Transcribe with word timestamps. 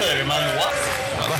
Hører 0.00 0.22
du 0.22 0.28
meg 0.30 0.44
nå? 0.56 0.68
Ja 1.20 1.24
da. 1.28 1.38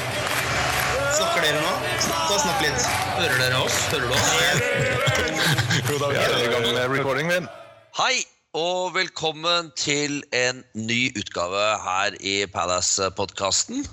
Snakker 1.16 1.46
dere 1.46 1.60
nå? 1.64 1.70
Ta 2.04 2.16
og 2.26 2.42
snakk 2.42 2.58
litt. 2.60 2.88
Hører 3.16 3.38
dere 3.40 3.60
oss? 3.64 3.78
Hører 3.88 4.04
du 4.04 4.12
oss? 4.12 4.26
Jo 5.88 5.96
da, 5.96 6.10
vi 6.10 6.18
er 6.20 6.34
i 6.44 6.50
gang 6.52 6.66
med 6.68 6.92
recording 6.92 7.30
min. 7.30 7.46
Hei 7.96 8.20
og 8.58 8.92
velkommen 8.92 9.70
til 9.78 10.18
en 10.36 10.60
ny 10.76 10.98
utgave 11.16 11.62
her 11.86 12.16
i 12.20 12.34
Palace-podkasten. 12.50 13.84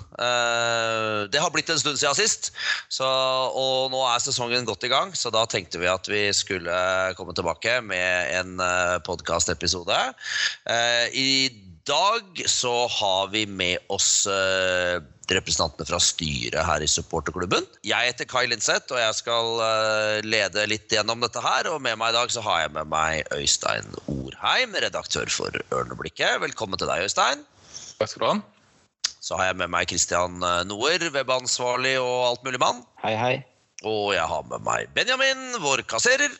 Det 1.32 1.40
har 1.40 1.52
blitt 1.54 1.72
en 1.72 1.80
stund 1.80 1.96
siden 2.02 2.18
sist, 2.18 2.50
så, 2.92 3.08
og 3.48 3.88
nå 3.94 4.02
er 4.10 4.20
sesongen 4.20 4.68
godt 4.68 4.84
i 4.84 4.92
gang. 4.92 5.14
Så 5.16 5.32
da 5.32 5.46
tenkte 5.48 5.80
vi 5.80 5.88
at 5.88 6.10
vi 6.12 6.26
skulle 6.36 6.76
komme 7.16 7.32
tilbake 7.38 7.78
med 7.86 8.34
en 8.42 8.60
podkastepisode. 9.06 10.02
I 11.14 11.30
dag 11.88 12.42
så 12.46 12.72
har 12.88 13.28
vi 13.32 13.46
med 13.46 13.78
oss 13.92 14.26
eh, 14.30 15.00
representantene 15.32 15.88
fra 15.88 16.00
styret 16.02 16.60
her 16.66 16.84
i 16.84 16.88
supporterklubben. 16.90 17.66
Jeg 17.86 18.10
heter 18.10 18.28
Kai 18.28 18.46
Linseth, 18.48 18.92
og 18.92 19.00
jeg 19.00 19.16
skal 19.18 19.62
eh, 19.64 20.18
lede 20.26 20.66
litt 20.70 20.92
gjennom 20.92 21.24
dette 21.24 21.42
her. 21.44 21.70
Og 21.72 21.80
med 21.84 21.98
meg 22.00 22.12
i 22.12 22.18
dag 22.18 22.32
så 22.32 22.44
har 22.44 22.64
jeg 22.64 22.74
med 22.76 22.92
meg 22.92 23.32
Øystein 23.36 23.88
Orheim, 24.06 24.76
redaktør 24.84 25.30
for 25.32 25.60
Ørneblikket. 25.74 26.40
Velkommen 26.44 26.80
til 26.80 26.90
deg, 26.90 27.08
Øystein. 27.08 27.44
Takk 27.98 28.12
skal 28.12 28.24
du 28.24 28.28
ha. 28.30 28.38
Så 29.18 29.36
har 29.36 29.50
jeg 29.50 29.60
med 29.60 29.72
meg 29.72 29.90
Christian 29.90 30.40
eh, 30.44 30.64
Noer, 30.68 31.08
webansvarlig 31.14 31.98
og 32.02 32.16
altmuligmann. 32.32 32.84
Hei, 33.04 33.14
hei. 33.18 33.36
Og 33.86 34.12
jeg 34.16 34.26
har 34.28 34.48
med 34.50 34.64
meg 34.66 34.90
Benjamin, 34.96 35.54
vår 35.62 35.86
kasserer. 35.88 36.34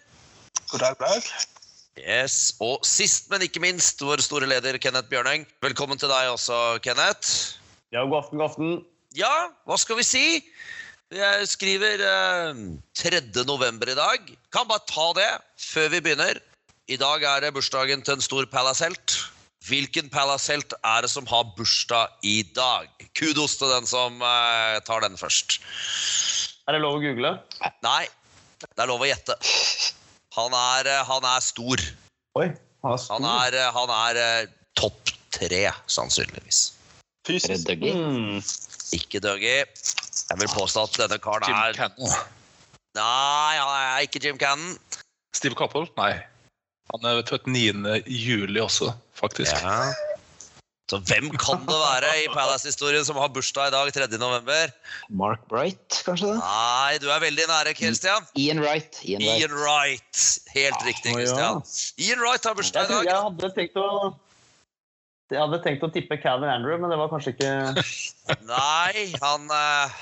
God 0.73 0.85
dag, 0.85 0.99
dag. 1.01 1.57
Yes, 1.99 2.55
Og 2.63 2.85
sist, 2.87 3.27
men 3.33 3.43
ikke 3.43 3.63
minst, 3.63 4.03
vår 4.05 4.23
store 4.23 4.47
leder 4.49 4.79
Kenneth 4.79 5.09
Bjørneng. 5.11 5.47
Velkommen 5.65 5.99
til 5.99 6.11
deg 6.11 6.31
også, 6.31 6.79
Kenneth. 6.85 7.59
Ja, 7.95 8.05
god 8.05 8.21
aften, 8.23 8.39
god 8.39 8.51
aften. 8.51 8.75
Ja, 9.17 9.33
hva 9.67 9.79
skal 9.81 9.99
vi 9.99 10.05
si? 10.07 10.25
Jeg 11.15 11.49
skriver 11.49 12.05
eh, 12.05 12.61
3. 13.01 13.23
november 13.49 13.91
i 13.91 13.97
dag. 13.99 14.31
Kan 14.55 14.69
bare 14.69 14.85
ta 14.87 15.09
det 15.17 15.31
før 15.65 15.89
vi 15.97 16.03
begynner. 16.05 16.39
I 16.89 17.01
dag 17.01 17.25
er 17.25 17.45
det 17.45 17.55
bursdagen 17.57 18.05
til 18.05 18.19
en 18.19 18.25
stor 18.25 18.47
Palace-helt. 18.53 19.17
Hvilken 19.69 20.13
Palace-helt 20.13 20.77
er 20.79 21.05
det 21.05 21.11
som 21.13 21.27
har 21.29 21.49
bursdag 21.57 22.15
i 22.23 22.43
dag? 22.57 22.93
Kudos 23.19 23.57
til 23.59 23.73
den 23.75 23.89
som 23.89 24.23
eh, 24.23 24.79
tar 24.87 25.03
den 25.03 25.19
først. 25.19 25.59
Er 26.69 26.77
det 26.77 26.85
lov 26.85 27.01
å 27.01 27.03
google? 27.03 27.39
Nei, 27.83 28.05
det 28.61 28.77
er 28.77 28.93
lov 28.93 29.03
å 29.03 29.09
gjette. 29.09 29.41
Han 30.39 30.55
er, 30.55 30.87
eh, 30.87 31.05
han 31.09 31.25
er 31.27 31.43
stor. 31.43 31.83
Oi, 32.39 32.49
han 32.85 32.95
er 32.95 33.01
stor. 33.03 33.19
Han 33.19 33.27
er, 33.27 33.57
eh, 33.59 33.71
han 33.75 33.95
er 33.95 34.21
eh, 34.23 34.51
topp 34.79 35.11
tre, 35.35 35.65
sannsynligvis. 35.91 36.61
Er 37.29 37.61
Dougie? 37.67 37.93
Mm. 37.93 38.39
Ikke 38.97 39.21
Dougie. 39.21 39.67
Jeg 40.29 40.41
vil 40.41 40.51
påstå 40.55 40.87
at 40.87 40.99
denne 41.03 41.19
karen 41.21 41.49
Jim 41.49 41.59
er 41.59 41.77
Cannon. 41.77 42.15
Nei, 42.97 43.55
han 43.59 43.73
er 43.75 44.07
ikke 44.07 44.23
Jim 44.25 44.39
Cannon. 44.41 44.79
Steve 45.37 45.59
Coppell? 45.59 45.91
Nei. 45.99 46.15
Han 46.95 47.05
er 47.05 47.21
født 47.29 47.51
9. 47.51 47.99
juli 48.07 48.63
også, 48.63 48.95
faktisk. 49.19 49.53
Ja. 49.53 49.91
Så 50.89 50.97
hvem 51.05 51.27
kan 51.37 51.67
det 51.69 51.77
være 51.77 52.11
i 52.23 52.29
Palace-historien 52.33 53.05
som 53.05 53.19
har 53.21 53.29
bursdag 53.29 53.69
i 53.69 53.73
dag, 53.75 53.91
3. 53.93 54.07
november? 54.17 54.71
Mark 55.13 55.43
Bright, 55.51 55.99
kanskje 56.07 56.31
det? 56.31 56.39
Nei, 56.41 56.95
du 57.03 57.11
er 57.13 57.21
veldig 57.21 57.45
nære, 57.51 57.75
Christian. 57.77 58.25
Ian 58.41 58.63
Wright. 58.65 58.97
Ian 59.05 59.21
Wright. 59.21 59.43
Ian 59.43 59.57
Wright. 59.59 60.23
Helt 60.55 60.87
riktig, 60.87 61.13
Kristian. 61.13 61.61
ja. 61.61 62.07
Ian 62.07 62.25
Wright 62.25 62.49
har 62.49 62.57
bursdag 62.57 62.89
i 62.89 62.93
dag. 62.95 63.11
jeg 63.11 63.21
hadde 63.27 63.53
tenkt 63.59 63.77
å 63.77 63.91
jeg 65.29 65.43
hadde 65.43 65.59
tenkt 65.61 65.85
å 65.85 65.91
tippe 65.93 66.17
Calvin 66.23 66.49
Andrew, 66.49 66.79
men 66.81 66.89
det 66.89 66.97
var 66.97 67.11
kanskje 67.13 67.35
ikke 67.35 67.53
Nei, 68.49 69.03
han 69.21 69.45
eh, 69.53 69.99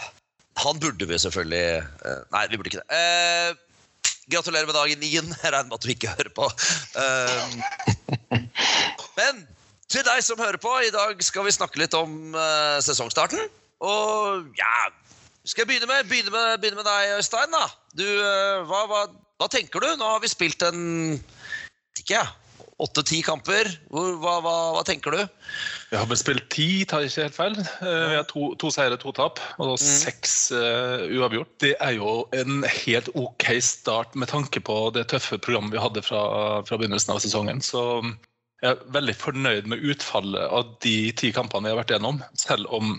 Han 0.63 0.79
burde 0.79 1.09
vi 1.11 1.19
selvfølgelig 1.19 1.81
eh, 1.83 2.21
Nei, 2.31 2.45
vi 2.53 2.61
burde 2.61 2.71
ikke 2.71 2.85
det. 2.85 3.01
Eh, 3.01 4.13
gratulerer 4.31 4.71
med 4.71 4.79
dagen, 4.79 5.03
Ian. 5.03 5.35
Jeg 5.35 5.51
regner 5.51 5.67
med 5.67 5.77
at 5.81 5.83
du 5.83 5.91
ikke 5.91 6.15
hører 6.15 6.31
på. 6.39 6.47
Eh, 7.03 8.39
men 9.19 9.43
til 9.93 10.07
deg 10.07 10.23
som 10.25 10.41
hører 10.41 10.59
på, 10.63 10.73
i 10.83 10.95
dag 10.95 11.21
skal 11.25 11.47
vi 11.47 11.55
snakke 11.55 11.81
litt 11.83 11.95
om 11.97 12.35
uh, 12.35 12.79
sesongstarten. 12.85 13.43
Og 13.85 14.49
ja 14.57 14.89
Skal 15.47 15.63
jeg 15.63 15.69
begynne 15.69 15.91
med, 15.91 16.09
begynne 16.11 16.33
med, 16.33 16.57
begynne 16.63 16.81
med 16.81 16.89
deg, 16.89 17.19
Øystein? 17.21 17.53
da? 17.55 17.69
Du, 17.95 18.07
uh, 18.07 18.65
hva, 18.67 18.83
hva, 18.91 19.05
hva 19.39 19.51
tenker 19.53 19.85
du? 19.85 19.93
Nå 20.01 20.09
har 20.17 20.25
vi 20.25 20.33
spilt 20.33 20.65
en 20.67 20.81
ikke 21.97 22.17
jeg, 22.17 22.33
åtte-ti 22.83 23.23
kamper. 23.25 23.71
Hvor, 23.93 24.17
hva, 24.21 24.35
hva, 24.45 24.83
tenker 24.87 25.15
du? 25.15 25.23
Vi 25.93 25.97
har 25.97 26.09
vel 26.11 26.19
spilt 26.21 26.49
ti, 26.53 26.85
tar 26.89 27.05
jeg 27.05 27.13
ikke 27.13 27.27
helt 27.29 27.39
feil. 27.39 27.57
Uh, 27.81 28.05
Vi 28.11 28.19
har 28.19 28.27
to, 28.29 28.51
to 28.61 28.73
seire, 28.75 28.99
to 29.01 29.15
tap, 29.17 29.41
og 29.63 29.77
seks 29.81 30.51
eh, 30.57 31.07
uavgjort. 31.17 31.53
Det 31.63 31.75
er 31.81 31.97
jo 31.97 32.19
en 32.37 32.67
helt 32.83 33.11
OK 33.15 33.49
start 33.65 34.17
med 34.19 34.33
tanke 34.33 34.61
på 34.61 34.81
det 34.97 35.07
tøffe 35.13 35.39
programmet 35.39 35.77
vi 35.77 35.83
hadde 35.83 36.05
fra, 36.05 36.23
fra 36.69 36.81
begynnelsen 36.81 37.15
av 37.15 37.23
sesongen. 37.25 37.63
Så 37.65 38.03
jeg 38.65 38.73
er 38.73 38.85
veldig 38.95 39.15
fornøyd 39.21 39.69
med 39.69 39.83
utfallet 39.85 40.49
av 40.49 40.71
de 40.85 40.97
ti 41.19 41.33
kampene 41.37 41.69
vi 41.69 41.75
har 41.75 41.81
vært 41.83 41.93
gjennom. 41.93 42.23
Selv 42.41 42.71
om 42.73 42.95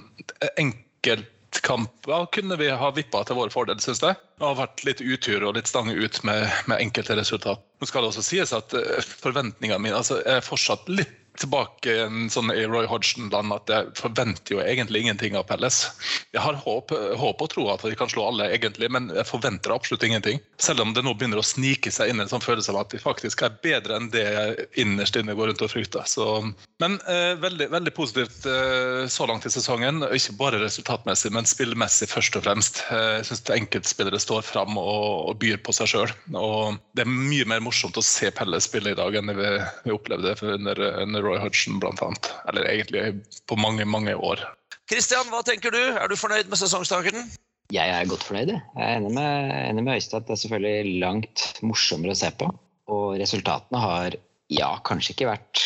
enkeltkamper 0.62 2.28
kunne 2.36 2.60
vi 2.62 2.70
ha 2.70 2.92
vippa 2.94 3.24
til 3.26 3.40
vår 3.40 3.54
fordel, 3.54 3.80
syns 3.82 4.04
jeg. 4.06 4.20
Det 4.38 4.46
har 4.46 4.60
vært 4.60 4.84
litt 4.86 5.02
utur 5.02 5.48
og 5.48 5.58
litt 5.58 5.72
stange 5.72 5.98
ut 5.98 6.22
med, 6.28 6.46
med 6.70 6.84
enkelte 6.84 7.18
resultat. 7.18 7.64
Nå 7.82 7.90
skal 7.90 8.06
det 8.06 8.12
også 8.14 8.26
sies 8.26 8.54
at 8.54 8.76
eh, 8.78 9.10
forventningene 9.26 9.82
mine 9.82 9.98
altså, 9.98 10.22
er 10.30 10.46
fortsatt 10.46 10.86
litt 10.94 11.16
tilbake 11.42 11.94
en 12.06 12.28
sånn 12.32 12.52
i 12.54 12.66
Roy 12.68 12.88
Hodgson-land 12.90 13.54
at 13.56 13.72
jeg 13.72 13.92
forventer 14.00 14.56
jo 14.56 14.62
egentlig 14.64 15.04
ingenting 15.06 15.38
av 15.40 15.48
Pelles. 15.50 15.84
Jeg 16.36 16.44
har 16.44 16.58
håp, 16.64 16.94
håp 17.22 17.44
og 17.44 17.52
tro 17.54 17.68
at 17.74 17.86
de 17.86 17.96
kan 17.98 18.10
slå 18.12 18.28
alle, 18.30 18.50
egentlig, 18.56 18.90
men 18.94 19.10
jeg 19.16 19.28
forventer 19.30 19.74
absolutt 19.76 20.06
ingenting. 20.08 20.42
Selv 20.62 20.84
om 20.84 20.94
det 20.96 21.04
nå 21.06 21.14
begynner 21.18 21.42
å 21.42 21.46
snike 21.46 21.92
seg 21.94 22.12
inn 22.12 22.24
en 22.24 22.32
sånn 22.32 22.44
følelse 22.44 22.74
av 22.74 22.82
at 22.84 22.96
vi 22.96 23.02
faktisk 23.02 23.44
er 23.46 23.56
bedre 23.64 24.00
enn 24.00 24.10
det 24.14 24.26
jeg 24.26 24.68
innerst 24.84 25.18
inne 25.20 25.36
går 25.38 25.52
rundt 25.52 25.64
og 25.66 25.72
frykter. 25.72 26.08
Så, 26.10 26.28
men 26.84 26.98
eh, 27.10 27.34
veldig, 27.42 27.70
veldig 27.74 27.94
positivt 27.98 28.48
eh, 28.50 29.06
så 29.12 29.28
langt 29.30 29.48
i 29.48 29.54
sesongen. 29.54 30.04
Ikke 30.16 30.38
bare 30.40 30.62
resultatmessig, 30.64 31.34
men 31.36 31.50
spillmessig 31.50 32.10
først 32.12 32.40
og 32.40 32.48
fremst. 32.48 32.84
Eh, 32.92 33.20
jeg 33.20 33.30
syns 33.30 33.46
enkeltspillere 33.58 34.22
står 34.22 34.46
fram 34.48 34.78
og, 34.82 35.30
og 35.32 35.40
byr 35.42 35.62
på 35.64 35.76
seg 35.76 35.92
sjøl. 35.94 36.16
Og 36.38 36.78
det 36.98 37.06
er 37.06 37.12
mye 37.12 37.48
mer 37.50 37.64
morsomt 37.64 37.98
å 38.00 38.06
se 38.06 38.32
Pelles 38.36 38.68
spille 38.68 38.94
i 38.94 38.98
dag 38.98 39.16
enn 39.18 39.34
vi, 39.38 39.52
vi 39.86 39.96
opplevde 39.96 40.36
under, 40.58 40.84
under 41.04 41.27
Roy 41.28 41.42
Hudson, 41.44 41.82
annet. 41.84 42.32
Eller 42.50 42.70
egentlig 42.72 43.04
på 43.50 43.58
mange, 43.60 43.86
mange 43.86 44.16
år. 44.16 44.42
Kristian, 44.88 45.28
hva 45.32 45.44
tenker 45.44 45.74
du? 45.76 45.82
Er 46.00 46.08
du 46.08 46.16
fornøyd 46.16 46.48
med 46.48 46.60
sesongstarten? 46.60 47.28
Jeg 47.76 47.92
er 47.92 48.08
godt 48.08 48.24
fornøyd. 48.24 48.54
jeg. 48.54 48.62
Jeg 48.78 48.86
er 48.88 49.02
enig 49.02 49.12
med, 49.18 49.52
enig 49.70 49.84
med 49.84 49.98
Øystein 50.00 50.22
at 50.22 50.30
det 50.30 50.36
er 50.38 50.42
selvfølgelig 50.46 51.00
langt 51.04 51.44
morsommere 51.68 52.16
å 52.16 52.20
se 52.20 52.32
på. 52.40 52.48
Og 52.88 53.18
resultatene 53.20 53.82
har 53.84 54.16
ja, 54.54 54.70
kanskje 54.88 55.12
ikke 55.16 55.28
vært 55.34 55.64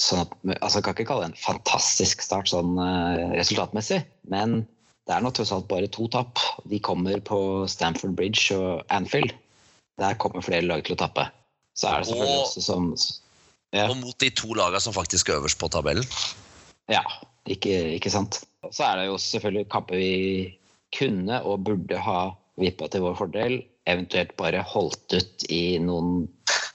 sånn 0.00 0.22
at 0.24 0.32
altså 0.58 0.80
Jeg 0.80 0.84
kan 0.84 0.94
ikke 0.96 1.08
kalle 1.08 1.24
det 1.26 1.30
en 1.32 1.40
fantastisk 1.40 2.22
start 2.24 2.48
sånn 2.50 2.74
uh, 2.80 3.32
resultatmessig, 3.36 4.00
men 4.32 4.62
det 5.06 5.14
er 5.14 5.22
nå 5.24 5.32
tross 5.34 5.52
alt 5.54 5.68
bare 5.70 5.88
to 5.92 6.08
tap. 6.12 6.40
De 6.68 6.80
kommer 6.84 7.20
på 7.24 7.38
Stamford 7.70 8.14
Bridge 8.18 8.56
og 8.56 8.84
Anfield. 8.92 9.32
Der 10.00 10.16
kommer 10.20 10.44
flere 10.44 10.66
lag 10.66 10.84
til 10.84 10.96
å 10.96 11.00
tappe. 11.00 11.26
Så 11.76 11.88
er 11.88 12.02
det 12.02 12.10
selvfølgelig 12.10 12.38
Og- 12.40 12.46
også 12.46 12.64
som 12.68 12.92
Ja. 13.72 13.88
Og 13.88 13.96
mot 14.00 14.16
de 14.20 14.28
to 14.36 14.52
lagene 14.56 14.82
som 14.84 14.94
faktisk 14.96 15.30
er 15.30 15.40
øverst 15.40 15.60
på 15.60 15.70
tabellen. 15.72 16.06
Ja, 16.92 17.02
ikke, 17.48 17.96
ikke 17.96 18.12
sant. 18.12 18.42
Så 18.70 18.84
er 18.86 19.00
det 19.00 19.08
jo 19.08 19.18
selvfølgelig 19.20 19.70
kamper 19.72 19.98
vi 19.98 20.12
kunne 20.92 21.40
og 21.48 21.64
burde 21.66 22.00
ha 22.04 22.20
vippa 22.60 22.88
til 22.92 23.04
vår 23.06 23.16
fordel. 23.18 23.62
Eventuelt 23.88 24.34
bare 24.38 24.62
holdt 24.66 25.16
ut 25.16 25.46
i 25.50 25.78
noen 25.82 26.28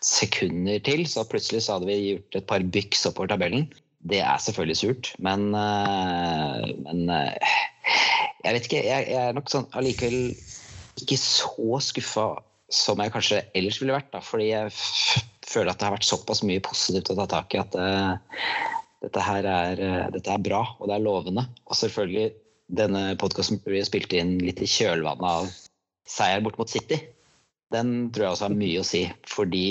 sekunder 0.03 0.81
til, 0.83 1.05
så 1.09 1.25
plutselig 1.27 1.63
så 1.65 1.77
hadde 1.77 1.89
vi 1.89 1.99
gjort 2.01 2.39
et 2.39 2.49
par 2.49 2.65
byks 2.75 3.05
oppover 3.09 3.31
tabellen. 3.31 3.69
Det 4.07 4.19
er 4.23 4.41
selvfølgelig 4.41 4.77
surt, 4.79 5.13
men, 5.23 5.49
eh, 5.57 6.67
men 6.85 7.09
eh, 7.11 7.55
jeg 8.45 8.55
vet 8.55 8.67
ikke. 8.69 8.83
Jeg, 8.85 9.07
jeg 9.11 9.29
er 9.29 9.35
nok 9.35 9.49
sånn 9.51 9.67
allikevel 9.77 10.31
ikke 11.01 11.17
så 11.21 11.79
skuffa 11.83 12.27
som 12.73 13.01
jeg 13.01 13.13
kanskje 13.13 13.41
ellers 13.57 13.79
ville 13.81 13.95
vært. 13.95 14.09
Da, 14.13 14.21
fordi 14.23 14.51
jeg 14.51 14.71
føler 15.47 15.71
at 15.71 15.79
det 15.79 15.87
har 15.87 15.95
vært 15.95 16.07
såpass 16.09 16.43
mye 16.45 16.63
positivt 16.65 17.11
å 17.13 17.17
ta 17.21 17.27
tak 17.37 17.55
i 17.55 17.61
at 17.61 17.77
eh, 17.79 18.37
dette 19.05 19.23
her 19.23 19.47
er, 19.47 19.79
eh, 19.83 20.05
dette 20.15 20.33
er 20.33 20.43
bra, 20.43 20.63
og 20.79 20.89
det 20.89 20.97
er 20.97 21.05
lovende. 21.05 21.45
Og 21.69 21.77
selvfølgelig, 21.79 22.31
denne 22.77 23.03
podkasten 23.21 23.61
blir 23.63 23.85
spilt 23.87 24.11
inn 24.17 24.37
litt 24.43 24.59
i 24.63 24.67
kjølvannet 24.67 25.23
av 25.23 25.51
seier 26.07 26.43
bort 26.43 26.57
mot 26.59 26.71
City. 26.71 26.99
Den 27.71 28.09
tror 28.15 28.25
jeg 28.27 28.35
også 28.35 28.47
har 28.49 28.55
mye 28.59 28.81
å 28.81 28.87
si, 28.87 29.05
fordi 29.27 29.65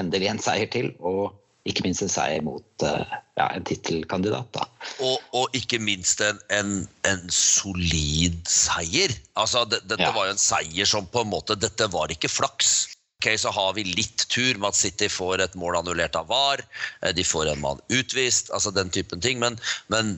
endelig 0.00 0.30
en 0.32 0.40
seier 0.42 0.68
til, 0.72 0.92
og 1.04 1.32
ikke 1.68 1.84
minst 1.84 2.00
en 2.04 2.08
seier 2.12 2.40
mot 2.44 2.84
eh, 2.88 3.16
ja, 3.36 3.46
en 3.52 3.64
tittelkandidat. 3.68 4.56
Og, 5.04 5.16
og 5.36 5.56
ikke 5.56 5.80
minst 5.84 6.22
en, 6.24 6.38
en, 6.56 6.70
en 7.08 7.26
solid 7.32 8.38
seier. 8.48 9.12
Altså, 9.40 9.66
det, 9.68 9.82
dette 9.88 10.08
Ja. 10.08 10.14
var 10.16 10.28
jo 10.30 10.36
en 10.36 10.40
seier 10.40 10.88
som 10.88 11.08
på 11.12 11.24
en 11.24 11.32
måte 11.32 11.56
Dette 11.60 11.88
var 11.92 12.12
ikke 12.12 12.32
flaks. 12.32 12.88
Ok, 13.20 13.34
Så 13.36 13.50
har 13.52 13.74
vi 13.76 13.84
litt 13.84 14.24
tur 14.32 14.56
med 14.56 14.70
at 14.70 14.78
City 14.78 15.08
får 15.12 15.42
et 15.44 15.56
mål 15.60 15.76
annullert 15.76 16.16
av 16.16 16.30
VAR. 16.32 16.62
eh, 17.02 17.12
De 17.12 17.24
får 17.24 17.50
en 17.52 17.60
mann 17.60 17.82
utvist, 17.92 18.48
altså 18.50 18.72
den 18.72 18.88
typen 18.88 19.20
ting. 19.20 19.38
Men, 19.38 19.58
men 19.92 20.16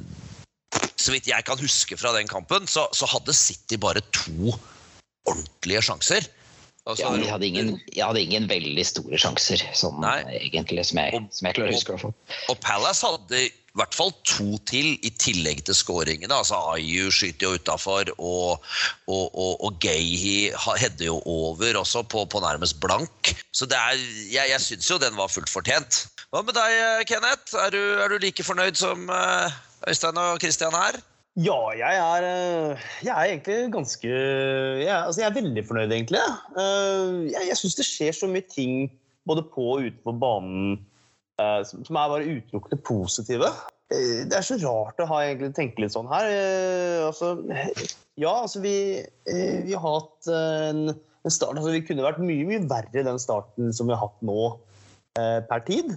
så 0.95 1.11
vidt 1.11 1.27
jeg 1.27 1.43
kan 1.45 1.59
huske 1.59 1.99
fra 1.99 2.13
den 2.15 2.31
kampen, 2.31 2.69
så, 2.71 2.87
så 2.95 3.09
hadde 3.11 3.35
City 3.35 3.75
bare 3.77 4.05
to 4.15 4.55
ordentlige 5.27 5.83
sjanser. 5.83 6.31
Altså, 6.83 7.05
Ja, 7.05 7.15
jeg 7.15 7.31
hadde 7.31 7.47
ingen, 7.47 7.69
jeg 7.95 8.05
hadde 8.05 8.23
ingen 8.25 8.49
veldig 8.51 8.83
store 8.89 9.19
sjanser, 9.23 9.61
sånn 9.79 10.03
egentlig, 10.03 10.83
som 10.89 10.99
jeg, 10.99 11.15
Og- 11.15 11.29
som 11.31 11.47
jeg 11.47 11.55
klarer 11.55 11.71
å 11.71 11.77
huske. 11.77 11.99
Og. 12.05 12.15
Og 12.51 12.61
Palace 12.61 13.07
hadde 13.07 13.39
i 13.47 13.51
hvert 13.79 13.95
fall 13.95 14.11
to 14.27 14.59
til, 14.67 14.99
i 15.07 15.11
tillegg 15.15 15.63
til 15.65 15.75
skåringene. 15.79 16.35
Altså 16.35 16.59
Ayu 16.75 17.07
skyter 17.15 17.47
jo 17.47 17.53
utafor, 17.55 18.11
og, 18.19 18.59
og, 19.07 19.31
og, 19.33 19.63
og 19.65 19.79
Gayhi 19.81 20.51
ha- 20.51 20.75
header 20.77 21.07
jo 21.07 21.23
over 21.25 21.79
også, 21.85 22.03
på, 22.03 22.27
på 22.29 22.43
nærmest 22.43 22.81
blank. 22.83 23.31
Så 23.55 23.65
det 23.71 23.79
er, 23.79 23.95
jeg, 24.35 24.51
jeg 24.51 24.61
syns 24.61 24.91
jo 24.91 24.99
den 24.99 25.15
var 25.17 25.29
fullt 25.31 25.49
fortjent. 25.55 26.09
Hva 26.35 26.43
med 26.45 26.55
deg, 26.59 27.07
Kenneth? 27.07 27.55
Er 27.63 27.71
du, 27.71 27.81
er 28.03 28.09
du 28.09 28.19
like 28.19 28.43
fornøyd 28.43 28.75
som 28.77 29.07
eh, 29.09 29.51
Øystein 29.89 30.19
og 30.19 30.41
Christian 30.43 30.73
her? 30.75 30.99
Ja, 31.41 31.71
jeg 31.73 31.97
er, 31.97 32.25
eh, 32.29 32.81
jeg 33.07 33.13
er 33.13 33.31
egentlig 33.31 33.71
ganske 33.73 34.09
jeg, 34.09 34.93
altså 34.93 35.23
jeg 35.23 35.31
er 35.31 35.37
veldig 35.39 35.63
fornøyd, 35.65 35.93
egentlig. 35.95 36.21
Eh, 36.61 37.31
Jeg, 37.33 37.47
jeg 37.49 37.57
syns 37.57 37.77
det 37.79 37.87
skjer 37.89 38.17
så 38.19 38.29
mye 38.29 38.45
ting 38.45 38.91
både 39.25 39.45
på 39.55 39.65
og 39.79 39.87
utenfor 39.87 40.19
banen 40.21 40.75
eh, 41.41 41.63
som 41.65 41.97
er 41.97 42.13
bare 42.13 42.27
utelukkende 42.29 42.83
positive. 42.85 43.49
Det 43.93 44.37
er 44.37 44.45
så 44.45 44.59
rart 44.61 45.01
å 45.01 45.09
ha 45.09 45.23
egentlig 45.25 45.55
tenke 45.57 45.81
litt 45.81 45.93
sånn 45.93 46.09
her. 46.09 46.29
Altså, 47.05 47.35
ja, 48.21 48.33
altså 48.33 48.63
vi, 48.65 48.77
vi 49.29 49.73
har 49.73 49.85
hatt 49.85 50.31
en, 50.33 50.95
en 50.97 51.33
start 51.33 51.59
altså 51.59 51.75
Vi 51.75 51.83
kunne 51.85 52.05
vært 52.05 52.21
mye, 52.25 52.47
mye 52.49 52.63
verre 52.71 53.05
den 53.05 53.21
starten 53.21 53.69
som 53.77 53.89
vi 53.89 53.93
har 53.93 54.01
hatt 54.07 54.25
nå 54.25 54.55
per 55.13 55.65
tid. 55.69 55.93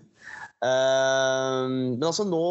Eh, 0.64 1.64
men 1.68 2.06
altså 2.06 2.26
nå, 2.28 2.46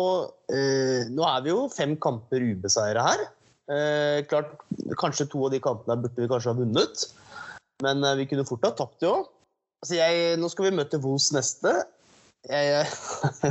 eh, 0.52 1.08
nå 1.14 1.24
er 1.28 1.44
vi 1.44 1.52
jo 1.54 1.64
fem 1.72 1.96
kamper 2.00 2.44
ubeseira 2.44 3.04
her. 3.06 3.26
Eh, 3.72 4.20
klart, 4.28 4.58
Kanskje 5.00 5.28
to 5.32 5.46
av 5.46 5.54
de 5.54 5.62
kampene 5.64 6.02
burde 6.02 6.20
vi 6.20 6.28
kanskje 6.28 6.52
ha 6.52 6.58
vunnet, 6.58 7.06
men 7.84 8.04
eh, 8.04 8.18
vi 8.20 8.28
kunne 8.28 8.46
fort 8.48 8.66
ha 8.66 8.74
tapt 8.76 9.04
jo. 9.06 9.16
Altså 9.84 9.98
jeg, 9.98 10.38
nå 10.40 10.48
skal 10.52 10.68
vi 10.68 10.78
møte 10.78 11.00
Vos 11.00 11.30
neste. 11.34 11.72
Jeg, 12.48 12.88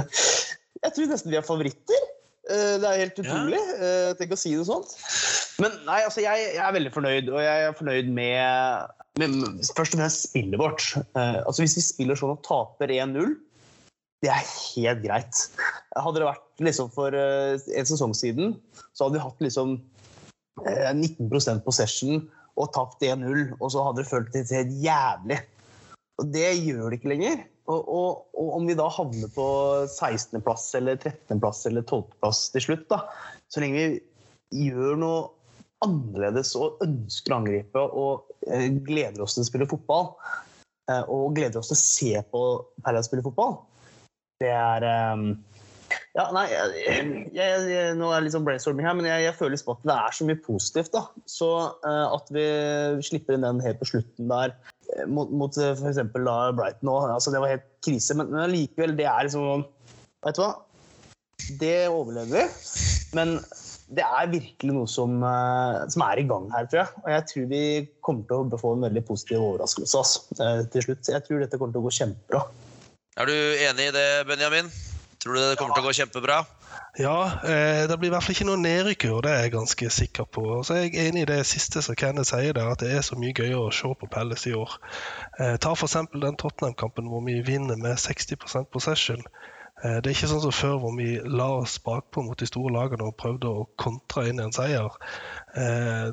jeg 0.84 0.96
tror 0.96 1.10
nesten 1.10 1.34
vi 1.34 1.40
er 1.40 1.46
favoritter. 1.46 2.10
Det 2.44 2.84
er 2.84 3.00
helt 3.00 3.20
utrolig. 3.22 3.60
Ja. 3.80 4.12
Tenk 4.20 4.34
å 4.36 4.38
si 4.38 4.50
noe 4.52 4.66
sånt. 4.68 4.90
Men 5.64 5.78
nei, 5.88 6.02
altså 6.04 6.20
jeg, 6.26 6.50
jeg 6.58 6.60
er 6.60 6.74
veldig 6.76 6.92
fornøyd, 6.92 7.30
og 7.32 7.40
jeg 7.40 7.68
er 7.70 7.78
fornøyd 7.78 8.10
med, 8.18 8.90
med 9.22 9.38
først 9.78 9.96
og 9.96 10.02
fremst 10.02 10.26
spillet 10.28 10.60
vårt. 10.60 10.90
Altså 11.16 11.64
Hvis 11.64 11.78
vi 11.78 11.86
spiller 11.86 12.20
sånn 12.20 12.34
og 12.34 12.44
taper 12.44 12.92
1-0 12.92 13.32
det 14.24 14.32
er 14.32 14.44
helt 14.48 15.02
greit. 15.04 15.42
Hadde 15.94 16.22
det 16.22 16.30
vært 16.30 16.64
liksom 16.64 16.92
for 16.94 17.16
eh, 17.18 17.58
en 17.60 17.90
sesong 17.90 18.14
siden, 18.18 18.56
så 18.96 19.06
hadde 19.06 19.20
vi 19.20 19.26
hatt 19.26 19.44
liksom 19.44 19.76
eh, 20.64 20.92
19% 20.96 21.64
possession 21.66 22.24
og 22.54 22.70
tapt 22.76 23.04
1-0, 23.04 23.58
og 23.60 23.68
så 23.74 23.84
hadde 23.88 24.04
det 24.04 24.10
føltes 24.12 24.54
helt 24.54 24.74
jævlig. 24.84 25.42
Og 26.22 26.30
det 26.32 26.50
gjør 26.62 26.88
det 26.88 27.00
ikke 27.00 27.12
lenger. 27.12 27.44
Og, 27.72 27.80
og, 27.80 28.26
og 28.38 28.50
om 28.58 28.66
vi 28.68 28.76
da 28.76 28.90
havner 28.92 29.30
på 29.34 29.46
16.-plass 29.88 30.68
eller 30.80 30.98
13.-plass 31.00 31.64
eller 31.70 31.86
12.-plass 31.88 32.46
til 32.54 32.66
slutt, 32.68 32.90
da, 32.92 33.00
så 33.52 33.64
lenge 33.64 33.86
vi 34.54 34.68
gjør 34.68 35.00
noe 35.00 35.22
annerledes 35.84 36.54
og 36.60 36.82
ønsker 36.84 37.34
å 37.34 37.38
angripe 37.42 37.82
og 37.84 38.34
eh, 38.48 38.68
gleder 38.86 39.24
oss 39.24 39.38
til 39.38 39.46
å 39.46 39.48
spille 39.48 39.70
fotball, 39.72 40.12
eh, 40.92 41.04
og 41.08 41.36
gleder 41.38 41.60
oss 41.60 41.72
til 41.72 41.80
å 41.80 41.84
se 41.84 42.26
på 42.32 42.44
Palace 42.86 43.10
spille 43.10 43.26
fotball, 43.26 43.58
det 44.44 44.52
er 44.54 44.86
um, 45.14 45.26
ja, 46.14 46.28
nei, 46.34 46.46
jeg, 46.52 47.08
jeg, 47.34 47.64
jeg, 47.70 47.96
Nå 47.98 48.10
er 48.10 48.22
det 48.22 48.28
litt 48.28 48.36
sånn 48.36 48.46
brainstorming 48.46 48.86
her, 48.86 48.96
men 48.98 49.08
jeg, 49.10 49.34
føler 49.38 49.58
at 49.58 49.88
det 49.88 49.96
er 49.96 50.16
så 50.18 50.28
mye 50.28 50.42
positivt. 50.46 50.94
da. 50.94 51.04
Så 51.30 51.50
uh, 51.86 52.06
at 52.14 52.30
vi 52.34 52.46
slipper 53.06 53.38
inn 53.38 53.46
den 53.46 53.64
helt 53.66 53.82
på 53.82 53.90
slutten 53.90 54.30
der 54.30 54.54
eh, 54.94 55.08
mot, 55.10 55.32
mot 55.34 55.58
f.eks. 55.58 55.86
eksempel 55.94 56.28
da 56.28 56.38
Brighton 56.56 56.90
nå, 56.90 57.00
altså 57.16 57.34
det 57.34 57.42
var 57.44 57.56
helt 57.56 57.68
krise. 57.86 58.18
Men, 58.20 58.32
men 58.34 58.54
likevel, 58.54 58.96
det 59.00 59.10
er 59.10 59.30
liksom 59.30 59.66
Vet 60.24 60.38
du 60.38 60.46
hva? 60.46 60.54
Det 61.60 61.78
overlever 61.92 62.38
vi. 62.38 62.44
Men 63.18 63.36
det 63.94 64.04
er 64.06 64.30
virkelig 64.32 64.74
noe 64.74 64.90
som, 64.90 65.18
uh, 65.26 65.84
som 65.92 66.06
er 66.06 66.22
i 66.22 66.28
gang 66.30 66.48
her, 66.54 66.68
tror 66.70 66.84
jeg. 66.84 67.02
Og 67.04 67.10
jeg 67.12 67.26
tror 67.30 67.50
vi 67.52 67.64
kommer 68.06 68.30
til 68.30 68.56
å 68.58 68.62
få 68.62 68.76
en 68.78 68.86
veldig 68.88 69.04
positiv 69.08 69.44
overraskelse 69.44 70.00
altså, 70.00 70.24
eh, 70.40 70.62
til 70.74 70.88
slutt. 70.88 71.12
Jeg 71.12 71.26
tror 71.28 71.44
dette 71.44 71.60
kommer 71.60 71.76
til 71.76 71.84
å 71.84 71.90
gå 71.90 71.98
kjempebra. 72.00 72.46
Er 73.14 73.30
du 73.30 73.34
enig 73.34 73.92
i 73.92 73.94
det, 73.94 74.26
Benjamin? 74.26 74.72
Tror 75.22 75.34
du 75.34 75.40
det 75.40 75.58
kommer 75.60 75.76
til 75.78 75.84
å 75.84 75.90
gå 75.92 75.92
kjempebra? 76.00 76.40
Ja, 76.98 77.18
eh, 77.46 77.84
det 77.90 77.98
blir 78.02 78.10
i 78.10 78.14
hvert 78.14 78.26
fall 78.26 78.34
ikke 78.34 78.48
noe 78.48 78.62
nedrykkur, 78.62 79.20
i 79.20 79.22
det 79.26 79.32
er 79.34 79.44
jeg 79.46 79.54
ganske 79.54 79.90
sikker 79.94 80.26
på. 80.34 80.42
Og 80.56 80.66
så 80.66 80.76
er 80.76 80.82
jeg 80.88 81.12
enig 81.12 81.24
i 81.24 81.30
det 81.30 81.38
siste 81.46 81.84
som 81.86 81.98
Kenneth 81.98 82.32
sier 82.32 82.58
der, 82.58 82.72
at 82.74 82.82
det 82.82 82.90
er 82.90 83.06
så 83.06 83.18
mye 83.22 83.36
gøyere 83.38 83.62
å 83.68 83.72
se 83.74 83.94
på 84.02 84.10
Pelles 84.14 84.48
i 84.50 84.56
år. 84.58 84.76
Eh, 85.38 85.56
ta 85.62 85.76
f.eks. 85.78 85.98
den 86.10 86.42
Tottenham-kampen 86.42 87.10
hvor 87.14 87.22
vi 87.26 87.38
vinner 87.46 87.78
med 87.78 88.02
60% 88.02 88.74
possession. 88.74 89.22
Eh, 89.84 90.00
det 90.02 90.10
er 90.10 90.16
ikke 90.18 90.34
sånn 90.34 90.46
som 90.48 90.58
før 90.64 90.80
hvor 90.82 90.98
vi 90.98 91.20
la 91.22 91.52
oss 91.62 91.78
bakpå 91.86 92.26
mot 92.26 92.42
de 92.42 92.50
store 92.50 92.74
lagene 92.74 93.12
og 93.12 93.18
prøvde 93.22 93.50
å 93.50 93.68
kontre 93.78 94.26
inn 94.32 94.42
en 94.42 94.58
seier. 94.58 94.98
Eh, 95.54 96.10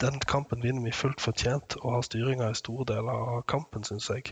den 0.00 0.20
kampen 0.30 0.62
vinner 0.62 0.84
vi 0.84 0.94
fullt 0.94 1.20
fortjent 1.20 1.74
og 1.80 1.96
har 1.96 2.04
styringa 2.06 2.52
i 2.52 2.58
store 2.58 2.86
deler 2.86 3.24
av 3.36 3.40
kampen, 3.50 3.84
syns 3.84 4.06
jeg. 4.12 4.30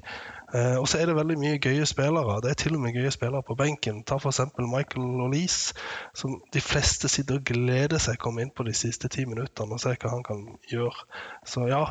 Eh, 0.54 0.76
og 0.78 0.86
så 0.88 1.00
er 1.00 1.10
det 1.10 1.16
veldig 1.18 1.36
mye 1.40 1.58
gøye 1.62 1.86
spillere. 1.88 2.38
Det 2.44 2.52
er 2.52 2.60
til 2.60 2.76
og 2.78 2.82
med 2.84 2.94
gøye 2.94 3.10
spillere 3.14 3.42
på 3.46 3.56
benken. 3.58 4.02
Ta 4.06 4.18
f.eks. 4.20 4.40
Michael 4.60 5.24
Olise, 5.26 5.74
som 6.14 6.36
de 6.54 6.62
fleste 6.62 7.10
sitter 7.10 7.40
og 7.40 7.48
gleder 7.48 7.98
seg 8.02 8.20
å 8.20 8.24
komme 8.26 8.44
inn 8.44 8.54
på 8.54 8.66
de 8.68 8.74
siste 8.76 9.10
ti 9.12 9.26
minuttene 9.26 9.74
og 9.74 9.82
se 9.82 9.96
hva 9.96 10.14
han 10.14 10.24
kan 10.26 10.44
gjøre. 10.70 11.06
Så 11.48 11.66
ja, 11.70 11.82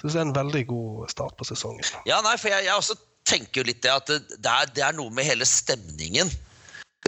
synes 0.00 0.16
det 0.16 0.22
er 0.22 0.28
en 0.28 0.36
veldig 0.40 0.66
god 0.72 1.08
start 1.14 1.38
på 1.38 1.46
sesongen. 1.48 1.86
Ja, 2.08 2.20
nei, 2.26 2.36
for 2.40 2.52
jeg, 2.52 2.66
jeg 2.66 2.76
også 2.76 2.98
tenker 3.30 3.60
jo 3.60 3.68
litt 3.68 3.82
det 3.84 3.92
at 3.94 4.10
det, 4.10 4.50
er, 4.50 4.70
det 4.74 4.86
er 4.86 4.96
noe 4.96 5.12
med 5.14 5.28
hele 5.28 5.46
stemningen 5.46 6.32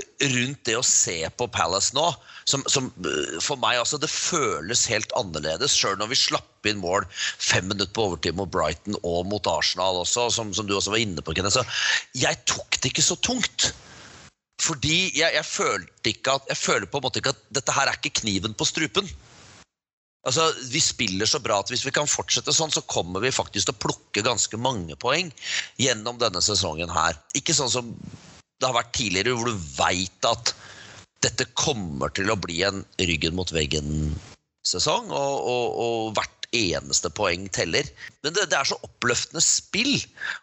rundt 0.01 0.63
det 0.65 0.77
å 0.79 0.85
se 0.87 1.19
på 1.37 1.47
Palace 1.53 1.93
nå, 1.97 2.07
som, 2.49 2.63
som 2.71 2.89
øh, 3.05 3.37
for 3.45 3.61
meg 3.61 3.81
altså 3.81 3.99
det 4.01 4.11
føles 4.11 4.87
helt 4.91 5.13
annerledes. 5.19 5.75
Sjøl 5.77 5.99
når 6.01 6.13
vi 6.15 6.21
slapp 6.21 6.69
inn 6.69 6.81
mål 6.81 7.07
fem 7.13 7.69
minutter 7.69 7.93
på 7.95 8.07
overtid 8.09 8.39
mot 8.39 8.51
Brighton 8.53 8.97
og 9.03 9.27
mot 9.31 9.49
Arsenal 9.51 10.01
også, 10.03 10.31
som, 10.33 10.55
som 10.57 10.69
du 10.69 10.77
også 10.77 10.95
var 10.95 11.03
inne 11.03 11.25
på, 11.25 11.35
Kenneth. 11.37 11.61
Så 11.61 12.19
jeg 12.19 12.41
tok 12.49 12.79
det 12.81 12.93
ikke 12.93 13.05
så 13.05 13.19
tungt. 13.21 13.73
Fordi 14.63 15.11
jeg, 15.19 15.29
jeg 15.35 15.47
følte 15.49 16.11
ikke 16.13 16.37
at 16.39 16.51
Jeg 16.53 16.59
føler 16.61 16.87
på 16.87 17.01
en 17.01 17.07
måte 17.09 17.19
ikke 17.19 17.33
at 17.35 17.47
dette 17.57 17.75
her 17.75 17.89
er 17.91 17.99
ikke 17.99 18.21
kniven 18.23 18.55
på 18.55 18.69
strupen. 18.69 19.09
Altså, 20.23 20.45
Vi 20.71 20.81
spiller 20.81 21.27
så 21.27 21.41
bra 21.43 21.59
at 21.61 21.73
hvis 21.73 21.83
vi 21.87 21.95
kan 21.95 22.07
fortsette 22.11 22.55
sånn, 22.55 22.71
så 22.71 22.85
kommer 22.87 23.25
vi 23.25 23.35
faktisk 23.35 23.69
til 23.69 23.75
å 23.75 23.83
plukke 23.89 24.23
ganske 24.23 24.61
mange 24.61 24.95
poeng 25.03 25.33
gjennom 25.83 26.21
denne 26.23 26.43
sesongen 26.45 26.93
her. 26.95 27.19
Ikke 27.35 27.57
sånn 27.59 27.73
som 27.73 27.91
det 28.63 28.71
har 28.71 28.79
vært 28.79 28.95
tidligere, 28.97 29.35
hvor 29.37 29.51
du 29.51 29.65
veit 29.77 30.29
at 30.29 30.55
dette 31.23 31.47
kommer 31.59 32.13
til 32.15 32.31
å 32.33 32.39
bli 32.39 32.63
en 32.67 32.83
ryggen 33.03 33.35
mot 33.39 33.51
veggen-sesong, 33.55 35.11
og, 35.11 35.35
og, 35.51 35.67
og 35.83 36.15
hvert 36.19 36.49
eneste 36.53 37.11
poeng 37.15 37.47
teller. 37.55 37.89
Men 38.23 38.35
det, 38.37 38.49
det 38.53 38.59
er 38.59 38.69
så 38.69 38.79
oppløftende 38.85 39.43
spill. 39.45 39.95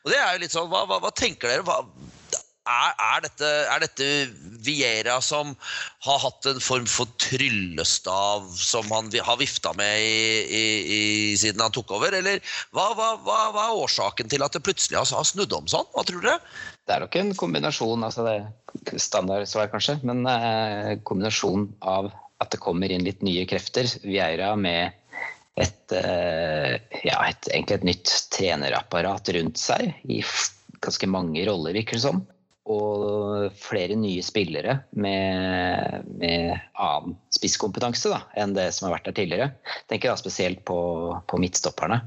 Og 0.04 0.12
det 0.14 0.20
er 0.20 0.34
jo 0.34 0.44
litt 0.44 0.56
sånn, 0.56 0.70
Hva, 0.72 0.86
hva, 0.90 1.00
hva 1.04 1.12
tenker 1.16 1.52
dere? 1.52 1.66
Hva, 1.68 1.82
er, 2.70 2.94
er, 3.06 3.24
dette, 3.26 3.50
er 3.74 3.84
dette 3.84 4.08
Viera 4.66 5.18
som 5.24 5.56
har 6.06 6.22
hatt 6.24 6.48
en 6.52 6.62
form 6.64 6.86
for 6.90 7.10
tryllestav 7.22 8.48
som 8.60 8.90
han 8.94 9.10
har 9.26 9.40
vifta 9.42 9.74
med 9.80 10.04
i, 10.04 10.22
i, 10.46 10.64
i, 10.98 11.02
siden 11.40 11.64
han 11.64 11.74
tok 11.76 11.96
over? 11.98 12.16
Eller 12.16 12.44
hva, 12.76 12.92
hva, 12.98 13.12
hva, 13.26 13.40
hva 13.56 13.66
er 13.68 13.82
årsaken 13.84 14.32
til 14.32 14.46
at 14.46 14.56
det 14.56 14.64
plutselig 14.66 15.02
har, 15.02 15.28
snudd 15.28 15.54
om 15.56 15.68
sånn? 15.72 15.90
Hva 15.96 16.06
tror 16.08 16.24
dere? 16.26 16.40
Det 16.86 16.96
er 16.96 17.06
nok 17.06 17.20
en 17.20 17.36
kombinasjon, 17.38 18.06
altså 18.06 18.26
det 18.28 18.38
standardsvar 19.02 19.70
kanskje, 19.74 20.00
men 20.08 20.24
eh, 20.30 20.96
kombinasjon 21.08 21.68
av 21.82 22.12
at 22.40 22.54
det 22.54 22.62
kommer 22.64 22.92
inn 22.92 23.06
litt 23.06 23.24
nye 23.26 23.46
krefter. 23.50 23.90
Vieira 24.06 24.54
med 24.60 24.96
et, 25.60 25.92
eh, 25.92 26.80
ja, 27.04 27.18
et, 27.28 27.50
egentlig 27.52 27.80
et 27.80 27.88
nytt 27.92 28.14
trenerapparat 28.34 29.32
rundt 29.36 29.60
seg 29.60 29.92
i 30.08 30.22
ganske 30.80 31.10
mange 31.12 31.44
roller, 31.50 31.76
virker 31.76 32.00
det 32.00 32.06
som. 32.06 32.24
Og 32.70 33.50
flere 33.58 33.98
nye 33.98 34.22
spillere 34.26 34.76
med, 34.92 36.06
med 36.22 36.54
annen 36.78 37.18
spisskompetanse 37.34 38.12
da, 38.12 38.22
enn 38.38 38.54
det 38.54 38.68
som 38.76 38.88
har 38.88 39.00
vært 39.00 39.10
der 39.10 39.18
tidligere. 39.18 39.50
Tenker 39.90 40.12
da 40.12 40.20
spesielt 40.22 40.62
på, 40.70 40.78
på 41.26 41.42
midtstopperne. 41.42 42.04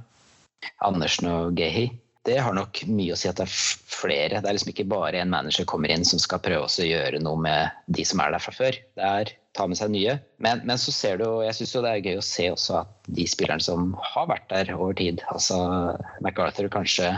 Andersen 0.87 1.31
og 1.33 1.59
Gehi. 1.59 1.89
Det 2.23 2.37
har 2.39 2.55
nok 2.55 2.85
mye 2.87 3.17
å 3.17 3.19
si 3.19 3.27
at 3.27 3.41
det 3.41 3.49
er 3.49 3.55
flere. 3.91 4.39
Det 4.39 4.47
er 4.47 4.55
liksom 4.55 4.71
ikke 4.71 4.87
bare 4.93 5.19
en 5.19 5.33
manager 5.33 5.67
kommer 5.67 5.91
inn 5.91 6.07
som 6.07 6.23
skal 6.23 6.43
prøve 6.45 6.69
å 6.71 6.87
gjøre 6.87 7.19
noe 7.19 7.41
med 7.43 7.81
de 7.91 8.05
som 8.07 8.23
er 8.23 8.31
der 8.31 8.45
fra 8.45 8.55
før. 8.55 8.79
Det 8.95 9.09
er 9.09 9.33
ta 9.57 9.67
med 9.69 9.79
seg 9.81 9.91
nye. 9.93 10.15
Men, 10.43 10.63
men 10.69 10.79
så 10.81 10.95
ser 10.95 11.19
du, 11.21 11.27
og 11.27 11.43
jeg 11.47 11.59
syns 11.59 11.75
det 11.75 11.91
er 11.91 12.07
gøy 12.07 12.21
å 12.21 12.27
se 12.27 12.47
også 12.53 12.79
at 12.85 13.11
de 13.19 13.27
spillerne 13.29 13.65
som 13.65 13.91
har 14.15 14.31
vært 14.31 14.47
der 14.53 14.71
over 14.77 14.95
tid, 14.99 15.25
altså 15.35 15.59
MacArthur 16.25 16.71
kanskje 16.73 17.11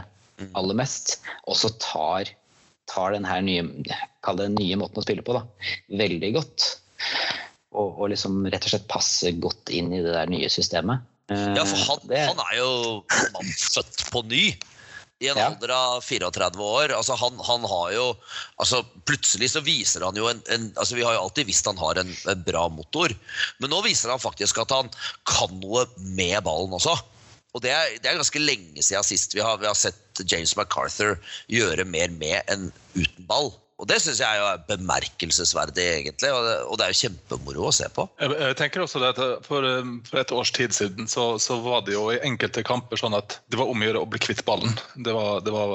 aller 0.58 0.78
mest, 0.78 1.20
også 1.50 1.70
tar, 1.82 2.32
tar 2.90 3.14
den 3.16 3.24
nye, 3.46 3.62
kall 4.24 4.36
det 4.40 4.50
nye 4.54 4.76
måten 4.80 5.00
å 5.00 5.04
spille 5.06 5.24
på, 5.24 5.36
da, 5.36 5.44
veldig 5.96 6.32
godt. 6.36 6.68
Og, 7.74 7.88
og, 7.98 8.04
liksom 8.12 8.44
rett 8.46 8.66
og 8.68 8.70
slett 8.74 8.86
passe 8.90 9.32
godt 9.42 9.72
inn 9.74 9.90
i 9.96 10.02
det 10.04 10.12
der 10.14 10.30
nye 10.30 10.50
systemet. 10.52 11.02
Eh, 11.32 11.54
Ja, 11.56 11.64
for 11.64 11.80
han, 11.88 12.06
det- 12.10 12.26
han 12.28 12.42
er 12.50 12.56
jo 12.60 12.70
mann 13.34 13.50
født 13.58 14.04
på 14.14 14.22
ny. 14.28 14.44
I 15.22 15.28
en 15.30 15.38
Ja. 15.38 15.46
alder 15.48 15.70
av 15.70 16.02
34 16.02 16.58
år. 16.60 16.92
Altså 16.92 17.14
han, 17.16 17.38
han 17.46 17.62
har 17.70 17.92
jo 17.94 18.16
altså 18.58 18.82
Plutselig 19.06 19.48
så 19.52 19.60
viser 19.64 20.02
han 20.04 20.16
jo 20.16 20.26
en, 20.28 20.42
en 20.50 20.72
altså 20.76 20.96
Vi 20.98 21.04
har 21.06 21.14
jo 21.14 21.20
alltid 21.22 21.46
visst 21.46 21.66
han 21.66 21.78
har 21.78 22.00
en, 22.02 22.10
en 22.28 22.42
bra 22.44 22.68
motor, 22.68 23.14
men 23.60 23.70
nå 23.70 23.78
viser 23.84 24.10
han 24.10 24.18
faktisk 24.18 24.58
at 24.64 24.70
han 24.74 24.90
kan 25.24 25.54
noe 25.60 25.86
med 25.98 26.42
ballen 26.44 26.74
også. 26.76 26.96
Og 27.54 27.62
det 27.62 27.70
er, 27.70 27.98
det 28.02 28.10
er 28.10 28.18
ganske 28.18 28.42
lenge 28.42 28.82
siden 28.82 29.06
sist 29.06 29.36
vi 29.36 29.42
har, 29.44 29.60
vi 29.62 29.70
har 29.70 29.78
sett 29.78 30.24
James 30.30 30.56
MacArthur 30.58 31.18
gjøre 31.50 31.86
mer 31.86 32.10
med 32.18 32.42
enn 32.50 32.72
uten 32.96 33.28
ball. 33.30 33.52
Og 33.82 33.88
det 33.90 33.96
syns 34.00 34.20
jeg 34.22 34.38
jo 34.38 34.44
er 34.46 34.60
bemerkelsesverdig, 34.68 35.84
egentlig. 35.96 36.28
Og 36.30 36.44
det, 36.46 36.52
og 36.70 36.78
det 36.78 36.84
er 36.84 36.92
jo 36.94 36.98
kjempemoro 37.00 37.64
å 37.66 37.72
se 37.74 37.88
på. 37.92 38.04
Jeg, 38.22 38.30
jeg 38.38 38.56
tenker 38.60 38.84
også 38.84 39.02
at 39.02 39.18
For, 39.44 39.66
eh, 39.66 39.90
for 40.06 40.20
et 40.22 40.34
års 40.34 40.52
tid 40.54 40.76
siden 40.76 41.10
så, 41.10 41.26
så 41.42 41.58
var 41.64 41.82
det 41.86 41.96
jo 41.96 42.06
i 42.14 42.20
enkelte 42.24 42.62
kamper 42.66 43.00
sånn 43.00 43.16
at 43.18 43.40
det 43.50 43.58
var 43.58 43.72
om 43.72 43.82
å 43.82 43.88
gjøre 43.88 44.04
å 44.04 44.08
bli 44.10 44.22
kvitt 44.22 44.44
ballen. 44.46 44.78
Det 44.94 45.14
var, 45.16 45.42
det 45.44 45.54
var, 45.54 45.74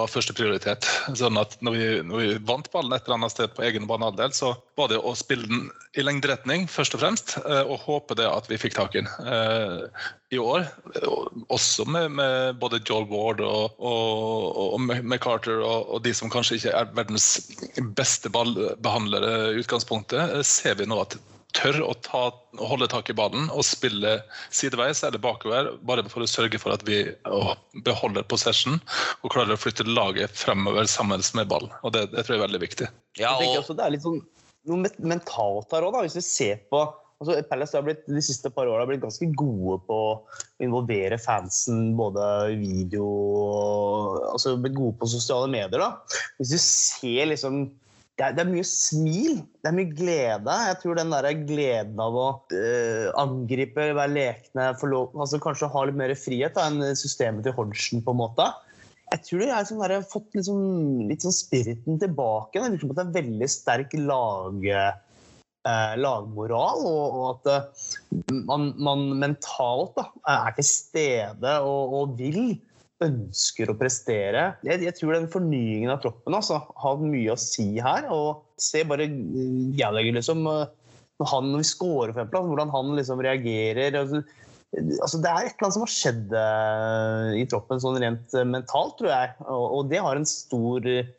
var 0.00 0.12
første 0.12 0.36
prioritet. 0.36 0.88
Sånn 1.12 1.36
at 1.40 1.58
når 1.60 1.76
vi, 1.76 1.86
når 2.08 2.24
vi 2.24 2.30
vant 2.48 2.72
ballen 2.72 2.96
et 2.96 3.04
eller 3.04 3.20
annet 3.20 3.36
sted 3.36 3.52
på 3.52 3.66
egen 3.68 3.88
banehalvdel, 3.90 4.32
så 4.36 4.54
var 4.80 4.90
det 4.92 5.02
å 5.04 5.12
spille 5.18 5.50
den 5.50 5.68
i 5.96 6.04
lengderetning 6.04 6.66
først 6.72 6.96
og 6.96 7.04
fremst, 7.04 7.36
eh, 7.44 7.62
og 7.68 7.84
håpe 7.84 8.16
det 8.16 8.26
at 8.32 8.48
vi 8.48 8.60
fikk 8.60 8.80
tak 8.80 8.96
i 8.96 9.04
den. 9.04 9.92
I 10.34 10.38
år, 10.42 10.64
også 11.54 11.84
med, 11.86 12.10
med 12.18 12.56
både 12.58 12.80
Joel 12.82 13.04
Ward 13.12 13.40
og, 13.46 13.76
og, 13.78 14.56
og 14.74 14.80
McCarter 14.82 15.60
og, 15.62 15.86
og 15.86 16.02
de 16.02 16.10
som 16.18 16.32
kanskje 16.32 16.58
ikke 16.58 16.72
er 16.74 16.90
verdens 16.98 17.28
beste 17.94 18.32
ballbehandlere 18.34 19.52
i 19.52 19.62
utgangspunktet, 19.62 20.40
ser 20.48 20.80
vi 20.80 20.88
nå 20.90 20.98
at 21.04 21.14
tør 21.56 21.78
å 21.86 21.92
ta, 22.04 22.24
holde 22.58 22.88
tak 22.90 23.10
i 23.10 23.16
ballen 23.16 23.46
og 23.54 23.64
spille 23.64 24.18
sideveis 24.54 25.04
eller 25.06 25.22
bakover, 25.22 25.70
bare 25.86 26.04
for 26.10 26.24
å 26.24 26.28
sørge 26.30 26.60
for 26.60 26.74
at 26.74 26.84
vi 26.88 27.04
å, 27.30 27.54
beholder 27.86 28.26
possession 28.28 28.80
og 29.22 29.30
klarer 29.32 29.54
å 29.54 29.60
flytte 29.60 29.86
laget 29.88 30.34
fremover 30.36 30.90
sammen 30.90 31.22
med 31.38 31.48
ball. 31.52 31.70
Og 31.82 31.94
det, 31.94 32.08
det 32.12 32.26
tror 32.26 32.36
jeg 32.36 32.42
er 32.42 32.48
veldig 32.48 32.64
viktig. 32.66 32.90
Ja, 33.16 33.36
Jeg 33.38 33.46
tenker 33.46 33.62
også 33.62 33.78
Det 33.78 33.86
er 33.86 33.94
litt 33.94 34.04
sånn 34.04 34.24
noe 34.66 34.90
mentalt 34.98 35.70
her 35.70 35.86
òg, 35.86 36.00
hvis 36.02 36.18
vi 36.18 36.24
ser 36.26 36.62
på 36.72 36.82
altså 37.20 37.38
Palace 37.48 37.78
har 37.78 37.86
blitt, 37.86 38.04
de 38.08 38.22
siste 38.24 38.50
par 38.52 38.68
åra 38.70 38.84
blitt 38.88 39.04
ganske 39.04 39.28
gode 39.38 39.80
på 39.88 39.96
å 40.10 40.12
involvere 40.64 41.18
fansen 41.20 41.94
både 41.98 42.26
i 42.52 42.60
video 42.60 43.06
og 43.06 44.20
altså 44.34 44.56
blitt 44.60 44.76
gode 44.76 44.98
på 45.00 45.10
sosiale 45.16 45.48
medier. 45.52 45.80
da. 45.80 46.20
Hvis 46.40 46.54
du 46.54 46.60
ser 46.62 47.32
liksom 47.32 47.66
det 48.16 48.24
er, 48.24 48.32
det 48.32 48.46
er 48.46 48.48
mye 48.48 48.64
smil, 48.64 49.42
det 49.60 49.68
er 49.68 49.74
mye 49.76 49.92
glede. 49.92 50.52
Jeg 50.70 50.76
tror 50.80 50.96
den 50.96 51.10
der 51.12 51.26
gleden 51.44 51.98
av 52.00 52.14
å 52.16 52.28
øh, 52.56 53.10
angripe, 53.20 53.90
være 53.92 54.14
lekne, 54.14 54.70
altså 54.72 55.40
kanskje 55.44 55.68
ha 55.68 55.82
litt 55.84 55.98
mer 56.00 56.14
frihet 56.16 56.56
da, 56.56 56.64
enn 56.70 56.96
systemet 56.96 57.44
til 57.44 57.52
Hodgson, 57.58 58.00
på 58.06 58.14
en 58.16 58.22
måte. 58.22 58.46
Jeg 59.12 59.22
tror 59.26 59.42
de 59.44 59.50
har 59.52 59.68
sånn 59.68 60.08
fått 60.08 60.38
sånn, 60.48 61.04
litt 61.10 61.26
sånn 61.26 61.36
spiriten 61.36 62.00
tilbake. 62.00 62.56
Det 62.56 62.72
virker 62.72 62.86
som 62.86 62.94
at 62.94 62.96
det 62.96 63.04
er 63.04 63.10
en 63.10 63.18
veldig 63.18 63.50
sterk 63.52 63.98
lag, 64.00 64.64
eh, 64.64 64.96
lagmoral, 65.98 66.84
og, 66.86 67.18
og 67.18 67.26
at 67.32 67.50
eh, 67.52 67.90
man, 68.46 68.70
man 68.78 69.08
mentalt 69.22 69.96
da, 69.98 70.08
er 70.36 70.56
til 70.58 70.68
stede 70.68 71.58
og, 71.66 71.96
og 72.00 72.16
vil 72.20 72.56
ønsker 73.04 73.68
å 73.68 73.76
prestere. 73.76 74.46
Jeg, 74.64 74.80
jeg 74.86 74.96
tror 74.96 75.16
den 75.16 75.28
fornyingen 75.32 75.92
av 75.92 76.00
troppen 76.04 76.36
altså, 76.36 76.62
har 76.80 77.02
mye 77.02 77.34
å 77.34 77.40
si 77.40 77.74
her. 77.82 78.08
og 78.12 78.46
Se 78.60 78.86
bare 78.88 79.08
eh, 79.08 79.68
Gallagher, 79.76 80.16
liksom. 80.16 80.46
eh, 80.48 80.66
Når, 81.20 81.30
han, 81.32 81.52
når 81.52 81.62
vi 81.62 81.68
scorer, 81.68 82.12
for 82.12 82.22
eksempel, 82.22 82.40
altså, 82.40 82.52
hvordan 82.52 82.72
han 82.74 82.96
liksom 82.98 83.22
reagerer. 83.24 83.98
Altså, 84.00 84.22
altså, 84.76 85.20
det 85.24 85.30
er 85.30 85.38
et 85.42 85.52
eller 85.52 85.66
annet 85.66 85.76
som 85.76 85.84
har 85.84 85.94
skjedd 85.94 86.34
eh, 86.40 87.28
i 87.42 87.46
troppen 87.52 87.84
sånn 87.84 88.00
rent 88.02 88.36
eh, 88.36 88.48
mentalt, 88.48 88.96
tror 88.98 89.12
jeg. 89.12 89.36
Og, 89.46 89.66
og 89.78 89.92
det 89.92 90.02
har 90.04 90.20
en 90.20 90.28
stor 90.28 90.88
eh, 90.92 91.12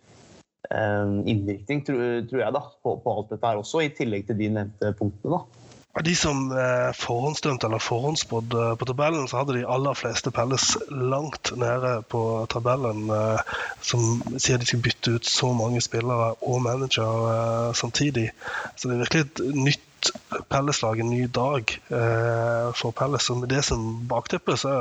innvirkning, 0.67 1.85
tror, 1.87 2.41
jeg, 2.41 2.51
da, 2.51 2.63
på, 2.83 2.97
på 3.03 3.13
alt 3.13 3.29
dette 3.31 3.47
her 3.47 3.61
også, 3.61 3.85
i 3.85 3.93
tillegg 3.95 4.25
til 4.27 4.39
de 4.41 4.49
nevnte 4.57 4.91
punktene. 4.99 5.37
da. 5.37 5.67
De 6.03 6.13
som 6.15 6.51
eh, 6.53 6.91
forhåndsdømte 6.93 7.67
eller 7.67 7.81
forhåndsspådd 7.81 8.53
eh, 8.53 8.73
på 8.77 8.85
tabellen, 8.85 9.25
så 9.27 9.39
hadde 9.39 9.55
de 9.57 9.65
aller 9.65 9.97
fleste 9.97 10.31
Pelles 10.31 10.75
langt 10.91 11.51
nede 11.57 12.01
på 12.11 12.21
tabellen, 12.53 13.09
eh, 13.09 13.55
som 13.81 14.21
sier 14.37 14.61
de 14.61 14.67
skal 14.69 14.83
bytte 14.85 15.15
ut 15.17 15.25
så 15.25 15.49
mange 15.57 15.81
spillere 15.81 16.35
og 16.41 16.61
manager 16.61 17.25
eh, 17.31 17.71
samtidig. 17.73 18.29
Så 18.75 18.89
det 18.91 18.97
er 18.97 19.03
virkelig 19.05 19.25
et 19.25 19.43
nytt 19.57 20.11
Pelles-lag, 20.51 21.01
en 21.01 21.09
ny 21.09 21.25
dag 21.33 21.73
eh, 21.89 22.69
for 22.77 22.93
Pelles. 22.93 23.31
Og 23.33 23.41
med 23.41 23.49
det 23.55 23.65
som 23.65 23.89
bakteppe, 24.09 24.57
så 24.59 24.77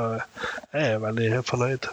er 0.71 0.91
jeg 0.91 1.01
veldig 1.01 1.31
fornøyd. 1.49 1.89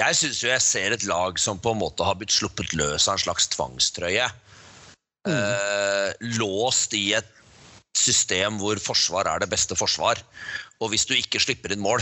Jeg 0.00 0.16
syns 0.16 0.38
jo 0.40 0.48
jeg 0.48 0.64
ser 0.64 0.94
et 0.94 1.04
lag 1.04 1.36
som 1.40 1.58
på 1.60 1.74
en 1.74 1.82
måte 1.82 2.06
har 2.06 2.16
blitt 2.16 2.32
sluppet 2.32 2.72
løs 2.72 3.08
av 3.08 3.18
en 3.18 3.24
slags 3.24 3.50
tvangstrøye. 3.52 4.30
Eh, 5.28 6.08
låst 6.40 6.96
i 6.96 7.10
et 7.18 7.28
system 7.98 8.56
hvor 8.62 8.80
forsvar 8.80 9.28
er 9.28 9.42
det 9.42 9.50
beste 9.52 9.76
forsvar. 9.76 10.22
Og 10.80 10.92
hvis 10.92 11.04
du 11.04 11.12
ikke 11.18 11.42
slipper 11.42 11.74
inn 11.74 11.84
mål, 11.84 12.00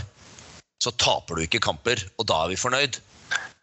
så 0.78 0.93
taper 0.95 1.35
du 1.35 1.47
ikke 1.47 1.62
kamper, 1.64 1.99
og 2.21 2.28
da 2.31 2.45
er 2.45 2.52
vi 2.52 2.61
fornøyd. 2.61 3.00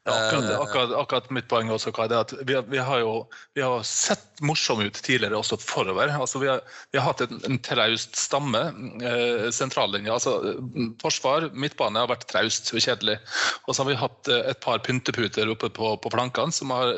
Ja, 0.05 0.13
akkurat, 0.27 0.49
Eh, 0.51 0.59
akkurat, 0.59 0.91
akkurat 0.93 1.29
mitt 1.33 1.47
poeng 1.49 1.71
også, 1.73 1.89
Kai, 1.91 2.05
det 2.07 2.13
er 2.13 2.25
at 2.27 2.33
vi, 2.45 2.55
vi 2.69 2.77
har 2.77 2.99
jo 3.01 3.13
vi 3.57 3.63
har 3.65 3.81
sett 3.89 4.43
morsomme 4.45 4.85
ut 4.85 4.99
tidligere 5.01 5.39
også 5.39 5.57
forover. 5.57 6.11
Altså, 6.13 6.37
vi, 6.43 6.49
har, 6.51 6.61
vi 6.93 6.99
har 6.99 7.07
hatt 7.07 7.23
en, 7.25 7.39
en 7.49 7.57
traust 7.65 8.13
stamme, 8.19 8.61
eh, 9.01 9.47
sentrallinja. 9.49 10.13
Altså, 10.13 10.59
forsvar, 11.01 11.49
midtbane 11.57 12.03
har 12.03 12.11
vært 12.11 12.27
traust 12.29 12.69
og 12.75 12.85
kjedelig. 12.85 13.17
Og 13.65 13.73
så 13.73 13.81
har 13.81 13.89
vi 13.89 13.97
hatt 14.03 14.29
eh, 14.29 14.43
et 14.53 14.61
par 14.61 14.83
pynteputer 14.85 15.49
oppe 15.49 15.71
på, 15.73 15.95
på 15.97 16.13
plankene 16.13 16.53
som 16.53 16.75
har 16.75 16.93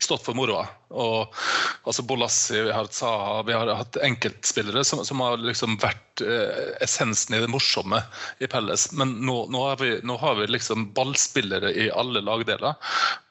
stått 0.00 0.24
for 0.24 0.38
moroa. 0.38 0.64
Og, 0.94 1.34
altså 1.82 2.02
Bolassi, 2.06 2.60
vi 2.62 2.72
har 2.72 2.86
Saha, 2.94 3.42
vi 3.46 3.54
har 3.56 3.70
hatt 3.74 3.96
enkeltspillere 4.06 4.84
som, 4.86 5.02
som 5.04 5.20
har 5.24 5.40
liksom 5.42 5.74
vært 5.82 6.22
eh, 6.22 6.76
essensen 6.84 7.34
i 7.34 7.40
det 7.42 7.50
morsomme 7.50 7.98
i 8.38 8.46
Pelles. 8.50 8.88
Men 8.94 9.16
nå, 9.26 9.38
nå, 9.50 9.64
har, 9.66 9.80
vi, 9.82 9.96
nå 10.06 10.16
har 10.22 10.38
vi 10.38 10.46
liksom 10.54 10.90
ballspillere 10.96 11.72
i 11.74 11.88
alle 11.90 12.22
lagdeler. 12.22 12.78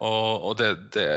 Og, 0.03 0.49
og 0.49 0.57
det, 0.59 0.73
det, 0.97 1.07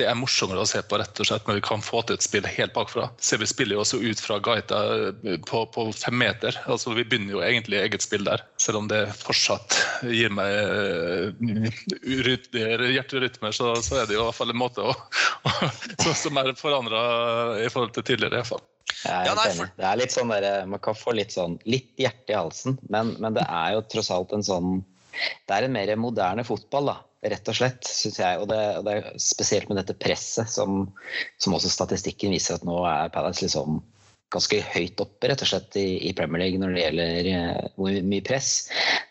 det 0.00 0.08
er 0.08 0.18
morsommere 0.18 0.64
å 0.64 0.68
se 0.68 0.82
på, 0.82 0.98
rett 0.98 1.22
og 1.22 1.30
slett, 1.30 1.46
når 1.46 1.60
vi 1.60 1.66
kan 1.68 1.84
få 1.84 2.02
til 2.02 2.18
et 2.18 2.26
spill 2.26 2.48
helt 2.48 2.74
bakfra. 2.74 3.08
Så 3.22 3.38
vi 3.38 3.46
spiller 3.48 3.78
jo 3.78 3.84
også 3.84 4.02
ut 4.02 4.22
fra 4.22 4.40
Gaita 4.42 4.82
eh, 5.12 5.38
på, 5.46 5.62
på 5.74 5.86
fem 5.94 6.18
meter. 6.18 6.58
Altså, 6.66 6.96
vi 6.98 7.06
begynner 7.06 7.36
jo 7.36 7.44
egentlig 7.46 7.78
eget 7.84 8.02
spill 8.04 8.26
der, 8.26 8.42
selv 8.58 8.82
om 8.82 8.90
det 8.90 9.04
fortsatt 9.22 9.78
gir 10.08 10.32
meg 10.34 10.50
uh, 10.58 11.32
hjerterytmer, 12.98 13.54
så, 13.54 13.72
så 13.82 14.02
er 14.02 14.08
det 14.08 14.16
jo 14.16 14.22
i 14.22 14.26
hvert 14.26 14.38
fall 14.38 14.52
en 14.52 14.60
måte 14.60 14.84
å, 14.84 14.94
som, 16.02 16.14
som 16.14 16.40
er 16.42 16.52
forandra 16.58 17.00
i 17.62 17.70
forhold 17.72 17.94
til 17.96 18.06
tidligere. 18.12 18.38
i 18.38 18.42
hvert 18.42 18.52
fall. 18.52 18.64
Jeg 18.98 19.14
er 19.14 19.28
helt 19.28 19.38
nei, 19.38 19.48
enig. 19.52 19.66
Det 19.78 19.88
er 19.88 19.98
litt 20.00 20.14
sånn 20.14 20.32
der, 20.32 20.46
Man 20.70 20.82
kan 20.82 20.96
få 20.98 21.14
litt 21.16 21.34
sånn 21.34 21.58
litt 21.68 21.90
hjerte 22.00 22.34
i 22.34 22.38
halsen, 22.38 22.78
men, 22.90 23.14
men 23.22 23.36
det 23.36 23.44
er 23.44 23.76
jo 23.76 23.84
tross 23.92 24.10
alt 24.14 24.32
en 24.34 24.46
sånn 24.46 24.80
Det 25.46 25.54
er 25.54 25.66
en 25.66 25.74
mer 25.74 25.92
moderne 26.00 26.44
fotball, 26.46 26.90
da, 26.92 26.96
rett 27.32 27.50
og 27.50 27.58
slett, 27.58 27.86
syns 27.86 28.18
jeg. 28.20 28.40
Og 28.42 28.48
det, 28.50 28.58
og 28.78 28.86
det 28.86 28.96
er 28.98 29.20
spesielt 29.22 29.70
med 29.70 29.80
dette 29.80 29.96
presset, 29.98 30.50
som, 30.52 30.84
som 31.42 31.56
også 31.56 31.70
statistikken 31.72 32.34
viser 32.34 32.58
at 32.58 32.66
nå 32.66 32.82
er 32.86 33.14
Palace 33.14 33.46
liksom 33.46 33.80
ganske 34.32 34.58
høyt 34.74 35.00
oppe 35.00 35.30
rett 35.30 35.40
og 35.40 35.48
slett 35.48 35.76
i, 35.80 35.86
i 36.04 36.12
Premier 36.16 36.42
League 36.42 36.60
når 36.60 36.74
det 36.74 36.82
gjelder 36.82 37.28
uh, 37.32 37.68
hvor 37.80 37.94
mye 38.10 38.24
press. 38.26 38.50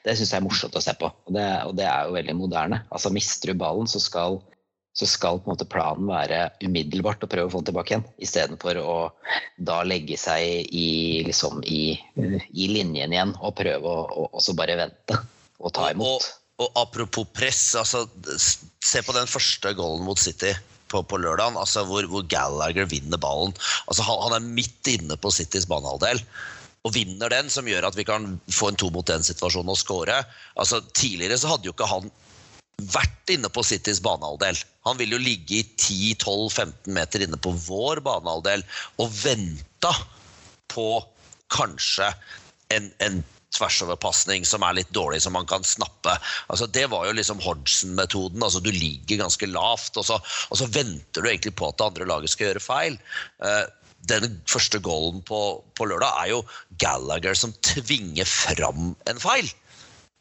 Det 0.06 0.14
syns 0.18 0.34
jeg 0.34 0.42
er 0.42 0.46
morsomt 0.46 0.78
å 0.78 0.84
se 0.84 0.94
på, 1.00 1.10
og 1.10 1.34
det, 1.34 1.48
og 1.66 1.74
det 1.80 1.88
er 1.90 2.06
jo 2.06 2.16
veldig 2.20 2.38
moderne. 2.38 2.84
Altså 2.94 3.12
Mister 3.14 3.52
du 3.52 3.60
ballen, 3.60 3.90
så 3.90 4.02
skal 4.04 4.40
så 4.98 5.06
skal 5.06 5.38
på 5.38 5.46
en 5.52 5.54
måte 5.54 5.68
planen 5.70 6.10
være 6.10 6.48
umiddelbart 6.66 7.22
å 7.22 7.30
prøve 7.30 7.52
å 7.52 7.54
få 7.54 7.62
den 7.62 7.70
tilbake 7.70 7.94
igjen, 7.94 8.06
istedenfor 8.24 8.80
å 8.82 8.96
da 9.70 9.84
legge 9.86 10.18
seg 10.18 10.72
i, 10.74 11.22
liksom, 11.28 11.62
i, 11.70 11.94
i 12.18 12.70
linjen 12.72 13.14
igjen 13.14 13.36
og 13.38 13.54
prøve 13.60 13.94
å 13.94 14.26
og, 14.26 14.42
bare 14.58 14.80
vente 14.80 15.20
og 15.62 15.76
ta 15.78 15.92
imot. 15.94 16.26
Og, 16.58 16.66
og 16.66 16.82
apropos 16.82 17.30
press, 17.38 17.62
altså, 17.78 18.08
se 18.42 19.06
på 19.06 19.14
den 19.14 19.30
første 19.30 19.76
goalen 19.78 20.06
mot 20.08 20.18
City 20.18 20.56
på, 20.90 21.04
på 21.06 21.22
lørdagen, 21.22 21.60
altså, 21.62 21.86
hvor, 21.86 22.08
hvor 22.10 22.26
Gallagher 22.32 22.90
vinner 22.90 23.22
ballen. 23.22 23.54
Altså, 23.86 24.02
han, 24.08 24.22
han 24.26 24.40
er 24.40 24.54
midt 24.58 24.96
inne 24.98 25.18
på 25.22 25.34
Citys 25.36 25.70
banehalvdel. 25.70 26.24
Og 26.88 26.94
vinner 26.96 27.30
den, 27.30 27.52
som 27.54 27.68
gjør 27.68 27.90
at 27.90 27.98
vi 27.98 28.06
kan 28.08 28.38
få 28.54 28.72
en 28.72 28.80
to 28.80 28.90
mot 28.96 29.10
én-situasjon 29.12 29.70
og 29.70 29.78
score. 29.78 30.22
Altså, 30.58 30.82
tidligere 30.98 31.38
så 31.38 31.54
hadde 31.54 31.70
jo 31.70 31.76
ikke 31.76 31.90
han 31.90 32.10
vært 32.78 33.32
inne 33.34 33.50
på 33.50 33.64
Citys 33.66 34.00
banehalvdel. 34.06 34.60
Han 34.86 35.00
ville 35.00 35.18
jo 35.18 35.24
ligge 35.24 35.60
i 35.60 35.64
10-12-15 35.66 36.94
meter 36.94 37.24
inne 37.26 37.40
på 37.42 37.54
vår 37.66 38.04
banehalvdel 38.06 38.64
og 39.02 39.16
venta 39.24 39.94
på 40.70 40.92
kanskje 41.54 42.12
en, 42.76 42.92
en 43.02 43.24
tversoverpasning 43.56 44.46
som 44.46 44.62
er 44.68 44.78
litt 44.78 44.92
dårlig, 44.94 45.24
som 45.24 45.34
man 45.34 45.48
kan 45.50 45.66
snappe. 45.66 46.14
Altså, 46.52 46.68
det 46.70 46.86
var 46.92 47.08
jo 47.08 47.16
liksom 47.18 47.42
Hodgson-metoden. 47.42 48.44
altså 48.44 48.62
Du 48.62 48.70
ligger 48.70 49.24
ganske 49.24 49.50
lavt, 49.50 49.98
og 49.98 50.06
så, 50.06 50.20
og 50.22 50.62
så 50.62 50.70
venter 50.70 51.24
du 51.24 51.32
egentlig 51.32 51.56
på 51.58 51.72
at 51.72 51.80
det 51.80 51.90
andre 51.90 52.10
laget 52.12 52.36
skal 52.36 52.52
gjøre 52.52 52.64
feil. 52.64 53.00
Uh, 53.42 53.64
den 54.08 54.38
første 54.48 54.80
goalen 54.84 55.24
på, 55.26 55.40
på 55.74 55.88
lørdag 55.90 56.20
er 56.22 56.36
jo 56.36 56.44
Gallagher 56.84 57.34
som 57.36 57.56
tvinger 57.66 58.30
fram 58.30 58.94
en 59.10 59.24
feil 59.24 59.50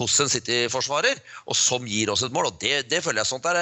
hos 0.03 0.17
en 0.21 0.29
City-forsvarer, 0.29 1.21
og 1.49 1.57
som 1.57 1.87
gir 1.89 2.11
oss 2.13 2.25
et 2.27 2.35
mål. 2.35 2.51
og 2.51 2.59
Det, 2.61 2.83
det 2.91 3.01
føler 3.05 3.23
jeg 3.23 3.31
sånt 3.31 3.47
er, 3.49 3.57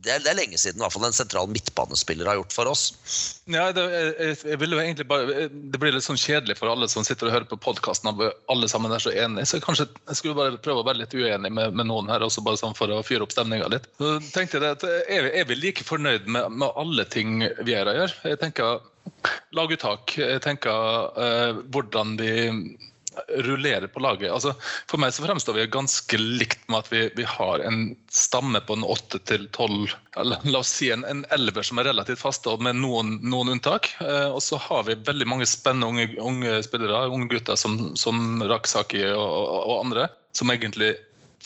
det, 0.00 0.14
er, 0.14 0.22
det 0.24 0.30
er 0.32 0.38
lenge 0.38 0.60
siden 0.60 0.80
i 0.80 0.84
hvert 0.84 0.94
fall 0.94 1.04
en 1.08 1.16
sentral 1.16 1.50
midtbanespiller 1.52 2.30
har 2.30 2.38
gjort 2.38 2.56
for 2.56 2.70
oss. 2.70 2.86
Ja, 3.52 3.66
det, 3.76 3.84
jeg, 3.92 4.38
jeg 4.48 4.60
vil 4.62 4.72
jo 4.72 4.80
egentlig 4.80 5.08
bare, 5.10 5.48
det 5.52 5.80
blir 5.80 5.92
litt 5.92 6.06
sånn 6.06 6.20
kjedelig 6.20 6.56
for 6.60 6.72
alle 6.72 6.88
som 6.88 7.04
sitter 7.04 7.28
og 7.28 7.36
hører 7.36 7.50
på 7.52 7.60
podkasten, 7.68 8.08
alle 8.48 8.70
sammen 8.72 8.96
er 8.96 9.04
så 9.04 9.12
enige. 9.12 9.50
Så 9.50 9.60
kanskje 9.64 9.90
jeg 9.92 10.20
skulle 10.22 10.38
bare 10.40 10.62
prøve 10.64 10.80
å 10.80 10.88
være 10.88 11.02
litt 11.02 11.16
uenig 11.16 11.52
med, 11.52 11.76
med 11.76 11.90
noen 11.92 12.08
her, 12.12 12.24
også 12.24 12.44
bare 12.46 12.60
sånn 12.60 12.76
for 12.78 12.92
å 12.94 13.04
fyre 13.04 13.28
opp 13.28 13.36
stemninga 13.36 13.68
litt. 13.74 13.90
Så 14.00 14.16
tenkte 14.32 14.62
jeg 14.62 14.78
at 14.78 14.88
er, 14.88 15.32
er 15.42 15.48
vi 15.52 15.60
like 15.60 15.84
fornøyd 15.84 16.30
med, 16.32 16.48
med 16.56 16.72
alle 16.80 17.04
ting 17.12 17.44
Viera 17.60 17.92
gjør? 17.96 18.20
Jeg 18.32 18.40
tenker 18.40 18.80
laguttak. 19.56 20.16
Jeg 20.16 20.40
tenker 20.44 21.12
uh, 21.16 21.60
hvordan 21.72 22.16
de 22.20 22.32
rullerer 23.46 23.86
på 23.92 24.02
laget. 24.02 24.30
Altså, 24.32 24.54
for 24.90 25.00
meg 25.02 25.14
så 25.14 25.24
fremstår 25.24 25.56
vi 25.56 25.66
ganske 25.72 26.20
likt 26.20 26.62
med 26.68 26.82
at 26.82 26.92
vi, 26.92 27.02
vi 27.18 27.26
har 27.28 27.64
en 27.66 27.92
stamme 28.12 28.60
på 28.64 28.78
en 28.78 28.86
åtte 28.86 29.20
til 29.28 29.48
tolv 29.56 29.92
La 30.18 30.58
oss 30.58 30.72
si 30.74 30.88
en, 30.90 31.04
elver 31.30 31.62
som 31.62 31.78
er 31.78 31.86
relativt 31.92 32.18
faste, 32.18 32.50
med 32.64 32.80
noen, 32.80 33.18
noen 33.22 33.52
unntak. 33.54 33.90
Eh, 34.02 34.26
og 34.26 34.40
så 34.42 34.58
har 34.58 34.88
vi 34.88 34.96
veldig 35.06 35.28
mange 35.30 35.46
spennende 35.46 35.86
unge, 35.92 36.08
unge 36.18 36.56
spillere, 36.66 37.04
unge 37.12 37.28
gutter 37.30 37.58
som, 37.60 37.92
som 37.94 38.42
Raksaki 38.42 39.04
og, 39.12 39.28
og, 39.28 39.60
og 39.60 39.84
andre, 39.84 40.08
som 40.34 40.50
egentlig 40.50 40.96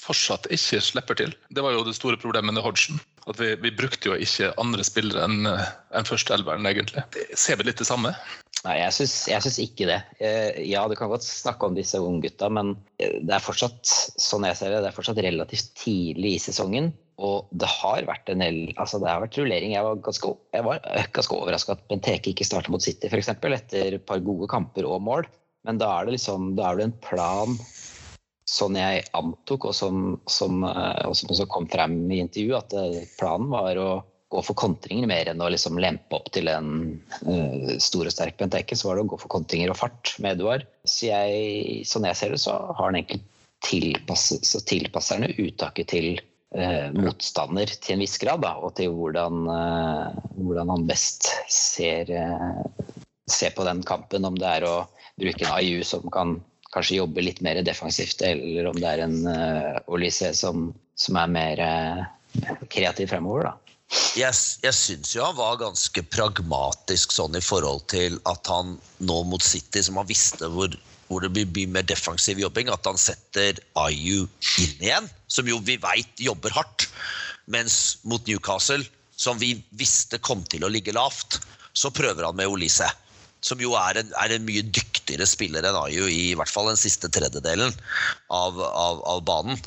fortsatt 0.03 0.49
ikke 0.55 0.81
slipper 0.83 1.19
til. 1.19 1.35
Det 1.53 1.63
var 1.65 1.77
jo 1.77 1.85
det 1.87 1.95
store 1.99 2.19
problemet 2.21 2.57
med 2.57 2.65
Hodgson. 2.65 3.01
At 3.31 3.39
vi, 3.39 3.53
vi 3.63 3.75
brukte 3.77 4.11
jo 4.11 4.17
ikke 4.19 4.55
andre 4.59 4.87
spillere 4.87 5.27
enn 5.29 5.47
en 5.47 6.09
førsteelveren, 6.09 6.67
egentlig. 6.67 7.05
Ser 7.39 7.61
vi 7.61 7.69
litt 7.69 7.83
det 7.83 7.87
samme? 7.87 8.15
Nei, 8.63 8.77
jeg 8.79 8.95
syns, 8.95 9.15
jeg 9.27 9.43
syns 9.43 9.57
ikke 9.59 9.87
det. 9.89 9.99
Eh, 10.23 10.61
ja, 10.71 10.85
du 10.87 10.95
kan 10.99 11.11
godt 11.11 11.25
snakke 11.27 11.67
om 11.67 11.75
disse 11.75 11.99
unggutta, 11.99 12.47
men 12.55 12.77
eh, 13.03 13.17
det 13.19 13.35
er 13.35 13.43
fortsatt 13.43 13.91
sånn 14.23 14.47
jeg 14.47 14.59
ser 14.61 14.71
det, 14.71 14.85
det 14.85 14.93
er 14.93 14.95
fortsatt 14.95 15.19
relativt 15.25 15.73
tidlig 15.81 16.37
i 16.37 16.43
sesongen. 16.45 16.93
Og 17.23 17.51
det 17.59 17.67
har 17.69 18.07
vært 18.07 18.31
en 18.31 18.43
del, 18.43 18.61
altså 18.81 19.01
det 19.03 19.11
har 19.11 19.25
vært 19.25 19.39
rullering. 19.41 19.75
Jeg 19.75 19.87
var 19.87 19.99
ganske, 20.07 20.31
jeg 20.55 21.09
ganske 21.19 21.39
overraska 21.39 21.75
at 21.75 21.83
Benteke 21.91 22.31
ikke 22.31 22.47
starta 22.47 22.71
mot 22.73 22.83
City, 22.83 23.11
f.eks. 23.11 23.33
etter 23.35 23.99
et 23.99 24.07
par 24.07 24.23
gode 24.23 24.47
kamper 24.51 24.87
og 24.87 25.03
mål. 25.11 25.27
Men 25.67 25.83
da 25.83 25.91
er 25.97 26.07
det 26.07 26.17
liksom, 26.17 26.55
da 26.59 26.71
er 26.71 26.79
det 26.79 26.89
en 26.89 26.97
plan 27.03 27.59
sånn 28.53 28.79
jeg 28.79 29.03
antok, 29.19 29.69
og 29.71 29.75
som, 29.75 30.17
som, 30.31 30.63
eh, 30.71 31.03
også 31.11 31.51
kom 31.51 31.67
frem 31.71 31.99
i 32.15 32.23
intervjuet, 32.23 32.71
at 32.79 33.13
planen 33.19 33.51
var 33.51 33.83
å 33.83 33.91
gå 34.33 34.41
for 34.47 34.57
kontringer 34.59 35.09
mer 35.11 35.29
enn 35.29 35.43
å 35.45 35.51
liksom 35.53 35.79
lempe 35.83 36.17
opp 36.17 36.31
til 36.33 36.49
en 36.49 36.71
uh, 37.27 37.77
stor 37.83 38.09
og 38.09 38.15
sterk 38.15 38.39
Benteke. 38.41 38.77
Så 38.79 38.89
var 38.89 38.99
det 38.99 39.05
å 39.05 39.13
gå 39.13 39.21
for 39.21 39.33
kontringer 39.33 39.73
og 39.73 39.79
fart 39.81 40.15
med 40.23 40.39
Eduard. 40.39 40.65
Så 40.89 41.11
jeg, 41.11 41.83
sånn 41.89 42.09
jeg 42.09 42.19
ser 42.19 42.35
det, 42.35 42.41
så 42.43 42.57
har 42.73 42.87
han 42.87 42.99
egentlig 42.99 43.23
tilpasset, 43.63 44.47
så 44.49 44.63
tilpasser 44.67 45.21
han 45.21 45.37
uttaket 45.37 45.93
til 45.93 46.09
uh, 46.57 46.89
motstander 46.97 47.71
til 47.77 47.97
en 47.97 48.05
viss 48.07 48.17
grad, 48.23 48.43
da, 48.43 48.57
og 48.59 48.73
til 48.79 48.95
hvordan, 48.97 49.45
uh, 49.53 50.25
hvordan 50.41 50.73
han 50.73 50.89
best 50.89 51.29
ser, 51.53 52.11
ser, 53.29 53.53
på 53.55 53.69
den 53.69 53.85
kampen. 53.87 54.27
Om 54.29 54.41
det 54.41 54.57
er 54.57 54.69
å 54.69 54.79
bruke 55.21 55.47
en 55.47 55.61
IU 55.61 55.85
som 55.87 56.09
kan 56.15 56.39
kanskje 56.73 57.03
jobbe 57.03 57.23
litt 57.23 57.45
mer 57.45 57.61
defensivt, 57.61 58.25
eller 58.25 58.71
om 58.71 58.79
det 58.81 58.89
er 58.89 59.05
en 59.05 59.19
Olise 59.93 60.33
som, 60.33 60.71
som 60.97 61.19
er 61.21 61.35
mer 61.35 61.61
kreativ 62.73 63.13
fremover. 63.13 63.51
da. 63.51 63.62
Jeg, 64.17 64.37
jeg 64.65 64.77
syns 64.77 65.13
jo 65.15 65.25
han 65.25 65.37
var 65.37 65.61
ganske 65.61 66.05
pragmatisk 66.13 67.13
sånn 67.13 67.37
i 67.37 67.45
forhold 67.45 67.85
til 67.93 68.19
at 68.29 68.49
han 68.49 68.77
nå 69.05 69.19
mot 69.29 69.45
City, 69.45 69.83
som 69.85 70.01
han 70.01 70.09
visste 70.09 70.49
hvor, 70.53 70.73
hvor 71.09 71.25
det 71.25 71.33
blir 71.33 71.69
mer 71.73 71.85
defensiv 71.89 72.41
jobbing, 72.41 72.71
at 72.73 72.89
han 72.89 73.01
setter 73.01 73.61
IU 73.89 74.27
inn 74.61 74.85
igjen, 74.85 75.09
som 75.29 75.49
jo 75.49 75.61
vi 75.65 75.79
veit 75.81 76.21
jobber 76.21 76.55
hardt. 76.57 76.89
Mens 77.53 77.99
mot 78.09 78.25
Newcastle, 78.29 78.85
som 79.17 79.41
vi 79.41 79.55
visste 79.81 80.21
kom 80.21 80.45
til 80.49 80.65
å 80.65 80.73
ligge 80.73 80.95
lavt, 80.97 81.41
så 81.73 81.93
prøver 81.93 82.29
han 82.29 82.37
med 82.37 82.53
Olise 82.53 82.89
som 83.43 83.61
jo 83.63 83.75
er 83.79 84.01
en, 84.01 84.11
er 84.23 84.37
en, 84.37 84.45
mye 84.47 84.63
dyktigere 84.75 85.27
spiller 85.29 85.67
enn 85.67 85.79
Ayu 85.79 86.07
i, 86.07 86.35
hvert 86.39 86.51
fall 86.51 86.69
den 86.71 86.79
siste 86.79 87.11
tredjedelen 87.13 87.75
av, 88.33 88.59
av, 88.59 89.03
av 89.09 89.23
banen. 89.27 89.59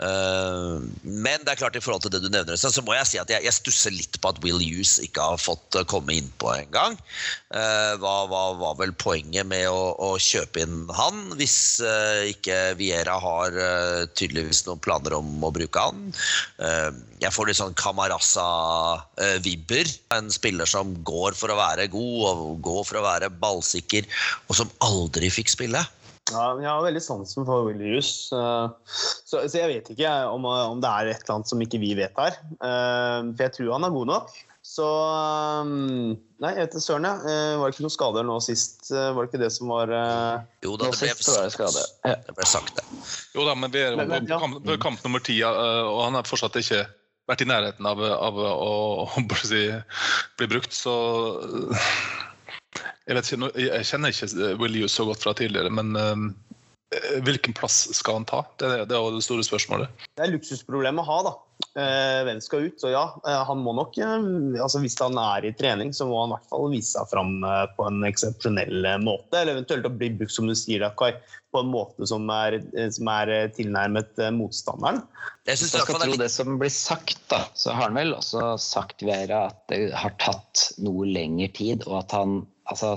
Uh, 0.00 0.82
men 1.04 1.44
det 1.44 1.54
er 1.54 1.60
klart 1.62 1.78
i 1.78 1.82
forhold 1.82 2.02
til 2.04 2.12
det 2.14 2.22
du 2.24 2.30
nevner, 2.30 2.58
så 2.58 2.82
må 2.86 2.94
jeg 2.96 3.08
si 3.10 3.18
at 3.22 3.30
jeg, 3.32 3.44
jeg 3.46 3.56
stusser 3.56 3.92
litt 3.94 4.20
på 4.20 4.32
at 4.32 4.40
Will 4.44 4.60
Hughes 4.62 4.98
ikke 5.02 5.22
har 5.32 5.40
fått 5.40 5.78
eh, 5.78 5.86
komme 5.90 6.12
innpå 6.16 6.46
engang. 6.56 6.92
Uh, 7.54 7.92
hva 8.02 8.16
var 8.30 8.76
vel 8.80 8.92
poenget 8.98 9.46
med 9.50 9.68
å, 9.70 9.94
å, 9.98 10.18
kjøpe 10.20 10.60
inn 10.64 10.78
han, 10.94 11.16
hvis 11.38 11.80
uh, 11.84 12.22
ikke 12.30 12.74
Viera 12.78 13.16
har 13.22 13.50
uh, 13.56 14.06
tydeligvis 14.18 14.66
noen 14.66 14.80
planer 14.82 15.12
om 15.18 15.44
å 15.44 15.50
bruke 15.54 15.80
han? 15.80 16.12
jeg 17.20 17.32
får 17.34 17.46
litt 17.48 17.58
sånn 17.58 17.74
Camarasa-vibber. 17.76 19.86
En 20.16 20.30
spiller 20.32 20.66
som 20.68 21.04
går 21.06 21.34
for 21.36 21.50
å 21.52 21.58
være 21.58 21.86
god 21.92 22.24
og 22.30 22.60
går 22.64 22.84
for 22.88 22.96
å 23.00 23.04
være 23.04 23.19
være 23.20 23.40
ballsikker, 23.42 24.08
og 24.48 24.60
som 24.62 24.72
aldri 24.86 25.30
fikk 25.32 25.52
spille. 25.52 25.84
Ja, 26.30 26.44
jeg 26.60 26.68
har 26.68 26.84
veldig 26.84 27.02
sansen 27.02 27.46
for 27.48 27.66
Willius. 27.66 28.10
Så, 28.30 28.42
så, 29.26 29.42
jeg 29.56 29.70
vet 29.70 29.90
ikke 29.94 30.12
om, 30.30 30.46
om, 30.46 30.82
det 30.82 30.90
er 30.90 31.10
et 31.10 31.24
eller 31.24 31.38
annet 31.38 31.50
som 31.50 31.64
ikke 31.64 31.80
vi 31.82 31.94
vet 31.98 32.14
her. 32.20 32.38
Eh, 32.60 33.18
for 33.32 33.44
jeg 33.46 33.56
tror 33.56 33.74
han 33.76 33.88
er 33.88 33.96
god 33.96 34.10
nok. 34.12 34.36
Så 34.70 34.86
mm, 35.66 36.10
Nei, 36.40 36.50
jeg 36.54 36.66
vet 36.66 36.74
ikke, 36.76 36.84
søren, 36.84 37.08
jeg. 37.08 37.32
Eh, 37.32 37.56
var 37.58 37.66
det 37.66 37.74
ikke 37.74 37.86
noen 37.86 37.96
skader 37.96 38.28
nå 38.28 38.38
sist? 38.44 38.92
Eh, 38.92 39.10
var 39.16 39.26
det 39.26 39.32
ikke 39.32 39.42
det 39.42 39.50
som 39.56 39.72
var 39.72 39.90
Jo 39.90 40.76
da, 40.76 40.92
det 40.92 41.00
ble, 41.00 41.10
det 41.10 42.14
det 42.28 42.36
ble 42.38 42.48
sagt, 42.48 42.78
det. 42.78 43.02
Jo 43.34 43.48
da, 43.48 43.56
men 43.58 43.74
vi 43.74 43.82
er 43.82 43.98
på 43.98 44.22
kamp, 44.30 44.72
kamp 44.84 45.04
nummer 45.06 45.24
ti, 45.24 45.40
og 45.42 46.00
han 46.04 46.18
har 46.20 46.28
fortsatt 46.28 46.60
ikke 46.62 46.84
vært 47.30 47.44
i 47.44 47.48
nærheten 47.48 47.86
av, 47.86 48.00
av 48.02 48.38
å, 48.42 48.50
å, 48.50 49.06
å 49.06 49.40
si, 49.42 49.66
bli 50.38 50.50
brukt, 50.50 50.74
så 50.74 50.94
jeg, 53.10 53.18
vet 53.18 53.32
ikke, 53.34 53.50
jeg 53.66 53.86
kjenner 53.88 54.14
ikke 54.14 54.30
eh, 54.30 54.56
Will 54.60 54.78
Hughes 54.78 54.94
så 54.94 55.06
godt 55.08 55.24
fra 55.24 55.34
tidligere, 55.36 55.72
men 55.74 55.96
uh, 55.98 56.30
hvilken 57.26 57.54
plass 57.58 57.82
skal 57.96 58.20
han 58.20 58.26
ta? 58.28 58.44
Det, 58.60 58.68
det 58.90 58.94
er 58.94 59.02
jo 59.02 59.16
det 59.16 59.24
store 59.26 59.46
spørsmålet. 59.46 60.02
Det 60.14 60.26
er 60.26 60.34
luksusproblem 60.34 61.00
å 61.02 61.06
ha, 61.08 61.16
da. 61.26 61.32
Uh, 61.74 62.20
hvem 62.26 62.38
skal 62.42 62.68
ut? 62.68 62.78
Så 62.80 62.92
ja, 62.92 63.02
uh, 63.26 63.40
han 63.46 63.60
må 63.62 63.74
nok 63.76 63.98
altså 64.00 64.80
Hvis 64.80 64.96
han 65.02 65.18
er 65.20 65.44
i 65.44 65.52
trening, 65.58 65.90
så 65.94 66.06
må 66.08 66.22
han 66.22 66.30
i 66.30 66.36
hvert 66.36 66.48
fall 66.52 66.70
vise 66.72 66.94
seg 66.94 67.10
fram 67.10 67.34
på 67.76 67.88
en 67.88 68.06
eksepsjonell 68.06 68.88
måte. 69.02 69.40
Eller 69.40 69.56
eventuelt 69.58 69.90
å 69.90 69.92
bli 69.94 70.12
brukt, 70.20 70.34
som 70.34 70.46
du 70.46 70.54
sier, 70.58 70.86
Kai, 70.98 71.10
på 71.50 71.64
en 71.64 71.72
måte 71.72 72.06
som 72.06 72.30
er, 72.30 72.60
som 72.94 73.10
er 73.10 73.50
tilnærmet 73.56 74.22
motstanderen. 74.36 75.02
Jeg 75.50 75.58
Hvis 75.58 75.74
jeg 75.74 75.82
skal 75.82 75.98
tro 76.04 76.14
det 76.20 76.30
som 76.30 76.54
blir 76.62 76.70
sagt, 76.70 77.18
da, 77.32 77.42
så 77.58 77.74
har 77.74 77.88
han 77.88 77.98
vel 77.98 78.14
også 78.14 78.54
sagt 78.62 79.02
Vera 79.02 79.48
at 79.48 79.64
det 79.72 79.88
har 79.98 80.14
tatt 80.22 80.68
noe 80.78 81.10
lengre 81.10 81.50
tid, 81.58 81.82
og 81.90 82.04
at 82.04 82.14
han 82.14 82.40
altså, 82.70 82.92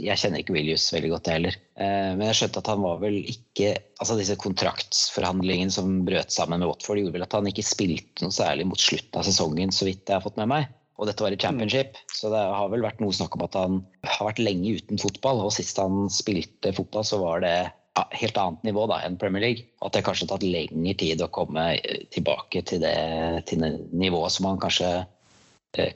Jeg 0.00 0.20
kjenner 0.20 0.42
ikke 0.42 0.54
Willius 0.56 0.86
veldig 0.94 1.10
godt, 1.14 1.30
heller. 1.32 1.58
Eh, 1.80 2.12
men 2.16 2.24
jeg 2.30 2.38
skjønte 2.40 2.62
at 2.62 2.70
han 2.72 2.82
var 2.84 3.02
vel 3.02 3.18
ikke 3.20 3.74
altså 4.02 4.16
Disse 4.18 4.36
kontraktsforhandlingene 4.40 5.74
som 5.74 6.00
brøt 6.06 6.34
sammen 6.34 6.62
med 6.62 6.70
Watford, 6.70 7.00
gjorde 7.00 7.16
vel 7.18 7.26
at 7.26 7.36
han 7.36 7.50
ikke 7.50 7.66
spilte 7.66 8.24
noe 8.24 8.34
særlig 8.34 8.66
mot 8.68 8.80
slutten 8.80 9.20
av 9.20 9.28
sesongen, 9.28 9.72
så 9.74 9.88
vidt 9.88 10.08
jeg 10.08 10.18
har 10.18 10.24
fått 10.24 10.40
med 10.40 10.50
meg. 10.50 10.72
Og 11.00 11.08
dette 11.08 11.24
var 11.24 11.34
i 11.34 11.38
championship, 11.40 11.96
så 12.14 12.30
det 12.30 12.42
har 12.54 12.68
vel 12.70 12.84
vært 12.84 13.00
noe 13.02 13.14
snakk 13.14 13.34
om 13.34 13.46
at 13.46 13.56
han 13.58 13.80
har 14.06 14.28
vært 14.28 14.42
lenge 14.42 14.76
uten 14.78 15.00
fotball. 15.02 15.42
Og 15.42 15.54
sist 15.56 15.80
han 15.82 16.06
spilte 16.12 16.74
fotball, 16.76 17.06
så 17.06 17.18
var 17.18 17.42
det 17.42 17.54
ja, 17.64 18.04
helt 18.20 18.38
annet 18.38 18.68
nivå 18.68 18.84
da, 18.90 19.00
enn 19.02 19.18
Premier 19.18 19.42
League. 19.42 19.66
Og 19.80 19.88
at 19.88 19.98
det 19.98 20.04
kanskje 20.06 20.28
har 20.28 20.36
tatt 20.36 20.46
lengre 20.46 20.94
tid 21.00 21.24
å 21.24 21.32
komme 21.34 21.72
tilbake 22.14 22.62
til 22.70 22.84
det, 22.84 22.94
til 23.50 23.66
nivået 23.90 24.36
som 24.36 24.46
han 24.52 24.62
kanskje 24.62 24.92
Eh, 24.94 25.13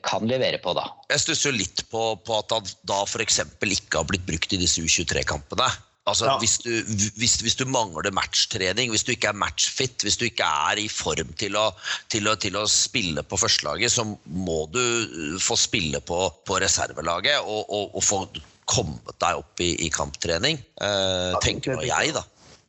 kan 0.04 0.26
levere 0.28 0.60
på, 0.62 0.74
da. 0.76 0.86
Jeg 1.12 1.24
stusser 1.24 1.54
litt 1.54 1.84
på, 1.92 2.10
på, 2.24 2.38
at 2.38 2.54
han 2.56 2.72
da 2.88 3.02
f.eks. 3.06 3.42
ikke 3.62 4.00
har 4.00 4.08
blitt 4.08 4.26
brukt 4.28 4.54
i 4.54 4.60
disse 4.60 4.82
U23-kampene. 4.82 5.68
Altså, 6.08 6.24
ja. 6.24 6.36
hvis, 6.40 6.56
du, 6.64 6.70
hvis, 7.20 7.36
hvis, 7.44 7.56
du, 7.58 7.66
mangler 7.68 8.08
matchtrening, 8.16 8.92
hvis 8.92 9.04
du 9.04 9.12
ikke 9.12 9.32
er 9.32 9.38
matchfit, 9.38 10.04
hvis 10.06 10.16
du 10.16 10.24
ikke 10.28 10.46
er 10.70 10.80
i 10.80 10.88
form 10.88 11.34
til 11.40 11.58
å, 11.60 11.66
til 12.08 12.30
å, 12.30 12.36
til 12.40 12.56
å 12.56 12.64
spille 12.70 13.24
på 13.26 13.40
førstelaget, 13.40 13.92
så 13.92 14.06
må 14.32 14.62
du 14.72 14.80
få 15.42 15.58
spille 15.60 16.00
på, 16.00 16.22
på 16.48 16.60
reservelaget 16.64 17.42
og, 17.44 17.60
og, 17.66 17.92
og, 17.92 18.00
få 18.04 18.22
kommet 18.68 19.16
deg 19.20 19.42
opp 19.42 19.64
i, 19.64 19.70
i 19.84 19.92
kamptrening. 19.92 20.58
Eh, 20.84 21.36
tenker 21.44 21.76
nå 21.76 21.84
jeg, 21.88 22.16
da. 22.16 22.24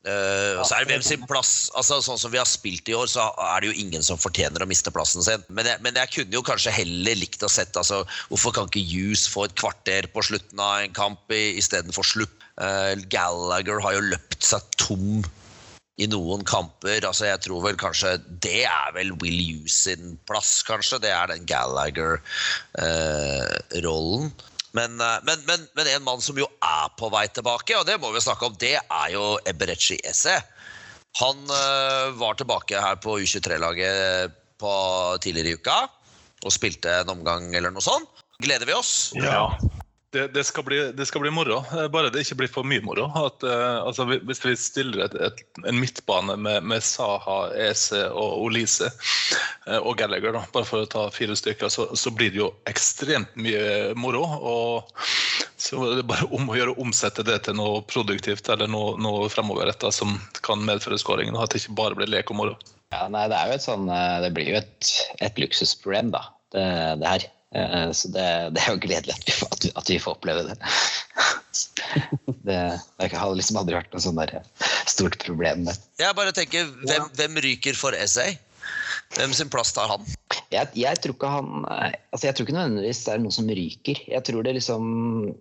Uh, 0.08 0.62
så 0.64 0.78
er 0.78 0.86
det 0.86 0.94
hvem 0.94 1.02
sin 1.04 1.24
plass 1.28 1.68
altså 1.76 1.98
Sånn 2.00 2.20
som 2.22 2.32
vi 2.32 2.40
har 2.40 2.48
spilt 2.48 2.88
i 2.88 2.94
år, 2.96 3.10
så 3.12 3.26
er 3.36 3.60
det 3.60 3.68
jo 3.68 3.82
ingen 3.82 4.04
som 4.06 4.22
fortjener 4.22 4.64
å 4.64 4.70
miste 4.70 4.94
plassen 4.96 5.26
sin. 5.26 5.44
Men 5.52 5.68
jeg, 5.68 5.82
men 5.84 5.98
jeg 6.00 6.14
kunne 6.14 6.38
jo 6.38 6.44
kanskje 6.48 6.72
heller 6.72 7.20
likt 7.20 7.44
å 7.44 7.50
sett 7.52 7.76
altså, 7.80 8.06
Hvorfor 8.32 8.56
kan 8.56 8.72
ikke 8.72 8.88
Hughes 8.88 9.28
få 9.28 9.50
et 9.50 9.58
kvarter 9.60 10.08
på 10.14 10.24
slutten 10.30 10.60
av 10.64 10.86
en 10.86 10.96
kamp 10.96 11.36
istedenfor 11.36 12.08
slupp? 12.08 12.36
Uh, 12.60 12.96
Gallagher 13.12 13.80
har 13.84 13.98
jo 13.98 14.08
løpt 14.08 14.44
seg 14.44 14.64
tom 14.80 15.24
i 16.00 16.08
noen 16.08 16.46
kamper. 16.48 17.04
altså 17.04 17.26
Jeg 17.28 17.44
tror 17.44 17.60
vel 17.68 17.76
kanskje 17.80 18.18
det 18.44 18.66
er 18.68 18.92
vel 18.96 19.12
Will 19.20 19.40
Hughes 19.44 19.74
sin 19.86 20.18
plass, 20.30 20.64
kanskje. 20.68 21.00
Det 21.04 21.12
er 21.12 21.28
den 21.32 21.46
Gallagher-rollen. 21.50 24.26
Uh, 24.32 24.49
Men, 24.78 25.00
eh, 25.02 25.18
men, 25.26 25.44
men, 25.48 25.68
men 25.78 25.88
en 25.88 26.06
mann 26.06 26.22
som 26.22 26.38
jo 26.38 26.48
er 26.62 26.90
på 27.00 27.10
vei 27.14 27.26
tilbake, 27.34 27.78
og 27.80 27.88
det 27.90 27.98
må 28.02 28.12
vi 28.14 28.24
snakke 28.24 28.50
om, 28.50 28.58
det 28.62 28.76
er 28.80 29.08
jo 29.14 29.38
Eberechi 29.50 30.00
Esse. 30.06 30.36
Han 31.20 31.40
uh, 31.50 32.14
var 32.20 32.38
tilbake 32.38 32.78
her 32.78 33.00
på 33.02 33.18
U23-laget 33.18 34.36
tidligere 35.24 35.50
i 35.50 35.56
uka 35.58 35.78
og 36.46 36.54
spilte 36.54 37.00
en 37.02 37.10
omgang 37.16 37.48
eller 37.56 37.74
noe 37.74 37.84
sånt. 37.84 38.22
Gleder 38.44 38.68
vi 38.70 38.76
oss? 38.76 39.12
Ja. 39.18 39.48
Det, 40.12 40.28
det, 40.34 40.43
skal 40.43 40.63
bli, 40.65 40.78
det 40.98 41.06
skal 41.06 41.22
bli 41.22 41.30
moro, 41.30 41.60
eh, 41.78 41.86
bare 41.93 42.10
det 42.10 42.24
ikke 42.24 42.39
blir 42.39 42.50
for 42.50 42.65
mye 42.65 42.82
moro. 42.82 43.06
At, 43.19 43.43
uh, 43.45 43.86
altså, 43.86 44.08
hvis 44.10 44.41
vi 44.41 44.56
stiller 44.58 45.04
et, 45.06 45.17
et, 45.22 45.43
en 45.69 45.78
midtbane 45.78 46.34
med, 46.34 46.65
med 46.65 46.82
Saha, 46.82 47.52
Ese 47.54 48.08
og 48.10 48.48
Olise 48.48 48.89
uh, 49.67 49.78
og 49.78 50.00
Gallagher, 50.02 50.34
da, 50.34 50.41
bare 50.56 50.65
for 50.65 50.82
å 50.82 50.89
ta 50.89 51.06
fire 51.13 51.38
stykker, 51.38 51.69
så, 51.69 51.86
så 51.93 52.13
blir 52.15 52.34
det 52.34 52.41
jo 52.41 52.50
ekstremt 52.72 53.38
mye 53.38 53.93
moro. 54.02 54.26
og 54.26 55.06
så 55.60 55.86
det 56.00 56.08
bare 56.10 56.26
om 56.34 56.50
å 56.50 56.58
gjøre 56.58 56.74
å 56.74 56.82
omsette 56.82 57.22
det 57.28 57.43
til 57.45 57.60
noe 57.60 57.84
produktivt 57.86 58.50
eller 58.50 58.72
noe, 58.72 58.95
noe 58.98 59.30
fremoverretta 59.30 59.91
som 59.93 60.17
kan 60.41 60.63
medføre 60.65 60.98
skåringen. 60.98 61.38
At 61.38 61.54
det 61.54 61.62
ikke 61.62 61.78
bare 61.84 62.00
blir 62.00 62.10
lek 62.10 62.34
og 62.34 62.41
moro. 62.41 62.62
Ja, 62.95 63.06
nei, 63.12 63.28
det 63.30 63.38
er 63.38 63.52
jo 63.52 63.60
et 63.60 63.65
sånn 63.67 63.84
Det 64.24 64.32
blir 64.34 64.56
jo 64.56 64.62
et, 64.63 64.93
et 65.22 65.38
luksusproblem, 65.38 66.10
da, 66.15 66.24
det, 66.56 66.65
det 67.04 67.13
her. 67.13 67.34
Eh, 67.56 67.92
Så 67.98 68.12
det, 68.14 68.26
det 68.54 68.62
er 68.62 68.76
jo 68.76 68.82
gledelig 68.84 69.16
at 69.16 69.26
vi, 69.26 69.34
får- 69.40 69.54
at, 69.56 69.64
vi- 69.66 69.74
at 69.82 69.90
vi 69.90 70.00
får 70.04 70.18
oppleve 70.18 70.44
det. 70.52 70.58
Det, 72.46 72.58
det 73.00 73.08
har 73.18 73.32
liksom 73.36 73.58
aldri 73.60 73.76
vært 73.76 73.92
noe 73.94 74.02
sånn 74.04 74.18
der 74.20 74.32
stort 74.90 75.18
problem. 75.22 75.66
Det. 75.68 75.74
Jeg 76.00 76.16
bare 76.18 76.32
tenker, 76.36 76.70
hvem, 76.86 77.08
hvem 77.18 77.40
ryker 77.44 77.76
for 77.78 77.96
Essay? 77.98 78.38
Hvem 79.18 79.34
sin 79.34 79.50
plass 79.50 79.72
tar 79.74 79.90
han? 79.90 80.04
Jeg, 80.54 80.70
jeg 80.78 81.00
tror 81.02 81.16
ikke 81.16 81.30
han 81.34 81.64
eh, 81.66 81.96
altså 82.14 82.28
Jeg 82.30 82.36
tror 82.38 82.46
ikke 82.46 82.56
nødvendigvis 82.58 83.00
det 83.06 83.14
er 83.16 83.22
noen 83.24 83.34
som 83.36 83.50
ryker. 83.60 84.02
Jeg 84.14 84.24
tror 84.28 84.46
det 84.46 84.54
liksom 84.60 84.84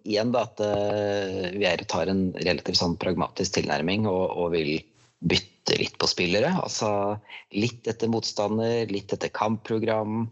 Igjen 0.09 0.33
da 0.35 0.47
at 0.49 0.63
uh, 0.65 1.49
Vieira 1.55 1.85
tar 1.89 2.09
en 2.13 2.23
relativt 2.41 2.81
sånn 2.81 2.97
pragmatisk 3.01 3.59
tilnærming 3.59 4.09
og, 4.09 4.25
og 4.41 4.53
vil 4.57 4.79
bytte 5.29 5.58
litt 5.77 5.99
på 6.01 6.09
spillere. 6.09 6.55
Altså 6.63 6.91
litt 7.53 7.89
etter 7.91 8.11
motstander, 8.13 8.89
litt 8.93 9.13
etter 9.13 9.33
kampprogram. 9.35 10.25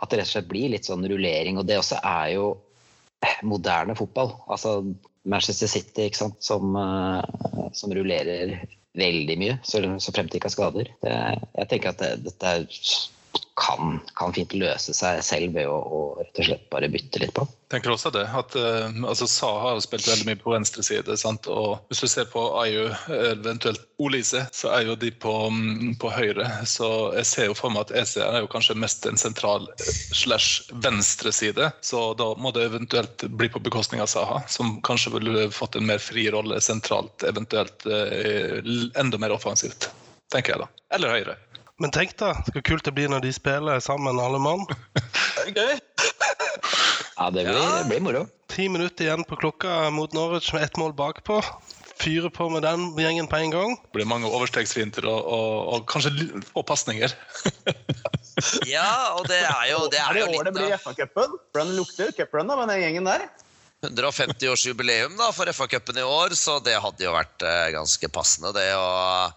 At 0.00 0.10
det 0.10 0.22
rett 0.22 0.30
og 0.30 0.34
slett 0.36 0.50
blir 0.50 0.72
litt 0.72 0.88
sånn 0.88 1.04
rullering. 1.10 1.60
Og 1.60 1.68
det 1.68 1.78
også 1.80 2.00
er 2.00 2.32
jo 2.36 2.48
eh, 3.20 3.38
moderne 3.44 3.98
fotball. 3.98 4.32
Altså 4.48 4.80
Manchester 5.28 5.68
City, 5.68 6.08
ikke 6.08 6.22
sant, 6.22 6.40
som, 6.44 6.72
eh, 6.78 7.68
som 7.76 7.92
rullerer 7.92 8.56
veldig 8.98 9.36
mye, 9.38 9.58
så, 9.62 9.82
så 10.00 10.14
frem 10.14 10.30
til 10.30 10.40
ikke 10.40 10.48
har 10.48 10.56
skader. 10.56 10.90
Jeg 11.04 11.70
tenker 11.70 11.92
at 11.92 12.00
det, 12.02 12.12
dette 12.24 12.56
er- 12.56 13.17
kan, 13.58 14.00
kan 14.18 14.32
fint 14.34 14.54
løse 14.56 14.94
seg 14.96 15.20
selv 15.24 15.56
ved 15.56 15.68
å, 15.70 15.76
å 15.78 16.00
rett 16.18 16.40
og 16.40 16.48
slett 16.48 16.66
bare 16.72 16.90
bytte 16.92 17.20
litt 17.22 17.34
på. 17.36 17.44
tenker 17.68 17.92
også 17.92 18.10
det. 18.14 18.24
at 18.24 18.54
uh, 18.56 18.88
altså 19.08 19.26
Sa 19.28 19.50
har 19.62 19.80
spilt 19.84 20.08
veldig 20.08 20.26
mye 20.28 20.40
på 20.40 20.54
venstre 20.54 20.82
side. 20.86 21.16
Sant? 21.20 21.46
og 21.46 21.84
Hvis 21.90 22.02
du 22.04 22.08
ser 22.10 22.28
på 22.32 22.42
Ayu, 22.60 22.88
eventuelt 23.14 23.84
Olise, 23.98 24.44
så 24.54 24.72
er 24.76 24.86
jo 24.88 24.96
de 24.96 25.10
på, 25.10 25.34
mm, 25.50 25.98
på 26.00 26.10
høyre. 26.14 26.48
Så 26.66 26.88
jeg 27.18 27.28
ser 27.28 27.50
jo 27.50 27.58
for 27.58 27.74
meg 27.74 27.86
at 27.86 27.94
ECR 28.02 28.38
er 28.38 28.44
jo 28.44 28.50
kanskje 28.52 28.78
mest 28.78 29.06
en 29.10 29.20
sentral 29.20 29.68
eh, 29.74 29.92
slash 30.16 30.72
venstre 30.84 31.32
side. 31.34 31.70
Så 31.84 32.12
da 32.18 32.32
må 32.38 32.54
det 32.56 32.68
eventuelt 32.70 33.26
bli 33.28 33.50
på 33.52 33.62
bekostning 33.64 34.02
av 34.04 34.10
Saha, 34.12 34.42
som 34.48 34.78
kanskje 34.86 35.16
ville 35.18 35.48
fått 35.54 35.76
en 35.78 35.88
mer 35.88 36.02
fri 36.02 36.28
rolle 36.34 36.60
sentralt, 36.64 37.26
eventuelt 37.26 37.86
uh, 37.90 38.58
enda 38.98 39.20
mer 39.20 39.34
offensivt. 39.36 39.90
Tenker 40.32 40.54
jeg 40.54 40.60
da. 40.60 40.68
Eller 40.94 41.14
høyre. 41.14 41.36
Men 41.78 41.92
tenk 41.94 42.16
da, 42.18 42.32
så 42.46 42.62
kult 42.66 42.82
det 42.88 42.92
blir 42.96 43.10
når 43.12 43.22
de 43.22 43.30
spiller 43.34 43.78
sammen, 43.84 44.18
alle 44.18 44.40
mann. 44.42 44.64
Det 45.46 45.54
gøy. 45.54 45.78
Ja, 47.18 47.30
det 47.30 47.44
blir, 47.46 47.54
Ja. 47.54 47.68
det 47.78 47.88
blir 47.90 48.02
moro. 48.02 48.24
Ti 48.50 48.66
minutter 48.70 49.06
igjen 49.06 49.24
på 49.28 49.36
klokka 49.38 49.88
mot 49.94 50.12
Norwich 50.16 50.52
med 50.54 50.64
ett 50.66 50.76
mål 50.80 50.92
bakpå. 50.98 51.38
Fyre 51.98 52.30
på 52.30 52.46
med 52.50 52.62
den 52.62 52.92
gjengen 52.98 53.26
på 53.30 53.38
en 53.38 53.50
gang. 53.50 53.72
Det 53.82 53.94
blir 53.98 54.06
mange 54.10 54.30
overstegsfinter 54.30 55.06
og, 55.10 55.26
og, 55.26 55.72
og 55.74 55.86
kanskje 55.90 56.12
få 56.52 56.62
pasninger. 56.66 57.14
Ja, 58.70 59.14
og 59.18 59.26
det 59.30 59.40
er 59.42 59.64
jo, 59.72 59.80
det 59.90 59.98
Er 59.98 60.10
er 60.10 60.14
det 60.14 60.22
i 60.22 60.38
år 60.38 60.46
det 60.46 60.54
blir 60.54 60.74
av 60.74 60.82
FA-cupen? 60.82 61.34
Hvordan 61.50 61.72
lukter 61.74 62.12
cuprun 62.14 62.46
med 62.46 62.68
den 62.70 62.82
gjengen 62.84 63.08
der? 63.10 63.26
150-årsjubileum 63.86 65.14
for 65.32 65.46
FA-cupen 65.54 65.98
i 65.98 66.02
år, 66.02 66.30
så 66.34 66.58
det 66.64 66.80
hadde 66.82 67.04
jo 67.04 67.12
vært 67.14 67.42
eh, 67.46 67.70
ganske 67.76 68.08
passende 68.10 68.50
det 68.56 68.74
å, 68.74 69.30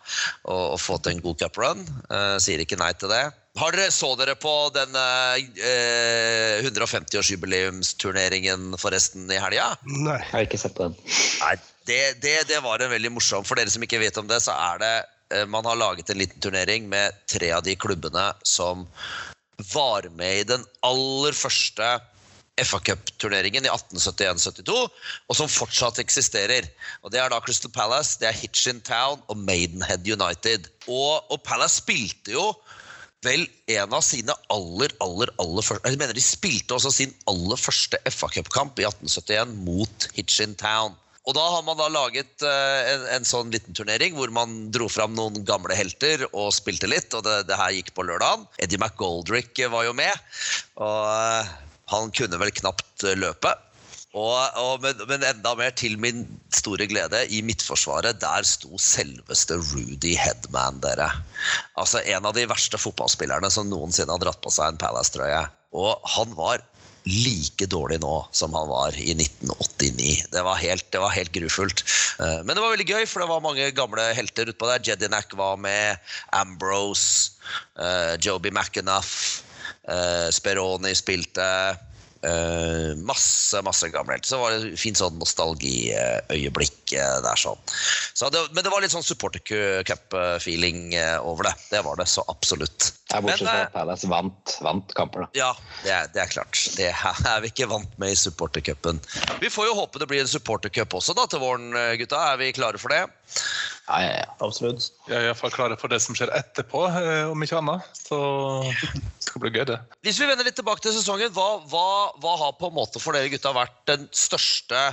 å, 0.49 0.56
å 0.73 0.77
få 0.82 0.97
til 0.97 1.12
en 1.13 1.21
god 1.21 1.38
cuprun. 1.43 1.86
Eh, 2.10 2.38
sier 2.41 2.60
ikke 2.63 2.80
nei 2.82 2.89
til 2.97 3.10
det. 3.13 3.30
Har 3.60 3.71
dere, 3.75 3.91
Så 3.93 4.15
dere 4.17 4.36
på 4.39 4.69
den 4.73 4.95
eh, 4.97 6.65
150-årsjubileumsturneringen 6.65 8.77
forresten 8.82 9.30
i 9.30 9.38
helga? 9.43 9.77
Nei. 9.86 10.17
Jeg 10.23 10.32
har 10.34 10.41
ikke 10.47 10.63
sett 10.63 10.77
på 10.77 10.84
den. 10.88 10.95
Nei, 11.43 11.56
det, 11.89 12.04
det, 12.25 12.38
det 12.49 12.60
var 12.65 12.77
en 12.82 12.93
veldig 12.95 13.12
morsom. 13.19 13.43
For 13.45 13.56
dere 13.60 13.73
som 13.73 13.84
ikke 13.86 14.01
vet 14.01 14.17
om 14.17 14.27
det, 14.32 14.39
så 14.41 14.51
er 14.56 14.75
det 14.82 14.97
eh, 15.36 15.45
Man 15.51 15.67
har 15.69 15.77
laget 15.77 16.10
en 16.10 16.21
liten 16.23 16.41
turnering 16.41 16.84
med 16.89 17.06
tre 17.30 17.49
av 17.54 17.62
de 17.67 17.73
klubbene 17.77 18.25
som 18.41 18.88
var 19.69 20.10
med 20.17 20.34
i 20.39 20.49
den 20.56 20.63
aller 20.82 21.34
første 21.38 22.01
FA-cup-turneringen 22.65 23.67
i 23.67 23.71
1871-72, 23.71 24.76
og 25.28 25.38
som 25.38 25.52
fortsatt 25.52 26.02
eksisterer. 26.04 26.67
Og 27.02 27.13
Det 27.13 27.21
er 27.21 27.32
da 27.32 27.41
Crystal 27.43 27.71
Palace, 27.74 28.17
det 28.21 28.30
er 28.30 28.38
Hitchin 28.38 28.82
Town 28.86 29.21
og 29.28 29.38
Maidenhead 29.38 30.06
United. 30.06 30.69
Og, 30.88 31.26
og 31.32 31.41
Palace 31.47 31.82
spilte 31.82 32.36
jo 32.36 32.52
vel 33.26 33.45
en 33.69 33.93
av 33.93 34.02
sine 34.06 34.34
aller, 34.50 34.93
aller, 35.04 35.30
aller 35.41 35.65
første 35.65 35.91
Jeg 35.91 36.00
mener 36.02 36.17
de 36.17 36.24
spilte 36.26 36.74
også 36.74 36.89
sin 36.95 37.13
aller 37.30 37.60
første 37.60 38.00
FA-cupkamp 38.10 38.82
i 38.82 38.88
1871 38.89 39.54
mot 39.67 40.10
Hitchin 40.15 40.58
Town. 40.58 40.97
Og 41.30 41.36
da 41.38 41.43
har 41.54 41.62
man 41.62 41.78
da 41.78 41.86
laget 41.93 42.41
eh, 42.41 42.91
en, 42.95 43.04
en 43.17 43.28
sånn 43.28 43.52
liten 43.54 43.78
turnering 43.78 44.15
hvor 44.17 44.32
man 44.34 44.71
dro 44.74 44.88
fram 44.89 45.13
noen 45.13 45.43
gamle 45.45 45.76
helter 45.78 46.24
og 46.32 46.50
spilte 46.56 46.89
litt, 46.89 47.13
og 47.13 47.21
det, 47.28 47.43
det 47.50 47.60
her 47.60 47.76
gikk 47.78 47.91
på 47.93 48.06
lørdagen. 48.08 48.47
Eddie 48.58 48.82
McGoldrick 48.82 49.62
var 49.69 49.86
jo 49.86 49.93
med, 49.97 50.32
og 50.82 51.12
eh, 51.12 51.52
han 51.91 52.13
kunne 52.15 52.39
vel 52.41 52.54
knapt 52.62 53.06
eh, 53.06 53.17
løpe. 53.19 53.54
Og, 54.12 54.36
og, 54.60 54.82
men, 54.84 54.97
men 55.08 55.23
enda 55.23 55.54
mer 55.56 55.71
til 55.80 55.93
min 56.01 56.25
store 56.56 56.88
glede, 56.91 57.21
i 57.32 57.39
Midtforsvaret, 57.47 58.19
der 58.19 58.47
sto 58.47 58.75
selveste 58.82 59.56
Rudy 59.69 60.17
Headman, 60.19 60.82
dere. 60.84 61.08
Altså 61.80 62.04
en 62.04 62.27
av 62.27 62.36
de 62.36 62.43
verste 62.51 62.80
fotballspillerne 62.82 63.51
som 63.54 63.71
noensinne 63.71 64.12
har 64.12 64.23
dratt 64.23 64.41
på 64.43 64.51
seg 64.51 64.73
en 64.73 64.82
Palace-trøye. 64.82 65.45
Og 65.80 66.12
han 66.17 66.36
var 66.36 66.60
like 67.10 67.65
dårlig 67.65 67.97
nå 68.01 68.13
som 68.36 68.54
han 68.54 68.67
var 68.69 68.97
i 68.99 69.13
1989. 69.15 70.27
Det 70.34 70.43
var 70.45 70.60
helt, 70.62 70.86
det 70.93 71.01
var 71.01 71.15
helt 71.15 71.32
grufullt. 71.34 71.84
Eh, 72.19 72.41
Men 72.43 72.54
det 72.56 72.62
var 72.62 72.75
veldig 72.75 72.89
gøy, 72.89 73.06
for 73.08 73.23
det 73.23 73.30
var 73.32 73.45
mange 73.45 73.69
gamle 73.77 74.12
helter 74.17 74.51
utpå 74.51 74.69
der. 74.69 74.84
Jedinak 74.91 75.34
var 75.38 75.58
med, 75.58 75.97
Ambrose, 76.36 77.32
uh, 77.80 78.13
Joby 78.21 78.51
McAnuff, 78.51 79.41
eh, 79.41 79.50
Speroni 80.31 80.93
spilte. 80.95 81.47
Uh, 82.21 82.93
masse 83.01 83.57
masse 83.65 83.87
gamle. 83.89 84.19
Så 84.21 84.35
det 84.35 84.41
var 84.43 84.53
det 84.53 84.77
fint 84.77 84.99
sånn 84.99 85.15
nostalgiøyeblikk 85.17 86.93
uh, 86.93 87.17
der. 87.25 87.39
sånn. 87.41 87.57
Så 88.13 88.29
det, 88.29 88.43
men 88.53 88.61
det 88.61 88.69
var 88.69 88.83
litt 88.83 88.93
sånn 88.93 89.05
supporter-cup-feeling 89.07 90.93
over 91.25 91.49
det. 91.49 91.55
Det 91.71 91.81
var 91.81 91.97
det 91.97 92.05
så 92.11 92.21
absolutt. 92.29 92.91
Ja, 93.11 93.21
bortsett 93.21 93.47
fra 93.47 93.57
eh, 93.57 93.65
at 93.65 93.73
Palace 93.73 94.07
vant, 94.07 94.53
vant 94.63 94.93
kamper, 94.95 95.25
da. 95.25 95.27
ja, 95.35 95.49
det 95.83 95.91
er, 95.91 96.11
det 96.13 96.21
er 96.23 96.31
klart. 96.31 96.59
Det 96.77 96.87
er 96.91 97.41
vi 97.43 97.51
ikke 97.51 97.67
vant 97.71 97.97
med 97.99 98.13
i 98.13 98.19
supportercupen. 98.19 99.01
Vi 99.41 99.51
får 99.51 99.67
jo 99.67 99.75
håpe 99.81 99.99
det 99.99 100.07
blir 100.11 100.23
en 100.23 100.31
supportercup 100.31 100.95
også 101.01 101.15
da 101.17 101.25
til 101.31 101.43
våren, 101.43 101.73
eh, 101.75 101.95
gutta. 101.99 102.21
Er 102.31 102.39
vi 102.39 102.51
klare 102.55 102.79
for 102.81 102.93
det? 102.93 103.01
Ja, 103.87 103.97
ja, 104.05 104.13
ja. 104.21 104.29
Absolutt. 104.45 104.91
Vi 105.09 105.17
er 105.17 105.27
iallfall 105.27 105.51
klare 105.51 105.79
for 105.81 105.91
det 105.91 105.99
som 106.03 106.15
skjer 106.15 106.31
etterpå, 106.37 106.85
eh, 106.87 107.31
om 107.31 107.43
ikke 107.43 107.59
annet. 107.59 107.89
Så 107.99 108.21
skal 109.31 109.43
bli 109.45 109.53
gøy, 109.55 109.65
det. 109.71 109.79
Hvis 110.05 110.19
vi 110.21 110.27
vender 110.29 110.47
litt 110.47 110.57
tilbake 110.59 110.83
til 110.83 110.95
sesongen, 110.95 111.31
hva, 111.35 111.49
hva, 111.71 111.85
hva 112.21 112.37
har 112.43 112.57
på 112.59 112.69
en 112.69 112.77
måte 112.77 113.01
for 113.01 113.15
dere 113.15 113.31
gutta 113.31 113.55
vært 113.55 113.77
den 113.89 114.07
største 114.15 114.83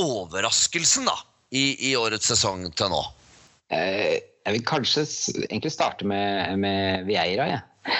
overraskelsen 0.00 1.08
da, 1.08 1.16
i, 1.54 1.76
i 1.90 1.94
årets 1.96 2.32
sesong 2.32 2.66
til 2.76 2.92
nå? 2.92 3.02
Eh, 3.72 4.18
Jeg 4.46 4.54
vil 4.54 4.66
kanskje 4.68 5.02
egentlig 5.48 5.72
starte 5.74 6.06
med, 6.06 6.58
med 6.62 7.06
Vieira, 7.08 7.48
jeg. 7.50 7.96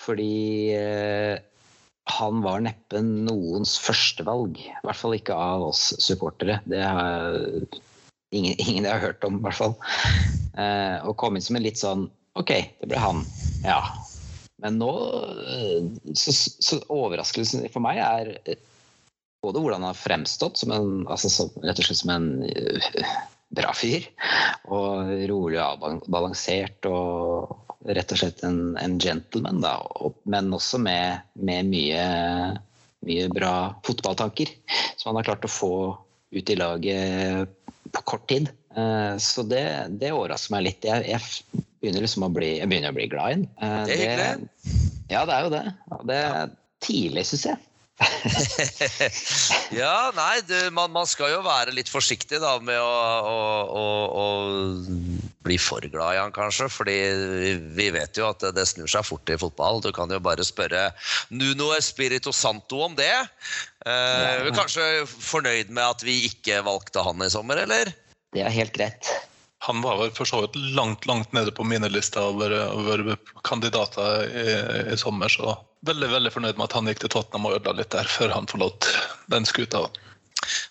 Fordi 0.00 0.72
eh, 0.72 1.34
han 2.16 2.38
var 2.44 2.62
neppe 2.64 3.02
noens 3.02 3.74
førstevalg. 3.82 4.60
I 4.62 4.84
hvert 4.86 5.00
fall 5.00 5.16
ikke 5.18 5.36
av 5.36 5.66
oss 5.66 5.90
supportere. 6.00 6.60
Det 6.70 6.80
har 6.80 7.36
ingen, 8.30 8.54
ingen 8.56 8.86
jeg 8.86 8.92
har 8.92 9.02
hørt 9.02 9.26
om, 9.26 9.40
i 9.40 9.44
hvert 9.44 9.58
fall. 9.58 9.76
Eh, 10.56 10.96
og 11.04 11.16
kom 11.20 11.36
inn 11.36 11.44
som 11.44 11.58
en 11.58 11.66
litt 11.66 11.82
sånn 11.82 12.06
OK, 12.36 12.52
det 12.80 12.88
ble 12.88 13.00
han. 13.00 13.24
Ja. 13.64 13.80
Men 14.62 14.78
nå 14.80 14.92
eh, 15.52 15.88
så, 16.16 16.32
så 16.32 16.80
overraskelsen 16.92 17.66
for 17.72 17.84
meg 17.84 18.00
er 18.00 18.32
eh, 18.44 18.60
både 19.44 19.62
hvordan 19.62 19.84
han 19.84 19.92
har 19.92 19.98
fremstått 20.00 20.62
som 20.62 20.72
en, 20.74 20.92
altså, 21.12 21.30
som, 21.30 21.50
rett 21.62 21.80
og 21.80 21.86
slett 21.86 22.00
som 22.00 22.12
en 22.14 22.30
uh, 22.42 23.10
bra 23.54 23.74
fyr. 23.76 24.08
Og 24.72 25.12
rolig 25.30 25.60
og 25.60 25.84
avbalansert 25.86 26.88
og 26.90 27.52
rett 27.86 28.14
og 28.14 28.18
slett 28.22 28.42
en, 28.48 28.74
en 28.80 28.96
gentleman, 29.02 29.60
da. 29.62 29.76
Og, 30.00 30.16
men 30.26 30.50
også 30.56 30.80
med, 30.82 31.20
med 31.38 31.70
mye, 31.70 32.06
mye 33.06 33.28
bra 33.30 33.54
fotballtanker 33.86 34.50
som 34.96 35.12
han 35.12 35.20
har 35.20 35.30
klart 35.30 35.46
å 35.46 35.52
få 35.52 35.74
ut 36.34 36.50
i 36.50 36.58
laget 36.58 37.52
på 37.94 38.06
kort 38.08 38.26
tid. 38.32 38.50
Uh, 38.74 39.14
Så 39.22 39.46
det, 39.46 39.62
det 40.00 40.14
overrasker 40.16 40.56
meg 40.56 40.70
litt. 40.70 40.88
Jeg, 40.88 41.06
jeg 41.12 41.66
begynner 41.86 42.04
liksom 42.04 42.26
å 42.26 42.32
bli, 42.34 42.56
jeg 42.58 42.68
begynner 42.70 42.92
å 42.92 42.98
bli 42.98 43.06
glad 43.12 43.30
i 43.30 43.38
den. 43.38 43.48
Uh, 43.62 43.78
Det 43.86 43.94
er 43.94 44.02
hyggelig. 44.02 44.50
Ja, 45.12 45.22
det 45.22 45.38
er 45.38 45.46
jo 45.46 45.54
det. 45.54 45.64
Det 46.10 46.20
er 46.26 46.54
tidlig, 46.84 47.26
syns 47.30 47.48
jeg. 47.52 47.62
Ja, 49.80 50.12
nei, 50.14 50.40
du, 50.46 50.54
man, 50.74 50.92
man 50.92 51.08
skal 51.08 51.32
jo 51.32 51.40
være 51.44 51.72
litt 51.74 51.88
forsiktig 51.90 52.38
da 52.42 52.56
med 52.62 52.78
å, 52.78 52.90
å, 53.26 53.38
å, 53.66 53.84
å 54.20 54.26
bli 55.46 55.56
for 55.60 55.84
glad 55.92 56.16
i 56.16 56.20
han, 56.20 56.34
kanskje. 56.34 56.68
Fordi 56.72 56.96
vi, 57.40 57.52
vi 57.78 57.88
vet 57.94 58.18
jo 58.20 58.28
at 58.30 58.42
det, 58.44 58.52
det 58.58 58.66
snur 58.68 58.90
seg 58.90 59.06
fort 59.06 59.32
i 59.32 59.38
fotball. 59.40 59.80
Du 59.84 59.90
kan 59.96 60.12
jo 60.12 60.20
bare 60.22 60.46
spørre 60.46 60.90
Nuno 61.34 61.72
Espirito 61.76 62.34
Santo 62.34 62.82
om 62.86 62.96
det. 62.98 63.14
Eh, 63.86 64.44
du 64.46 64.52
kanskje 64.56 65.06
fornøyd 65.06 65.72
med 65.72 65.84
at 65.86 66.04
vi 66.06 66.24
ikke 66.30 66.62
valgte 66.66 67.04
han 67.06 67.24
i 67.24 67.32
sommer, 67.32 67.64
eller? 67.66 67.94
Det 68.34 68.44
er 68.44 68.54
helt 68.54 68.74
greit. 68.76 69.10
Han 69.64 69.80
var 69.82 69.96
vel 69.98 70.10
for 70.14 70.28
så 70.28 70.42
vidt 70.44 70.56
langt 70.76 71.06
langt 71.08 71.32
nede 71.32 71.52
på 71.54 71.64
mine 71.64 71.88
lister 71.88 72.28
over, 72.28 72.52
over 72.76 73.16
kandidater 73.46 74.26
i, 74.28 74.46
i 74.92 74.98
sommer. 75.00 75.32
Så 75.32 75.56
veldig 75.88 76.10
veldig 76.12 76.32
fornøyd 76.34 76.58
med 76.58 76.68
at 76.68 76.76
han 76.76 76.90
gikk 76.90 77.04
til 77.04 77.14
Tottenham 77.16 77.48
og 77.48 77.58
ødela 77.58 77.80
litt 77.80 77.94
der 77.94 78.08
før 78.10 78.34
han 78.36 78.48
forlot 78.50 78.88
den 79.32 79.48
skuta. 79.48 79.86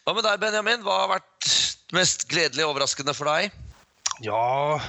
Hva 0.06 0.13
med 0.13 0.24
deg, 0.28 0.39
Benjamin? 0.41 0.84
Hva 0.86 1.02
har 1.02 1.13
vært 1.17 1.54
mest 1.95 2.28
gledelig 2.32 2.65
og 2.65 2.76
overraskende 2.76 3.15
for 3.17 3.32
deg? 3.34 3.54
Ja, 4.24 4.80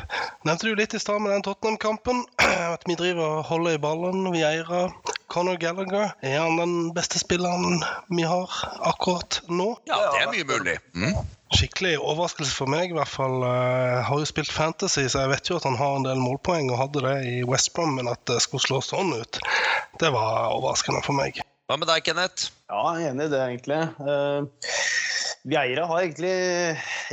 nevnte 0.46 0.68
du 0.68 0.76
litt 0.78 0.94
i 0.94 1.00
stad 1.02 1.18
med 1.22 1.32
den 1.32 1.42
Tottenham-kampen. 1.42 2.22
At 2.76 2.84
vi 2.86 2.94
driver 2.98 3.40
og 3.40 3.46
holder 3.48 3.74
i 3.74 3.80
ballen. 3.82 4.28
Vi 4.34 4.44
eier 4.46 4.92
Conor 5.32 5.58
Gallagher. 5.58 6.12
Er 6.22 6.38
han 6.44 6.60
den 6.60 6.76
beste 6.94 7.18
spilleren 7.18 7.82
vi 8.12 8.22
har 8.28 8.52
akkurat 8.86 9.40
nå? 9.48 9.72
Ja, 9.90 9.98
det 10.12 10.22
er 10.22 10.30
mye 10.30 10.46
mulig. 10.46 10.76
Mm. 10.94 11.18
Skikkelig 11.54 11.94
overraskelse 12.00 12.50
for 12.56 12.70
meg. 12.70 12.90
i 12.90 12.96
hvert 12.96 13.10
fall. 13.10 13.38
Jeg 13.46 14.04
har 14.08 14.22
jo 14.22 14.26
spilt 14.26 14.50
Fantasy, 14.50 15.04
så 15.06 15.22
jeg 15.22 15.30
vet 15.30 15.50
jo 15.50 15.60
at 15.60 15.66
han 15.68 15.78
har 15.78 15.98
en 15.98 16.06
del 16.08 16.18
målpoeng 16.18 16.72
og 16.72 16.80
hadde 16.80 17.04
det 17.04 17.16
i 17.30 17.36
West 17.46 17.70
Brom, 17.76 17.94
men 18.00 18.10
at 18.10 18.22
det 18.26 18.40
skulle 18.42 18.64
slå 18.64 18.80
sånn 18.82 19.14
ut, 19.14 19.38
det 20.02 20.10
var 20.14 20.50
overraskende 20.56 21.04
for 21.06 21.14
meg. 21.18 21.38
Hva 21.66 21.78
med 21.78 21.90
deg, 21.90 22.02
Kenneth? 22.06 22.50
Ja, 22.70 22.82
jeg 22.98 23.06
er 23.06 23.14
enig 23.14 23.28
i 23.28 23.32
det, 23.32 23.42
egentlig. 23.42 23.78
Uh, 24.02 24.74
Vieira 25.46 25.86
har 25.86 26.02
egentlig 26.02 26.34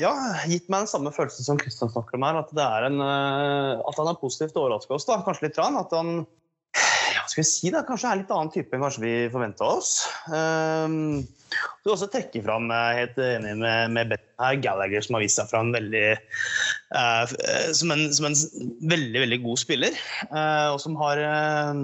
ja, 0.02 0.12
gitt 0.50 0.70
meg 0.70 0.84
den 0.84 0.90
samme 0.90 1.14
følelsen 1.14 1.46
som 1.46 1.60
Kristian 1.62 1.94
snakker 1.94 2.18
om 2.18 2.26
her. 2.26 2.42
At, 2.42 2.54
det 2.58 2.66
er 2.66 2.88
en, 2.90 3.02
uh, 3.02 3.82
at 3.86 4.02
han 4.02 4.10
er 4.10 4.22
positivt 4.22 4.58
overraska 4.58 4.98
oss. 4.98 5.06
da, 5.10 5.20
Kanskje 5.26 5.48
litt. 5.48 5.60
Rann, 5.62 5.78
at 5.78 5.94
han 5.94 6.24
skal 7.34 7.42
vi 7.42 7.50
si 7.50 7.72
da, 7.74 7.82
kanskje 7.88 8.10
er 8.12 8.20
litt 8.20 8.34
annen 8.34 8.52
type 8.54 8.76
enn 8.76 8.84
kanskje 8.84 9.02
vi 9.04 9.14
forventa 9.34 9.66
oss. 9.66 10.04
Um, 10.30 11.24
du 11.84 11.92
også 11.94 12.08
trekke 12.14 12.42
fram, 12.46 12.70
er 12.74 13.00
helt 13.00 13.18
enig 13.22 13.56
med, 13.62 13.94
med 13.94 14.14
her, 14.42 14.60
Gallagher, 14.62 15.04
som 15.06 15.18
har 15.18 15.24
vist 15.24 15.40
seg 15.40 15.50
fra 15.50 15.64
en 15.64 15.74
veldig 15.74 16.06
uh, 16.94 17.34
som, 17.74 17.94
en, 17.94 18.06
som 18.14 18.30
en 18.30 18.38
veldig, 18.94 19.26
veldig 19.26 19.42
god 19.46 19.62
spiller. 19.62 19.98
Uh, 20.30 20.74
og 20.76 20.80
som 20.84 20.98
har 21.02 21.22
eh, 21.22 21.84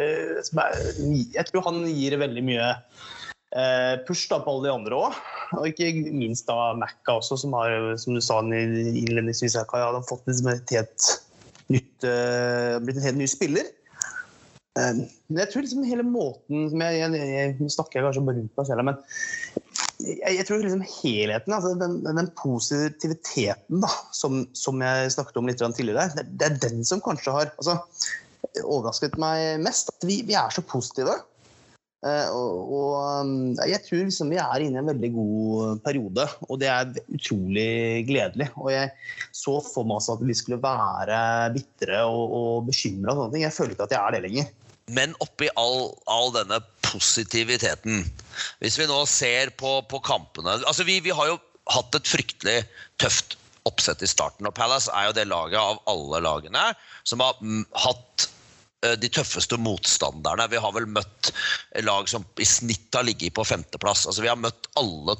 eh, 0.00 0.34
som 0.48 0.64
er, 0.64 0.76
Jeg 1.36 1.48
tror 1.50 1.68
han 1.68 1.84
gir 1.88 2.18
veldig 2.20 2.44
mye 2.48 2.72
eh, 2.72 3.94
push 4.08 4.28
da, 4.32 4.40
på 4.40 4.56
alle 4.56 4.68
de 4.68 4.74
andre 4.74 5.00
òg. 5.04 5.22
Og 5.58 5.70
ikke 5.70 5.92
minst 6.12 6.48
da 6.48 6.72
Macca 6.76 7.18
også, 7.20 7.40
som 7.44 7.56
har, 7.56 7.76
som 8.00 8.16
du 8.16 8.24
sa 8.24 8.40
innledningsvis, 8.44 9.56
har 9.60 10.02
fått 10.08 10.28
liksom 10.28 10.52
et 10.52 10.76
helt 10.76 11.10
nytt, 11.72 12.04
eh, 12.04 12.76
blitt 12.84 13.00
en 13.00 13.08
helt 13.10 13.20
ny 13.20 13.28
spiller. 13.30 13.68
Eh, 14.78 15.00
Men 15.28 15.42
jeg 15.42 15.50
tror 15.52 15.64
liksom 15.64 15.88
hele 15.88 16.06
måten 16.06 16.68
som 16.72 16.84
jeg, 16.84 17.00
jeg, 17.02 17.32
jeg, 17.34 17.72
snakker 17.74 18.06
kanskje 18.06 18.24
bare 18.26 18.40
rundt 18.40 18.60
meg 18.60 18.68
selv, 18.68 18.86
men 18.88 19.00
jeg, 19.98 20.36
jeg 20.38 20.46
tror 20.46 20.62
liksom 20.62 20.84
helheten, 20.86 21.56
altså 21.56 21.74
den, 21.80 21.98
den 22.06 22.30
positiviteten 22.38 23.82
da, 23.82 23.90
som, 24.14 24.44
som 24.56 24.84
jeg 24.84 25.12
snakket 25.14 25.40
om 25.40 25.50
litt 25.50 25.60
tidligere, 25.62 26.08
det, 26.16 26.28
det 26.38 26.48
er 26.48 26.62
den 26.68 26.86
som 26.86 27.02
kanskje 27.04 27.34
har 27.34 27.50
altså, 27.56 27.80
overrasket 28.64 29.18
meg 29.20 29.58
mest. 29.64 29.90
At 29.96 30.06
vi, 30.06 30.20
vi 30.28 30.36
er 30.38 30.54
så 30.54 30.64
positive. 30.64 31.18
Eh, 32.06 32.28
og, 32.30 32.68
og 32.70 32.90
um, 33.24 33.30
jeg 33.66 33.80
tror 33.82 34.04
liksom 34.04 34.30
vi 34.30 34.38
er 34.38 34.62
inne 34.62 34.78
i 34.78 34.82
en 34.84 34.90
veldig 34.92 35.10
god 35.16 35.80
periode, 35.82 36.28
og 36.46 36.60
det 36.62 36.68
er 36.70 36.92
utrolig 37.10 38.04
gledelig. 38.06 38.48
Og 38.60 38.70
jeg 38.70 38.92
så 39.34 39.56
for 39.66 39.88
meg 39.88 40.06
at 40.14 40.22
vi 40.22 40.36
skulle 40.38 40.60
være 40.62 41.18
bitre 41.56 42.04
og, 42.06 42.36
og 42.38 42.68
bekymra 42.70 43.14
og 43.14 43.22
sånne 43.22 43.34
ting. 43.34 43.46
Jeg 43.48 43.56
føler 43.56 43.74
ikke 43.74 43.88
at 43.88 43.96
jeg 43.96 44.02
er 44.02 44.16
det 44.16 44.24
lenger. 44.28 44.54
Men 44.94 45.16
oppi 45.24 45.50
all, 45.60 45.90
all 46.08 46.30
denne 46.32 46.62
positiviteten 46.86 48.06
Hvis 48.62 48.78
vi 48.80 48.86
nå 48.88 49.02
ser 49.04 49.50
på, 49.60 49.74
på 49.84 49.98
kampene 50.00 50.54
altså 50.62 50.86
vi, 50.88 50.94
vi 51.04 51.12
har 51.12 51.28
jo 51.28 51.34
hatt 51.68 51.98
et 51.98 52.08
fryktelig 52.08 52.62
tøft 52.96 53.36
oppsett 53.68 54.00
i 54.00 54.08
starten. 54.08 54.48
Og 54.48 54.54
Palace 54.56 54.88
er 54.96 55.10
jo 55.10 55.16
det 55.18 55.26
laget 55.28 55.60
av 55.60 55.82
alle 55.92 56.22
lagene 56.24 56.62
som 57.04 57.20
har 57.20 57.36
hatt 57.84 58.28
de 58.80 59.10
tøffeste 59.10 59.58
motstanderne. 59.58 60.46
Vi 60.52 60.60
har 60.62 60.74
vel 60.76 60.86
møtt 60.86 61.32
lag 61.82 62.08
som 62.10 62.26
i 62.38 62.46
snitt 62.46 62.94
har 62.94 63.06
ligget 63.08 63.34
på 63.34 63.46
femteplass. 63.46 64.06
Altså 64.06 64.22
Vi 64.22 64.30
har 64.30 64.38
møtt 64.38 64.70
alle, 64.78 65.16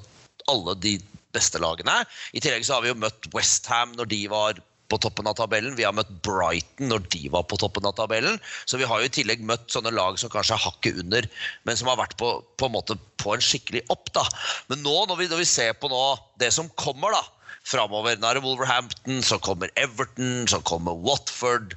alle 0.52 0.76
de 0.78 0.98
beste 1.34 1.60
lagene. 1.62 2.00
I 2.32 2.42
tillegg 2.42 2.66
så 2.66 2.76
har 2.76 2.84
vi 2.84 2.92
jo 2.92 3.02
møtt 3.02 3.30
Westham 3.34 3.94
når 3.98 4.10
de 4.12 4.22
var 4.30 4.60
på 4.88 4.98
toppen 5.02 5.28
av 5.28 5.36
tabellen. 5.36 5.76
Vi 5.76 5.84
har 5.84 5.94
møtt 5.96 6.10
Brighton 6.24 6.88
når 6.92 7.04
de 7.12 7.28
var 7.32 7.44
på 7.48 7.58
toppen 7.60 7.86
av 7.88 7.96
tabellen. 7.98 8.38
Så 8.64 8.80
vi 8.80 8.88
har 8.88 9.02
jo 9.02 9.08
i 9.08 9.12
tillegg 9.12 9.44
møtt 9.44 9.68
sånne 9.72 9.92
lag 9.94 10.18
som 10.20 10.32
kanskje 10.32 10.56
er 10.56 10.64
hakket 10.64 11.02
under, 11.04 11.28
men 11.68 11.78
som 11.78 11.90
har 11.92 12.00
vært 12.00 12.16
på, 12.20 12.30
på 12.56 12.68
en 12.68 12.76
måte 12.76 12.96
på 13.20 13.34
en 13.34 13.44
skikkelig 13.44 13.84
opp. 13.92 14.08
da. 14.16 14.24
Men 14.72 14.82
nå, 14.86 14.94
når 15.10 15.20
vi, 15.20 15.28
når 15.32 15.42
vi 15.44 15.50
ser 15.50 15.76
på 15.76 15.90
nå 15.92 16.04
det 16.40 16.50
som 16.56 16.70
kommer 16.80 17.18
da, 17.18 17.24
framover 17.68 18.16
Nå 18.18 18.28
er 18.30 18.38
det 18.38 18.42
Wolverhampton, 18.44 19.18
så 19.24 19.38
kommer 19.44 19.70
Everton, 19.76 20.46
så 20.48 20.60
kommer 20.64 20.96
Watford, 21.04 21.74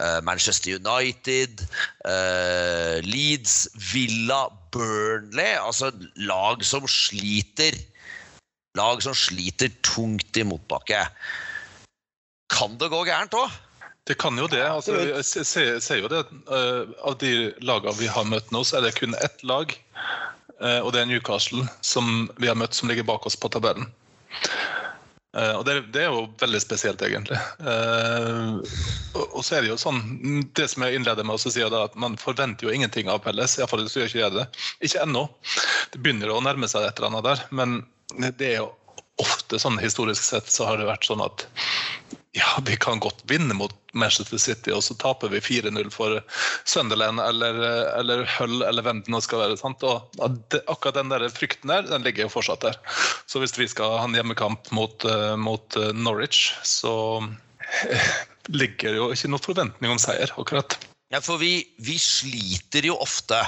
eh, 0.00 0.18
Manchester 0.26 0.76
United, 0.76 1.64
eh, 2.08 3.00
Leeds, 3.06 3.68
Villa, 3.92 4.48
Burnley. 4.74 5.56
Altså 5.60 5.90
lag 6.16 6.64
som 6.64 6.86
sliter. 6.88 7.78
Lag 8.78 9.02
som 9.02 9.16
sliter 9.16 9.72
tungt 9.82 10.36
i 10.36 10.44
motbakke 10.46 11.06
kan 12.50 12.72
det 12.80 12.88
gå 12.90 13.04
gærent 13.06 13.34
òg? 13.38 13.50
Det 14.08 14.16
kan 14.18 14.36
jo 14.38 14.48
det. 14.50 14.64
altså 14.66 14.96
Jeg 14.98 15.24
se- 15.24 15.80
ser, 15.80 15.96
jo 16.02 16.08
det. 16.10 16.24
eh, 16.50 16.86
av 17.06 17.14
de 17.18 17.52
lagene 17.62 17.94
vi 17.96 18.06
har 18.10 18.24
møtt 18.24 18.50
nå, 18.50 18.64
så 18.66 18.78
er 18.78 18.82
det 18.88 18.96
kun 18.98 19.14
ett 19.22 19.42
lag. 19.44 19.76
og 20.60 20.92
det 20.92 21.00
er 21.00 21.06
Newcastle 21.06 21.62
som 21.80 22.28
vi 22.36 22.46
har 22.46 22.54
møtt, 22.54 22.74
som 22.74 22.88
ligger 22.90 23.02
bak 23.08 23.24
oss 23.24 23.36
på 23.36 23.48
tabellen. 23.48 23.86
Eh, 25.36 25.52
og 25.54 25.62
det, 25.66 25.76
det 25.94 26.04
er 26.04 26.10
jo 26.10 26.24
veldig 26.40 26.60
spesielt, 26.62 27.02
egentlig. 27.06 27.38
Uh, 27.62 28.58
og, 29.14 29.24
og 29.38 29.44
så 29.46 29.56
er 29.56 29.62
det 29.62 29.70
jo 29.70 29.76
sånn 29.78 30.00
Det 30.56 30.66
som 30.72 30.82
jeg 30.82 30.98
innleder 30.98 31.26
med 31.26 31.38
å 31.38 31.42
si, 31.42 31.62
da 31.62 31.84
at 31.86 31.94
man 32.00 32.18
forventer 32.18 32.66
jo 32.66 32.74
ingenting 32.74 33.10
av 33.12 33.22
Pelles. 33.24 33.58
Iallfall 33.58 33.86
gjør 33.86 34.10
ikke 34.10 34.24
jeg 34.24 34.36
det. 34.36 34.48
Ikke 34.86 35.04
ennå. 35.06 35.28
Det 35.94 36.02
begynner 36.02 36.34
å 36.34 36.42
nærme 36.44 36.70
seg 36.70 36.88
et 36.88 36.98
eller 36.98 37.12
annet 37.12 37.28
der. 37.30 37.46
Men 37.54 37.80
det 38.40 38.48
er 38.48 38.56
jo 38.64 38.70
ofte 39.20 39.60
sånn 39.60 39.78
historisk 39.82 40.24
sett 40.26 40.50
så 40.50 40.68
har 40.68 40.80
det 40.80 40.88
vært 40.88 41.06
sånn 41.08 41.22
at 41.24 41.46
ja, 42.36 42.46
vi 42.62 42.76
kan 42.78 43.00
godt 43.02 43.24
vinne 43.26 43.56
mot 43.58 43.74
Manchester 43.92 44.38
City, 44.38 44.70
og 44.70 44.84
så 44.86 44.94
taper 44.94 45.32
vi 45.32 45.40
4-0 45.42 45.88
for 45.90 46.20
Sunderland 46.68 47.18
eller, 47.24 47.58
eller 47.98 48.22
Hull 48.36 48.62
eller 48.62 48.86
hvem 48.86 49.00
det 49.02 49.10
nå 49.10 49.18
skal 49.24 49.42
være. 49.42 49.56
sant? 49.58 49.82
Og 49.82 50.38
det, 50.54 50.62
akkurat 50.70 51.00
den 51.00 51.10
der 51.10 51.26
frykten 51.34 51.72
der, 51.72 51.88
den 51.88 52.06
ligger 52.06 52.28
jo 52.28 52.34
fortsatt 52.36 52.62
der. 52.62 52.78
Så 53.26 53.42
hvis 53.42 53.56
vi 53.58 53.66
skal 53.70 53.98
ha 53.98 54.06
en 54.06 54.14
hjemmekamp 54.14 54.70
mot, 54.76 55.04
eh, 55.10 55.34
mot 55.34 55.80
eh, 55.80 55.90
Norwich, 55.90 56.52
så 56.62 56.94
ligger 57.20 58.30
ligger 58.60 58.96
jo 58.98 59.10
ikke 59.14 59.30
noe 59.30 59.42
forventning 59.44 59.92
om 59.92 60.00
seier, 60.00 60.32
akkurat. 60.38 60.78
Ja, 61.10 61.20
for 61.22 61.40
vi, 61.42 61.64
vi 61.82 61.96
sliter 61.98 62.86
jo 62.86 62.96
ofte 63.02 63.38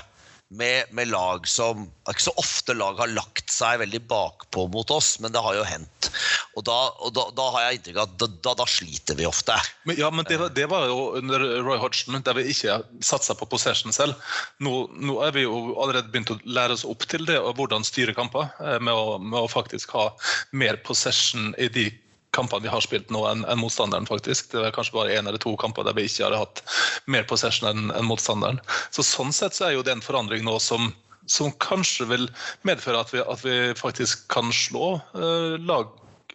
med, 0.58 0.90
med 0.92 1.08
lag 1.08 1.46
som 1.48 1.86
ikke 2.10 2.24
så 2.26 2.34
ofte 2.40 2.74
lag 2.76 2.98
har 3.00 3.10
lagt 3.14 3.50
seg 3.52 3.80
veldig 3.80 4.02
bakpå 4.10 4.66
mot 4.72 4.90
oss, 4.92 5.14
men 5.22 5.32
det 5.32 5.40
har 5.42 5.56
jo 5.56 5.64
hendt. 5.66 6.10
Og 6.58 6.66
da, 6.66 6.76
og 7.00 7.14
da, 7.16 7.24
da 7.36 7.46
har 7.54 7.64
jeg 7.66 7.78
inntrykk 7.78 8.00
av 8.02 8.10
at 8.10 8.36
da, 8.44 8.54
da, 8.60 8.66
sliter 8.68 9.16
vi 9.18 9.28
ofte. 9.28 9.56
Men, 9.88 9.96
ja, 10.00 10.10
men 10.12 10.28
det 10.28 10.38
var, 10.42 10.52
det 10.56 10.66
var 10.72 10.86
jo 10.90 10.98
under 11.20 11.46
Roy 11.64 11.80
Hodgson, 11.80 12.18
der 12.26 12.36
vi 12.36 12.48
ikke 12.52 12.80
satsa 13.04 13.36
på 13.38 13.48
possession 13.48 13.94
selv. 13.96 14.18
Nå, 14.62 14.86
nå 15.00 15.18
er 15.24 15.34
vi 15.36 15.46
jo 15.46 15.62
allerede 15.80 16.12
begynt 16.12 16.34
å 16.34 16.40
lære 16.44 16.76
oss 16.76 16.86
opp 16.88 17.06
til 17.08 17.24
det, 17.28 17.38
og 17.40 17.56
hvordan 17.60 17.86
styre 17.88 18.16
kamper. 18.16 18.52
eh, 18.60 18.78
Med 18.82 18.92
med 19.22 19.40
å 19.40 19.48
faktisk 19.50 19.94
ha 19.96 20.10
mer 20.52 20.78
possession 20.84 21.54
i 21.58 21.68
de 21.72 21.88
kampene 22.37 22.64
vi 22.64 22.73
har 22.73 22.85
spilt 22.85 23.11
nå, 23.12 23.23
enn 23.29 23.45
en 23.45 23.61
motstanderen. 23.61 24.09
faktisk. 24.09 24.51
Det 24.53 24.64
er 24.66 24.75
kanskje 24.75 24.97
bare 24.97 25.14
én 25.16 25.29
eller 25.29 25.40
to 25.42 25.55
kamper 25.61 25.85
der 25.85 25.97
vi 25.97 26.07
ikke 26.09 26.27
har 26.27 26.37
hatt 26.38 26.62
mer 27.07 27.27
possession 27.29 27.68
enn 27.71 27.95
en 27.95 28.09
motstanderen. 28.09 28.61
Så 28.90 29.05
Sånn 29.07 29.33
sett 29.33 29.57
så 29.57 29.68
er 29.68 29.77
jo 29.77 29.87
det 29.87 29.97
en 29.97 30.05
forandring 30.05 30.45
nå 30.47 30.59
som, 30.61 30.92
som 31.27 31.53
kanskje 31.62 32.09
vil 32.11 32.29
medføre 32.68 33.05
at 33.05 33.12
vi, 33.12 33.21
at 33.21 33.45
vi 33.45 33.57
faktisk 33.79 34.27
kan 34.33 34.53
slå 34.53 34.97
eh, 35.14 35.59
lag 35.61 35.90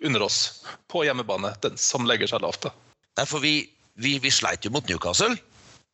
under 0.06 0.28
oss 0.28 0.64
på 0.92 1.04
hjemmebane, 1.08 1.56
den 1.62 1.78
som 1.82 2.06
legger 2.06 2.30
seg 2.30 2.44
lavt. 2.46 2.70
Nei, 3.18 3.26
for 3.26 3.42
vi, 3.42 3.66
vi, 3.98 4.18
vi 4.22 4.32
sleit 4.34 4.66
jo 4.66 4.74
mot 4.74 4.86
Newcastle. 4.90 5.34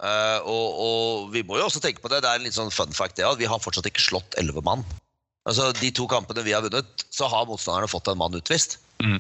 Uh, 0.03 0.41
og, 0.49 0.79
og 0.83 1.27
vi 1.31 1.45
må 1.47 1.55
jo 1.55 1.69
også 1.69 1.79
tenke 1.79 2.03
på 2.03 2.09
det. 2.11 2.23
Det 2.25 2.31
er 2.31 2.41
en 2.41 2.43
litt 2.43 2.57
sånn 2.57 2.73
fun 2.73 2.91
fact 2.91 3.15
det 3.15 3.27
at 3.27 3.39
vi 3.39 3.47
har 3.47 3.61
fortsatt 3.63 3.87
ikke 3.87 4.03
slått 4.03 4.35
elleve 4.41 4.63
mann. 4.65 4.83
Altså 5.47 5.69
De 5.75 5.91
to 5.95 6.07
kampene 6.11 6.43
vi 6.43 6.55
har 6.55 6.63
vunnet, 6.65 7.05
så 7.11 7.29
har 7.31 7.47
motstanderne 7.47 7.91
fått 7.91 8.09
en 8.11 8.19
mann 8.19 8.35
utvist. 8.35 8.79
Mm. 9.03 9.19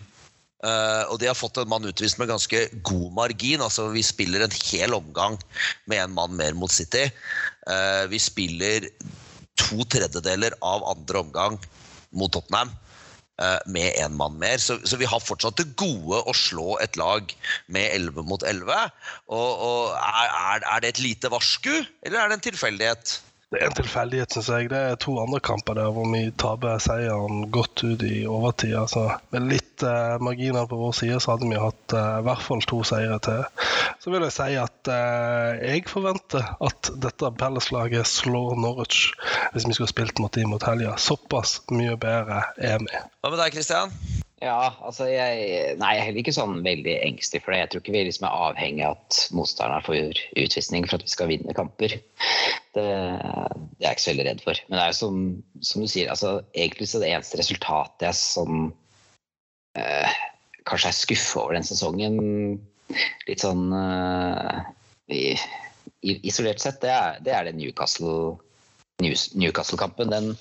Eh, 0.63 1.03
og 1.11 1.19
de 1.19 1.27
har 1.27 1.35
fått 1.35 1.59
en 1.59 1.69
mann 1.71 1.87
utvist 1.87 2.19
med 2.19 2.31
ganske 2.31 2.67
god 2.87 3.09
margin. 3.17 3.63
altså 3.63 3.89
Vi 3.91 4.03
spiller 4.05 4.45
en 4.45 4.59
hel 4.71 4.95
omgang 4.95 5.39
med 5.91 6.03
en 6.03 6.15
mann 6.15 6.37
mer 6.39 6.55
mot 6.55 6.71
City. 6.71 7.09
Eh, 7.67 8.03
vi 8.11 8.19
spiller 8.21 8.87
to 9.59 9.83
tredjedeler 9.91 10.55
av 10.63 10.85
andre 10.87 11.25
omgang 11.25 11.59
mot 12.15 12.31
Tottenham 12.33 12.71
eh, 13.41 13.59
med 13.67 13.99
én 13.99 14.15
mann 14.15 14.39
mer. 14.39 14.57
Så, 14.63 14.79
så, 14.87 14.97
vi 15.01 15.09
har 15.09 15.23
fortsatt 15.23 15.59
det 15.59 15.75
gode 15.79 16.23
å 16.23 16.37
slå 16.37 16.77
et 16.83 16.95
lag 16.99 17.35
med 17.67 17.89
11 17.91 18.23
mot 18.29 18.47
11. 18.47 18.87
Og, 19.35 19.67
og 19.67 19.93
er, 19.99 20.63
er, 20.63 20.79
det 20.79 20.93
et 20.93 21.03
lite 21.03 21.33
varsku, 21.33 21.73
eller 22.05 22.21
er 22.21 22.31
det 22.31 22.39
en 22.39 22.47
tilfeldighet? 22.51 23.17
Det 23.53 23.59
er 23.61 23.69
en 23.69 23.75
tilfeldighet, 23.77 24.33
syns 24.33 24.47
jeg. 24.49 24.69
Det 24.71 24.79
er 24.81 24.95
to 24.97 25.13
andre 25.21 25.37
kamper 25.45 25.77
der 25.77 25.91
hvor 25.93 26.07
vi 26.09 26.23
taper 26.41 26.79
seieren 26.81 27.43
godt 27.53 27.83
ut 27.85 28.01
i 28.07 28.23
overtid. 28.25 28.73
Altså, 28.79 29.03
med 29.35 29.45
litt 29.51 29.85
eh, 29.85 30.15
marginer 30.25 30.65
på 30.69 30.79
vår 30.79 30.95
side 30.97 31.19
så 31.21 31.35
hadde 31.35 31.51
vi 31.51 31.59
hatt 31.61 31.93
eh, 31.93 32.15
i 32.23 32.25
hvert 32.25 32.41
fall 32.41 32.65
to 32.65 32.79
seire 32.89 33.19
til. 33.21 33.43
Så 34.01 34.09
vil 34.09 34.25
jeg 34.25 34.33
si 34.39 34.57
at 34.57 34.91
eh, 34.95 35.61
jeg 35.69 35.85
forventer 35.91 36.49
at 36.65 36.89
dette 37.05 37.29
Palace-laget 37.37 38.09
slår 38.09 38.57
Norwich 38.57 39.11
hvis 39.53 39.69
vi 39.69 39.77
skulle 39.77 39.93
spilt 39.93 40.23
mot 40.23 40.33
dem 40.33 40.49
mot 40.49 40.65
helga. 40.65 40.97
Såpass 40.97 41.59
mye 41.69 41.93
bedre 41.93 42.41
er 42.57 42.81
vi. 42.81 42.89
Hva 43.21 43.35
med 43.35 43.37
deg, 43.37 43.53
Christian? 43.59 43.93
Ja, 44.43 44.73
altså 44.83 45.05
jeg, 45.07 45.75
nei, 45.79 45.93
jeg 45.95 46.01
er 46.01 46.07
heller 46.09 46.19
ikke 46.19 46.33
sånn 46.35 46.57
veldig 46.65 46.97
engstelig 47.05 47.45
for 47.45 47.53
det. 47.53 47.61
Jeg 47.61 47.69
tror 47.71 47.83
ikke 47.83 47.93
vi 47.95 48.01
liksom 48.09 48.25
er 48.27 48.41
avhengig 48.49 48.83
av 48.83 48.97
at 48.97 49.19
motstanderen 49.37 49.85
får 49.85 50.19
utvisning 50.41 50.87
for 50.89 50.97
at 50.97 51.05
vi 51.05 51.13
skal 51.13 51.29
vinne 51.31 51.55
kamper. 51.55 51.95
Det, 52.75 52.83
det 52.83 52.83
er 52.83 53.85
jeg 53.85 53.95
ikke 53.95 54.03
så 54.03 54.11
veldig 54.11 54.27
redd 54.27 54.43
for. 54.43 54.59
Men 54.67 54.75
det 54.75 54.83
er 54.83 54.91
jo 54.91 54.99
som, 54.99 55.21
som 55.63 55.85
du 55.85 55.87
sier, 55.87 56.11
altså, 56.11 56.33
egentlig 56.51 56.89
så 56.91 56.99
det 56.99 57.13
eneste 57.13 57.39
resultatet 57.39 58.07
jeg 58.09 58.19
som 58.19 58.67
eh, 59.79 60.21
kanskje 60.67 60.91
er 60.91 60.99
skuffa 60.99 61.45
over 61.45 61.55
den 61.55 61.67
sesongen, 61.67 62.19
litt 63.29 63.43
sånn 63.45 63.69
eh, 63.79 65.45
isolert 66.03 66.59
sett, 66.59 66.81
det 66.83 66.91
er, 66.91 67.23
det 67.23 67.39
det 67.47 67.55
Newcastle 67.61 68.35
Newcastle-kampen, 69.01 70.11
den, 70.13 70.33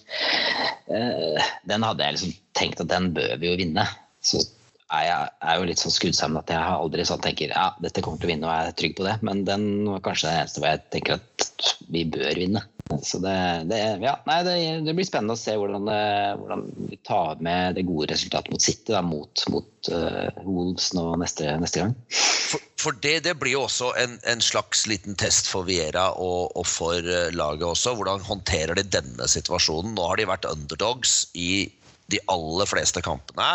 uh, 0.93 1.53
den, 1.69 1.87
hadde 1.87 2.05
jeg 2.05 2.17
liksom 2.17 2.35
tenkt 2.59 2.83
at 2.85 2.91
den 2.93 3.13
bør 3.17 3.37
vi 3.41 3.49
jo 3.49 3.61
vinne. 3.61 3.87
Så 4.23 4.43
jeg 4.93 5.13
er 5.41 5.57
jo 5.57 5.67
litt 5.67 5.81
sånn 5.81 5.95
skrudd 5.95 6.17
sammen 6.17 6.43
at 6.43 6.53
jeg 6.53 6.61
har 6.61 6.83
aldri 6.83 7.05
sånn 7.09 7.23
tenker 7.25 7.55
ja, 7.55 7.71
dette 7.81 8.03
kommer 8.05 8.21
til 8.21 8.29
å 8.29 8.33
vinne 8.35 8.49
og 8.49 8.53
jeg 8.53 8.73
er 8.73 8.79
trygg 8.83 8.97
på 8.99 9.07
det. 9.09 9.17
Men 9.25 9.45
den 9.49 9.65
var 9.89 10.05
kanskje 10.05 10.29
det 10.29 10.43
eneste 10.43 10.61
hvor 10.63 10.69
jeg 10.69 10.85
tenker 10.93 11.17
at 11.17 11.73
vi 11.93 12.05
bør 12.13 12.43
vinne. 12.43 12.65
Så 13.03 13.21
det, 13.23 13.35
det, 13.71 13.79
ja, 14.03 14.17
nei, 14.29 14.39
det, 14.47 14.57
det, 14.87 14.95
blir 14.97 15.07
spennende 15.09 15.37
å 15.37 15.41
se 15.41 15.55
hvordan, 15.59 15.89
hvordan, 16.41 16.65
vi 16.91 16.99
tar 17.07 17.41
med 17.45 17.79
det 17.79 17.87
gode 17.89 18.11
resultatet 18.13 18.53
mot 18.53 18.65
City 18.65 18.95
da, 18.95 19.03
mot, 19.07 19.45
mot 19.53 19.91
uh, 19.93 20.29
Wolves 20.45 20.93
nå 20.97 21.07
neste, 21.23 21.49
neste 21.63 21.85
gang. 21.85 21.95
For, 22.53 22.65
for 22.83 22.99
det, 23.05 23.15
det, 23.27 23.37
blir 23.41 23.57
jo 23.57 23.65
også 23.67 23.93
en, 24.01 24.19
en, 24.29 24.43
slags 24.45 24.85
liten 24.91 25.17
test 25.19 25.49
for 25.51 25.69
Viera 25.69 26.11
og, 26.21 26.53
og, 26.59 26.67
for 26.69 26.99
eh, 26.99 27.31
laget 27.35 27.69
også. 27.69 27.95
Hvordan 27.99 28.25
håndterer 28.27 28.77
de 28.79 28.85
denne 28.99 29.29
situasjonen? 29.31 29.95
Nå 29.97 30.09
har 30.11 30.21
de 30.21 30.29
vært 30.29 30.49
underdogs 30.51 31.23
i 31.39 31.71
de 32.13 32.21
aller 32.33 32.69
fleste 32.69 33.03
kampene. 33.05 33.49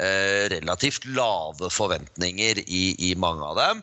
Eh, 0.00 0.46
relativt 0.54 1.08
lave 1.16 1.70
forventninger 1.72 2.62
i, 2.66 2.84
i 3.10 3.12
mange 3.18 3.44
av 3.44 3.58
dem. 3.58 3.82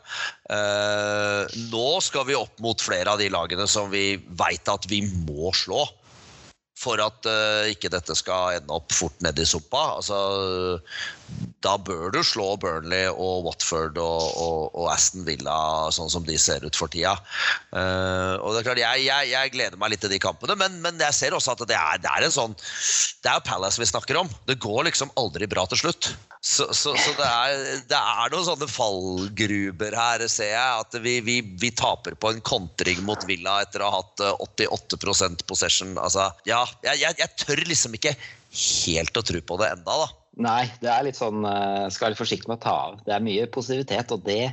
Eh, 0.55 1.59
nå 1.73 1.89
skal 2.05 2.27
vi 2.29 2.39
opp 2.39 2.63
mot 2.63 2.81
flere 2.81 3.13
av 3.13 3.21
de 3.21 3.29
lagene 3.33 3.67
som 3.69 3.91
vi 3.93 4.15
veit 4.39 4.71
at 4.71 4.89
vi 4.91 5.03
må 5.27 5.53
slå 5.55 5.85
for 6.75 6.99
at 6.99 7.27
uh, 7.29 7.65
ikke 7.71 7.91
dette 7.93 8.15
skal 8.19 8.59
ende 8.59 8.75
opp 8.75 8.93
fort 8.93 9.15
ned 9.23 9.39
i 9.39 9.47
sopa. 9.47 9.95
Altså, 9.97 10.17
da 11.65 11.75
bør 11.81 12.13
du 12.13 12.21
slå 12.25 12.53
Burnley 12.61 13.07
og 13.09 13.47
Watford 13.47 13.97
og, 14.01 14.25
og, 14.37 14.59
og, 14.75 14.85
Aston 14.93 15.25
Villa 15.27 15.55
sånn 15.95 16.11
som 16.13 16.25
de 16.27 16.37
ser 16.39 16.65
ut 16.65 16.77
for 16.77 16.91
tida. 16.91 17.15
Uh, 17.73 18.37
og 18.41 18.53
det 18.53 18.61
er 18.61 18.67
klart, 18.69 18.83
jeg, 18.83 19.05
jeg, 19.07 19.31
jeg, 19.33 19.53
gleder 19.55 19.81
meg 19.81 19.93
litt 19.93 20.03
til 20.05 20.13
de 20.13 20.21
kampene, 20.21 20.57
men, 20.59 20.77
men 20.85 21.01
jeg 21.01 21.17
ser 21.17 21.35
også 21.37 21.55
at 21.55 21.65
det 21.69 21.77
er, 21.79 22.01
det 22.03 22.11
er, 22.11 22.27
en 22.27 22.35
sånn 22.35 22.55
Det 22.55 23.31
er 23.31 23.39
jo 23.39 23.47
Palace 23.49 23.81
vi 23.81 23.89
snakker 23.89 24.21
om. 24.21 24.29
Det 24.47 24.59
går 24.61 24.85
liksom 24.89 25.13
aldri 25.19 25.49
bra 25.49 25.65
til 25.71 25.81
slutt. 25.81 26.13
Så, 26.45 26.67
så, 26.77 26.93
så 26.93 27.13
det, 27.17 27.25
er, 27.25 27.61
det, 27.89 27.97
er, 27.97 28.29
noen 28.29 28.45
sånne 28.45 28.67
fallgruber 28.69 29.95
her, 29.97 30.25
ser 30.29 30.51
jeg. 30.51 30.83
At 30.85 30.97
vi, 31.01 31.17
vi, 31.25 31.39
vi, 31.41 31.71
taper 31.73 32.13
på 32.13 32.35
en 32.35 32.43
kontring 32.45 33.01
mot 33.07 33.25
Villa 33.25 33.57
etter 33.65 33.81
å 33.81 33.89
ha 33.89 34.03
hatt 34.03 34.21
88 34.45 34.99
eh, 35.01 35.39
possession. 35.49 35.95
Altså, 35.97 36.29
ja, 36.45 36.61
jeg, 36.85 37.15
jeg, 37.17 37.31
tør 37.41 37.65
liksom 37.65 37.97
ikke 37.97 38.13
helt 38.55 39.17
å 39.17 39.25
tro 39.25 39.41
på 39.41 39.57
det 39.63 39.71
enda 39.73 39.97
da. 40.03 40.11
Nei, 40.35 40.65
det 40.81 40.91
er 40.91 41.05
litt 41.07 41.15
sånn 41.15 41.45
uh, 41.47 41.87
Skal 41.93 42.11
være 42.11 42.19
forsiktig 42.19 42.49
med 42.51 42.59
å 42.59 42.65
ta 42.65 42.75
av. 42.89 42.97
Det 43.05 43.13
er 43.15 43.23
mye 43.23 43.47
positivitet, 43.51 44.11
og 44.11 44.25
det, 44.27 44.51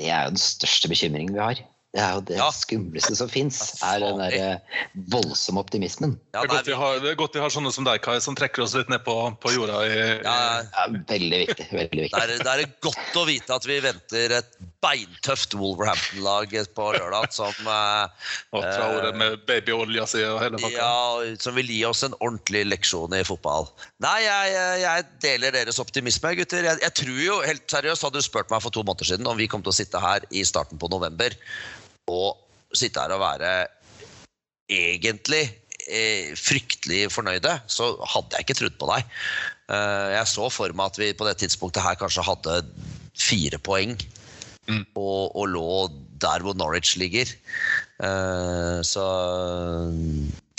det 0.00 0.08
er 0.08 0.26
jo 0.26 0.36
den 0.36 0.40
største 0.40 0.88
bekymringen 0.92 1.36
vi 1.36 1.42
har. 1.44 1.60
Det 1.90 1.98
er 1.98 2.12
jo 2.14 2.20
det 2.22 2.36
ja. 2.38 2.46
skumleste 2.54 3.16
som 3.18 3.30
fins, 3.30 3.56
er 3.82 3.98
den 3.98 4.20
der 4.20 4.34
eh, 4.38 4.82
voldsomme 5.10 5.58
optimismen. 5.64 6.12
Ja, 6.36 6.44
det, 6.46 6.60
er 6.60 6.68
vi 6.68 6.76
har, 6.78 7.00
det, 7.02 7.08
er 7.10 7.16
godt 7.18 7.34
vi 7.34 7.42
har 7.42 7.50
sånne 7.50 7.72
som 7.74 7.86
deg, 7.86 7.98
Kai, 8.04 8.20
som 8.22 8.36
trekker 8.38 8.62
oss 8.62 8.76
litt 8.78 8.92
ned 8.92 9.02
på, 9.02 9.16
på 9.42 9.54
jorda. 9.56 9.80
I, 9.88 9.96
ja, 10.22 10.36
ja, 10.62 10.84
veldig 11.10 11.40
viktig. 11.48 11.66
veldig 11.72 12.04
viktig. 12.06 12.14
Det 12.14 12.36
er, 12.36 12.44
det 12.46 12.52
er, 12.52 12.76
godt 12.86 13.18
å 13.18 13.24
vite 13.26 13.58
at 13.58 13.66
vi 13.66 13.80
venter 13.82 14.36
et 14.38 14.54
beintøft 14.80 15.54
Wolverhampton-lag 15.60 16.52
på 16.76 16.86
lørdag 16.96 17.34
som 17.36 17.68
eh, 17.68 18.28
Og 18.56 18.64
Traore 18.64 19.10
med 19.16 19.42
babyolja 19.48 20.06
si 20.08 20.22
og 20.24 20.40
hele 20.40 20.60
pakka. 20.60 20.80
Ja, 20.80 21.34
som 21.42 21.56
vil 21.58 21.68
gi 21.68 21.82
oss 21.88 22.02
en 22.06 22.16
ordentlig 22.18 22.64
leksjon 22.70 23.16
i 23.16 23.22
fotball. 23.28 23.68
Nei, 24.02 24.18
jeg, 24.24 24.54
jeg 24.84 25.08
deler 25.24 25.56
deres 25.56 25.80
optimisme, 25.82 26.32
gutter. 26.38 26.64
Jeg, 26.70 26.80
jeg 26.86 26.96
tror 27.02 27.20
jo, 27.26 27.40
helt 27.44 27.66
seriøst, 27.76 28.06
hadde 28.08 28.22
du 28.22 28.26
spurt 28.26 28.52
meg 28.52 28.64
for 28.64 28.74
to 28.74 28.84
måneder 28.86 29.12
siden 29.12 29.28
om 29.28 29.38
vi 29.40 29.48
kom 29.50 29.64
til 29.64 29.74
å 29.74 29.76
sitte 29.76 30.00
her 30.00 30.24
i 30.32 30.44
starten 30.48 30.80
på 30.80 30.90
november 30.92 31.36
og 32.10 32.40
sitte 32.76 33.02
her 33.02 33.12
og 33.14 33.22
være 33.22 33.52
egentlig 34.70 35.42
eh, 35.90 36.32
fryktelig 36.38 37.08
fornøyde, 37.12 37.52
så 37.70 37.92
hadde 38.14 38.38
jeg 38.38 38.46
ikke 38.46 38.58
trodd 38.62 38.78
på 38.80 38.88
deg. 38.92 39.18
Eh, 39.74 40.08
jeg 40.16 40.30
så 40.30 40.48
for 40.52 40.72
meg 40.76 40.92
at 40.92 41.02
vi 41.02 41.12
på 41.16 41.26
det 41.28 41.36
tidspunktet 41.42 41.84
her 41.84 41.98
kanskje 42.00 42.24
hadde 42.26 42.62
fire 43.20 43.60
poeng. 43.62 43.96
Mm. 44.68 44.84
Og, 44.94 45.36
og, 45.36 45.46
lå 45.48 45.70
der 46.20 46.44
hvor 46.44 46.54
Norwich 46.54 46.96
ligger. 47.00 47.30
Uh, 48.00 48.80
så 48.86 49.04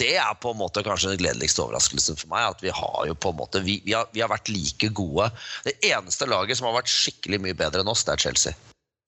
det 0.02 0.16
er 0.18 0.34
på 0.42 0.52
en 0.52 0.60
måte 0.60 0.84
kanskje 0.86 1.14
den 1.14 1.22
gledeligste 1.22 1.62
overraskelsen 1.64 2.18
for 2.18 2.32
meg. 2.34 2.56
At 2.56 2.66
vi 2.66 2.74
har 2.74 3.06
jo 3.08 3.16
på 3.16 3.32
en 3.32 3.40
måte 3.40 3.62
vi, 3.66 3.78
vi, 3.86 3.94
har, 3.98 4.10
vi 4.16 4.24
har 4.24 4.32
vært 4.32 4.52
like 4.52 4.92
gode. 4.98 5.30
Det 5.68 5.78
eneste 5.92 6.30
laget 6.30 6.60
som 6.60 6.70
har 6.70 6.80
vært 6.82 6.92
skikkelig 6.92 7.42
mye 7.46 7.58
bedre 7.58 7.86
enn 7.86 7.94
oss, 7.94 8.04
det 8.08 8.18
er 8.18 8.26
Chelsea. 8.26 8.58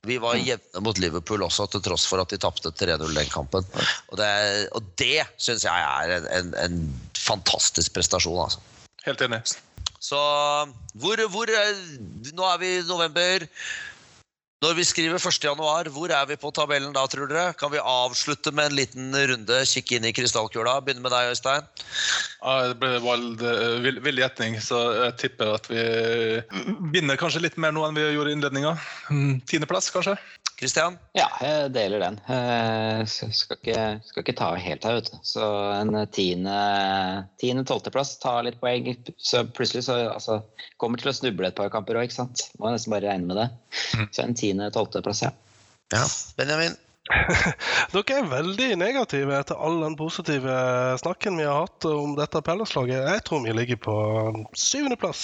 Vi 0.03 0.17
var 0.19 0.36
mm. 0.36 0.43
jevne 0.43 0.84
mot 0.84 0.97
Liverpool 0.99 1.45
også, 1.45 1.69
til 1.71 1.84
tross 1.86 2.06
for 2.10 2.19
at 2.19 2.34
de 2.34 2.39
tapte 2.43 2.73
3-0 2.75 3.06
den 3.15 3.29
kampen. 3.32 3.67
Og 4.12 4.17
det, 4.19 4.32
og 4.75 4.84
det 4.99 5.23
syns 5.39 5.63
jeg 5.63 5.86
er 5.88 6.17
en, 6.17 6.27
en, 6.39 6.56
en, 6.60 6.82
fantastisk 7.23 7.93
prestasjon. 7.95 8.41
Altså. 8.43 8.60
Helt 9.06 9.21
enig. 9.23 9.39
Så 10.03 10.19
hvor, 10.99 11.21
hvor 11.32 11.47
Nå 12.36 12.49
er 12.49 12.60
vi 12.60 12.73
i 12.75 12.84
november. 12.84 13.47
Når 14.63 14.78
vi 14.78 14.84
skriver 14.88 15.19
1.1, 15.19 15.89
hvor 15.91 16.12
er 16.15 16.28
vi 16.30 16.38
på 16.39 16.49
tabellen 16.56 16.93
da, 16.95 17.02
tror 17.12 17.28
dere? 17.28 17.52
Kan 17.60 17.73
vi 17.73 17.82
avslutte 17.84 18.54
med 18.56 18.69
en 18.69 18.78
liten 18.78 19.10
runde, 19.12 19.58
kikke 19.67 19.97
inn 19.97 20.08
i 20.08 20.13
krystallkula? 20.15 20.78
Begynne 20.86 21.04
med 21.04 21.12
deg, 21.12 21.34
Øystein. 21.34 21.67
Ja, 22.38 22.54
det 22.69 22.78
ble 22.80 22.93
valgt 23.04 23.43
uh, 23.43 23.84
vill 23.84 24.21
gjetning, 24.21 24.56
så 24.63 24.80
jeg 25.02 25.17
tipper 25.19 25.58
at 25.58 25.67
vi 25.67 25.84
vinner 26.95 27.19
kanskje 27.19 27.43
litt 27.43 27.60
mer 27.60 27.76
nå 27.76 27.84
enn 27.89 27.99
vi 27.99 28.08
gjorde 28.15 28.32
i 28.32 28.38
innledninga. 28.38 28.71
Mm, 29.12 29.41
tiendeplass, 29.52 29.91
kanskje? 29.91 30.15
Kristian? 30.59 30.97
Ja, 31.17 31.27
jeg 31.43 31.71
deler 31.75 31.99
den. 32.03 32.15
Jeg 32.29 33.07
skal 33.09 33.57
ikke, 33.57 33.78
skal 34.07 34.21
ikke 34.23 34.36
ta 34.38 34.49
helt 34.59 34.84
her, 34.88 34.93
vet 34.99 35.09
du. 35.11 35.15
Så 35.28 35.43
en 35.75 35.91
tiende-tolvteplass 36.13 38.09
tiende, 38.15 38.23
tar 38.23 38.45
litt 38.47 38.59
poeng. 38.61 38.84
Så 39.17 39.38
plutselig 39.49 39.84
så 39.89 39.95
altså, 40.13 40.34
kommer 40.82 40.97
til 41.01 41.11
å 41.11 41.17
snuble 41.17 41.47
et 41.49 41.57
par 41.57 41.69
kamper 41.73 41.93
òg, 41.99 42.03
ikke 42.07 42.21
sant. 42.21 42.38
Må 42.61 42.65
nesten 42.73 42.93
bare 42.95 43.09
regne 43.09 43.28
med 43.30 43.38
det. 43.41 43.49
Mm. 43.97 44.07
Så 44.09 44.19
en 44.23 44.39
tiende-tolvteplass, 44.39 45.19
ja. 45.28 45.32
ja. 45.95 46.05
Benjamin? 46.39 46.75
Dere 47.93 48.15
er 48.15 48.32
veldig 48.32 48.69
negative 48.80 49.36
etter 49.36 49.59
all 49.59 49.78
den 49.84 49.97
positive 49.99 50.53
snakken 51.01 51.34
vi 51.41 51.49
har 51.49 51.57
hatt 51.65 51.82
om 51.89 52.09
dette 52.19 52.45
Pelleslaget. 52.45 53.01
Jeg 53.09 53.21
tror 53.28 53.39
vi 53.43 53.51
ligger 53.57 53.78
på 53.89 53.95
syvendeplass 54.55 55.21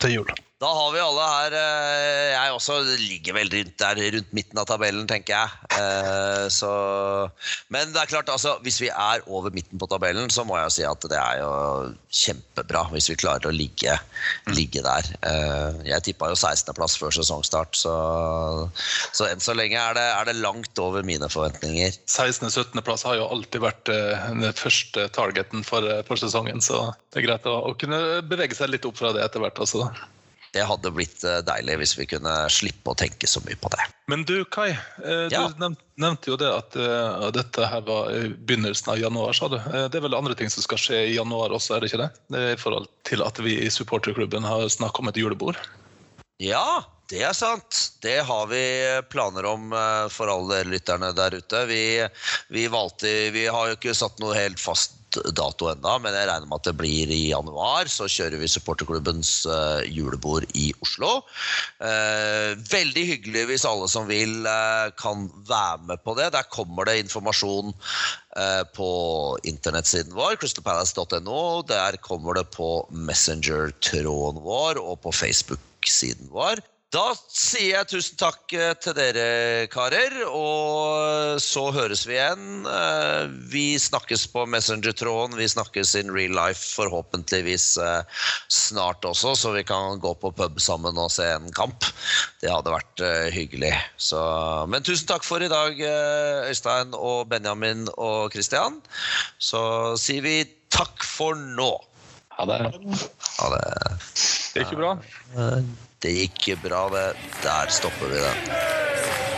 til 0.00 0.10
jul. 0.16 0.30
Da 0.62 0.68
har 0.70 0.92
vi 0.94 1.00
alle 1.02 1.22
her 1.26 1.54
eh, 1.58 2.32
Jeg 2.36 2.52
også 2.54 2.76
ligger 3.00 3.34
vel 3.34 3.48
rundt 3.50 3.72
der, 3.82 3.98
rundt 4.14 4.28
midten 4.36 4.60
av 4.62 4.68
tabellen, 4.70 5.08
tenker 5.10 5.34
jeg. 5.34 5.70
Eh, 5.74 6.44
Så, 6.54 6.70
men 7.74 7.90
det 7.90 7.98
er 7.98 8.10
klart, 8.12 8.30
altså, 8.30 8.52
hvis 8.62 8.78
vi 8.84 8.90
er 8.92 9.24
over 9.26 9.50
midten 9.50 9.80
på 9.82 9.88
tabellen, 9.90 10.30
så 10.30 10.44
må 10.46 10.60
jeg 10.60 10.74
si 10.76 10.84
at 10.86 11.08
det 11.10 11.18
er 11.18 11.40
jo 11.40 11.50
kjempebra 12.14 12.84
hvis 12.92 13.10
vi 13.10 13.18
klarer 13.18 13.50
å 13.50 13.54
ligge, 13.56 13.96
ligge 14.54 14.84
der. 14.86 15.10
Eh, 15.26 15.82
Jeg 15.90 16.06
tippa 16.12 16.30
jo 16.30 16.38
16.-plass 16.38 16.94
før 17.00 17.18
sesongstart, 17.18 17.74
så, 17.82 17.96
så 19.10 19.32
enn 19.32 19.42
så 19.42 19.58
lenge 19.58 19.82
er 19.82 19.98
det, 19.98 20.06
er 20.14 20.30
det 20.30 20.38
langt 20.38 20.78
over 20.78 21.02
mine 21.02 21.26
forventninger. 21.32 21.98
16.-17.-plass 22.06 23.08
har 23.10 23.18
jo 23.18 23.26
alltid 23.34 23.66
vært 23.66 23.90
den 23.90 24.46
første 24.54 25.10
targeten 25.18 25.66
for, 25.66 25.90
for 26.06 26.22
sesongen, 26.22 26.62
så 26.62 26.92
det 27.10 27.24
er 27.24 27.30
greit 27.32 27.50
å, 27.50 27.58
å 27.66 27.74
kunne 27.82 28.22
bevege 28.30 28.54
seg 28.54 28.70
litt 28.70 28.86
opp 28.86 29.02
fra 29.02 29.10
det 29.16 29.26
etter 29.26 29.42
hvert. 29.42 29.58
også. 29.66 29.90
Det 30.52 30.64
hadde 30.68 30.90
blitt 30.92 31.22
eh, 31.24 31.40
deilig 31.48 31.78
hvis 31.80 31.94
vi 31.96 32.06
kunne 32.10 32.32
slippe 32.52 32.92
å 32.92 32.96
tenke 32.98 33.28
så 33.30 33.40
mye 33.46 33.56
på 33.56 33.70
det. 33.72 33.86
Men 34.12 34.24
du 34.28 34.44
Kai, 34.44 34.74
du 35.00 35.32
Ja. 35.32 35.46
nevnte, 35.96 36.28
jo 36.28 36.36
det 36.36 36.50
at 36.52 36.76
eh, 36.76 37.28
dette 37.32 37.68
her 37.70 37.84
var 37.86 38.10
begynnelsen 38.44 38.92
av 38.92 39.00
januar, 39.00 39.32
sa 39.32 39.48
du. 39.48 39.56
Eh, 39.56 39.88
Det 39.88 39.96
er 40.00 40.04
vel 40.08 40.18
andre 40.18 40.36
ting 40.36 40.50
som 40.52 40.64
skal 40.64 40.80
skje 40.82 40.98
i 41.08 41.14
januar 41.16 41.54
også, 41.56 41.76
er 41.76 41.80
det 41.80 41.92
ikke 41.92 42.02
det? 42.04 42.10
Det 42.36 42.42
I 42.52 42.60
forhold 42.60 42.90
til 43.08 43.24
at 43.24 43.38
vi 43.40 43.56
i 43.64 43.70
supporterklubben 43.72 44.44
har 44.44 44.68
snakket 44.68 45.00
om 45.00 45.08
et 45.12 45.20
julebord. 45.22 45.60
Ja, 46.42 46.82
det 47.12 47.22
er 47.28 47.34
sant. 47.36 47.78
Det 48.02 48.18
har 48.24 48.46
vi 48.50 48.62
planer 49.12 49.46
om 49.48 49.72
eh, 49.72 50.08
for 50.12 50.28
alle 50.32 50.62
lytterne 50.68 51.12
der 51.16 51.38
ute. 51.38 51.66
Vi, 51.70 51.82
vi 52.52 52.66
valgte 52.72 53.30
Vi 53.32 53.46
har 53.46 53.70
jo 53.70 53.76
ikke 53.78 53.94
satt 53.96 54.20
noe 54.20 54.36
helt 54.36 54.60
fast 54.60 54.98
dato 55.36 55.68
enda, 55.70 55.96
men 56.02 56.14
jeg 56.16 56.28
regner 56.28 56.48
med 56.48 56.60
at 56.60 56.68
det 56.68 56.74
blir 56.78 57.12
i 57.12 57.20
januar. 57.30 57.90
Så 57.90 58.08
kjører 58.10 58.40
vi 58.40 58.50
supporterklubbens 58.50 59.32
eh, 59.46 59.84
julebord 59.92 60.46
i 60.58 60.70
Oslo. 60.84 61.20
Eh, 61.82 62.54
veldig 62.72 63.04
hyggelig 63.12 63.46
hvis 63.50 63.66
alle 63.68 63.88
som 63.92 64.08
vil 64.10 64.46
eh, 64.48 64.88
kan 65.00 65.28
være 65.48 65.82
med 65.90 66.02
på 66.06 66.16
det. 66.18 66.32
Der 66.36 66.48
kommer 66.52 66.88
det 66.88 67.00
informasjon 67.02 67.74
på 68.72 68.86
internettsiden 69.44 70.14
vår, 70.16 70.38
crystalpalace.no. 70.40 71.40
Der 71.68 71.98
kommer 72.00 72.38
det 72.38 72.46
på 72.54 72.86
Messenger-tråden 72.88 74.40
vår 74.40 74.80
og 74.80 75.02
på 75.04 75.12
Facebook-siden 75.12 76.32
vår. 76.32 76.62
Da 76.92 77.14
sier 77.16 77.78
jeg 77.78 77.88
tusen 77.88 78.18
takk 78.20 78.52
eh, 78.52 78.74
til 78.84 78.92
dere, 78.92 79.64
karer. 79.72 80.12
Og 80.28 81.38
så 81.40 81.62
høres 81.72 82.02
vi 82.04 82.18
igjen. 82.18 82.66
Eh, 82.68 83.30
Vi 83.52 83.78
snakkes 83.80 84.26
på 84.34 84.44
Messenger-tråden. 84.52 85.38
Vi 85.40 85.46
snakkes 85.48 85.94
in 85.96 86.12
real 86.12 86.34
life 86.36 86.60
forhåpentligvis 86.76 87.66
eh, 87.80 88.26
snart 88.52 89.06
også, 89.08 89.32
så 89.40 89.54
vi 89.56 89.62
kan 89.64 90.02
gå 90.04 90.12
på 90.20 90.34
pub 90.36 90.60
sammen 90.60 91.00
og 91.00 91.08
se 91.14 91.30
en 91.32 91.48
kamp. 91.56 91.86
Det 92.44 92.52
hadde 92.52 92.74
vært 92.74 93.04
hyggelig. 93.32 93.72
Så, 93.96 94.20
men 94.68 94.84
tusen 94.84 95.08
takk 95.08 95.24
for 95.24 95.40
i 95.40 95.48
dag, 95.48 95.78
Øystein 96.50 96.92
og 96.98 97.30
Benjamin 97.30 97.86
og 97.94 98.34
Christian. 98.34 98.82
Så 99.40 99.62
sier 100.00 100.26
vi 100.26 100.36
takk 100.74 101.06
for 101.06 101.40
nå. 101.56 101.70
Ha 102.36 102.48
det. 102.52 102.60
Ha 103.38 103.48
det. 103.56 103.64
Det 104.52 104.60
er 104.60 104.68
ikke 104.68 104.82
bra. 104.82 104.92
Det 106.02 106.10
gikk 106.10 106.48
bra, 106.64 106.88
det. 106.90 107.14
Der 107.44 107.70
stopper 107.70 108.06
vi 108.10 108.18
det. 108.18 109.31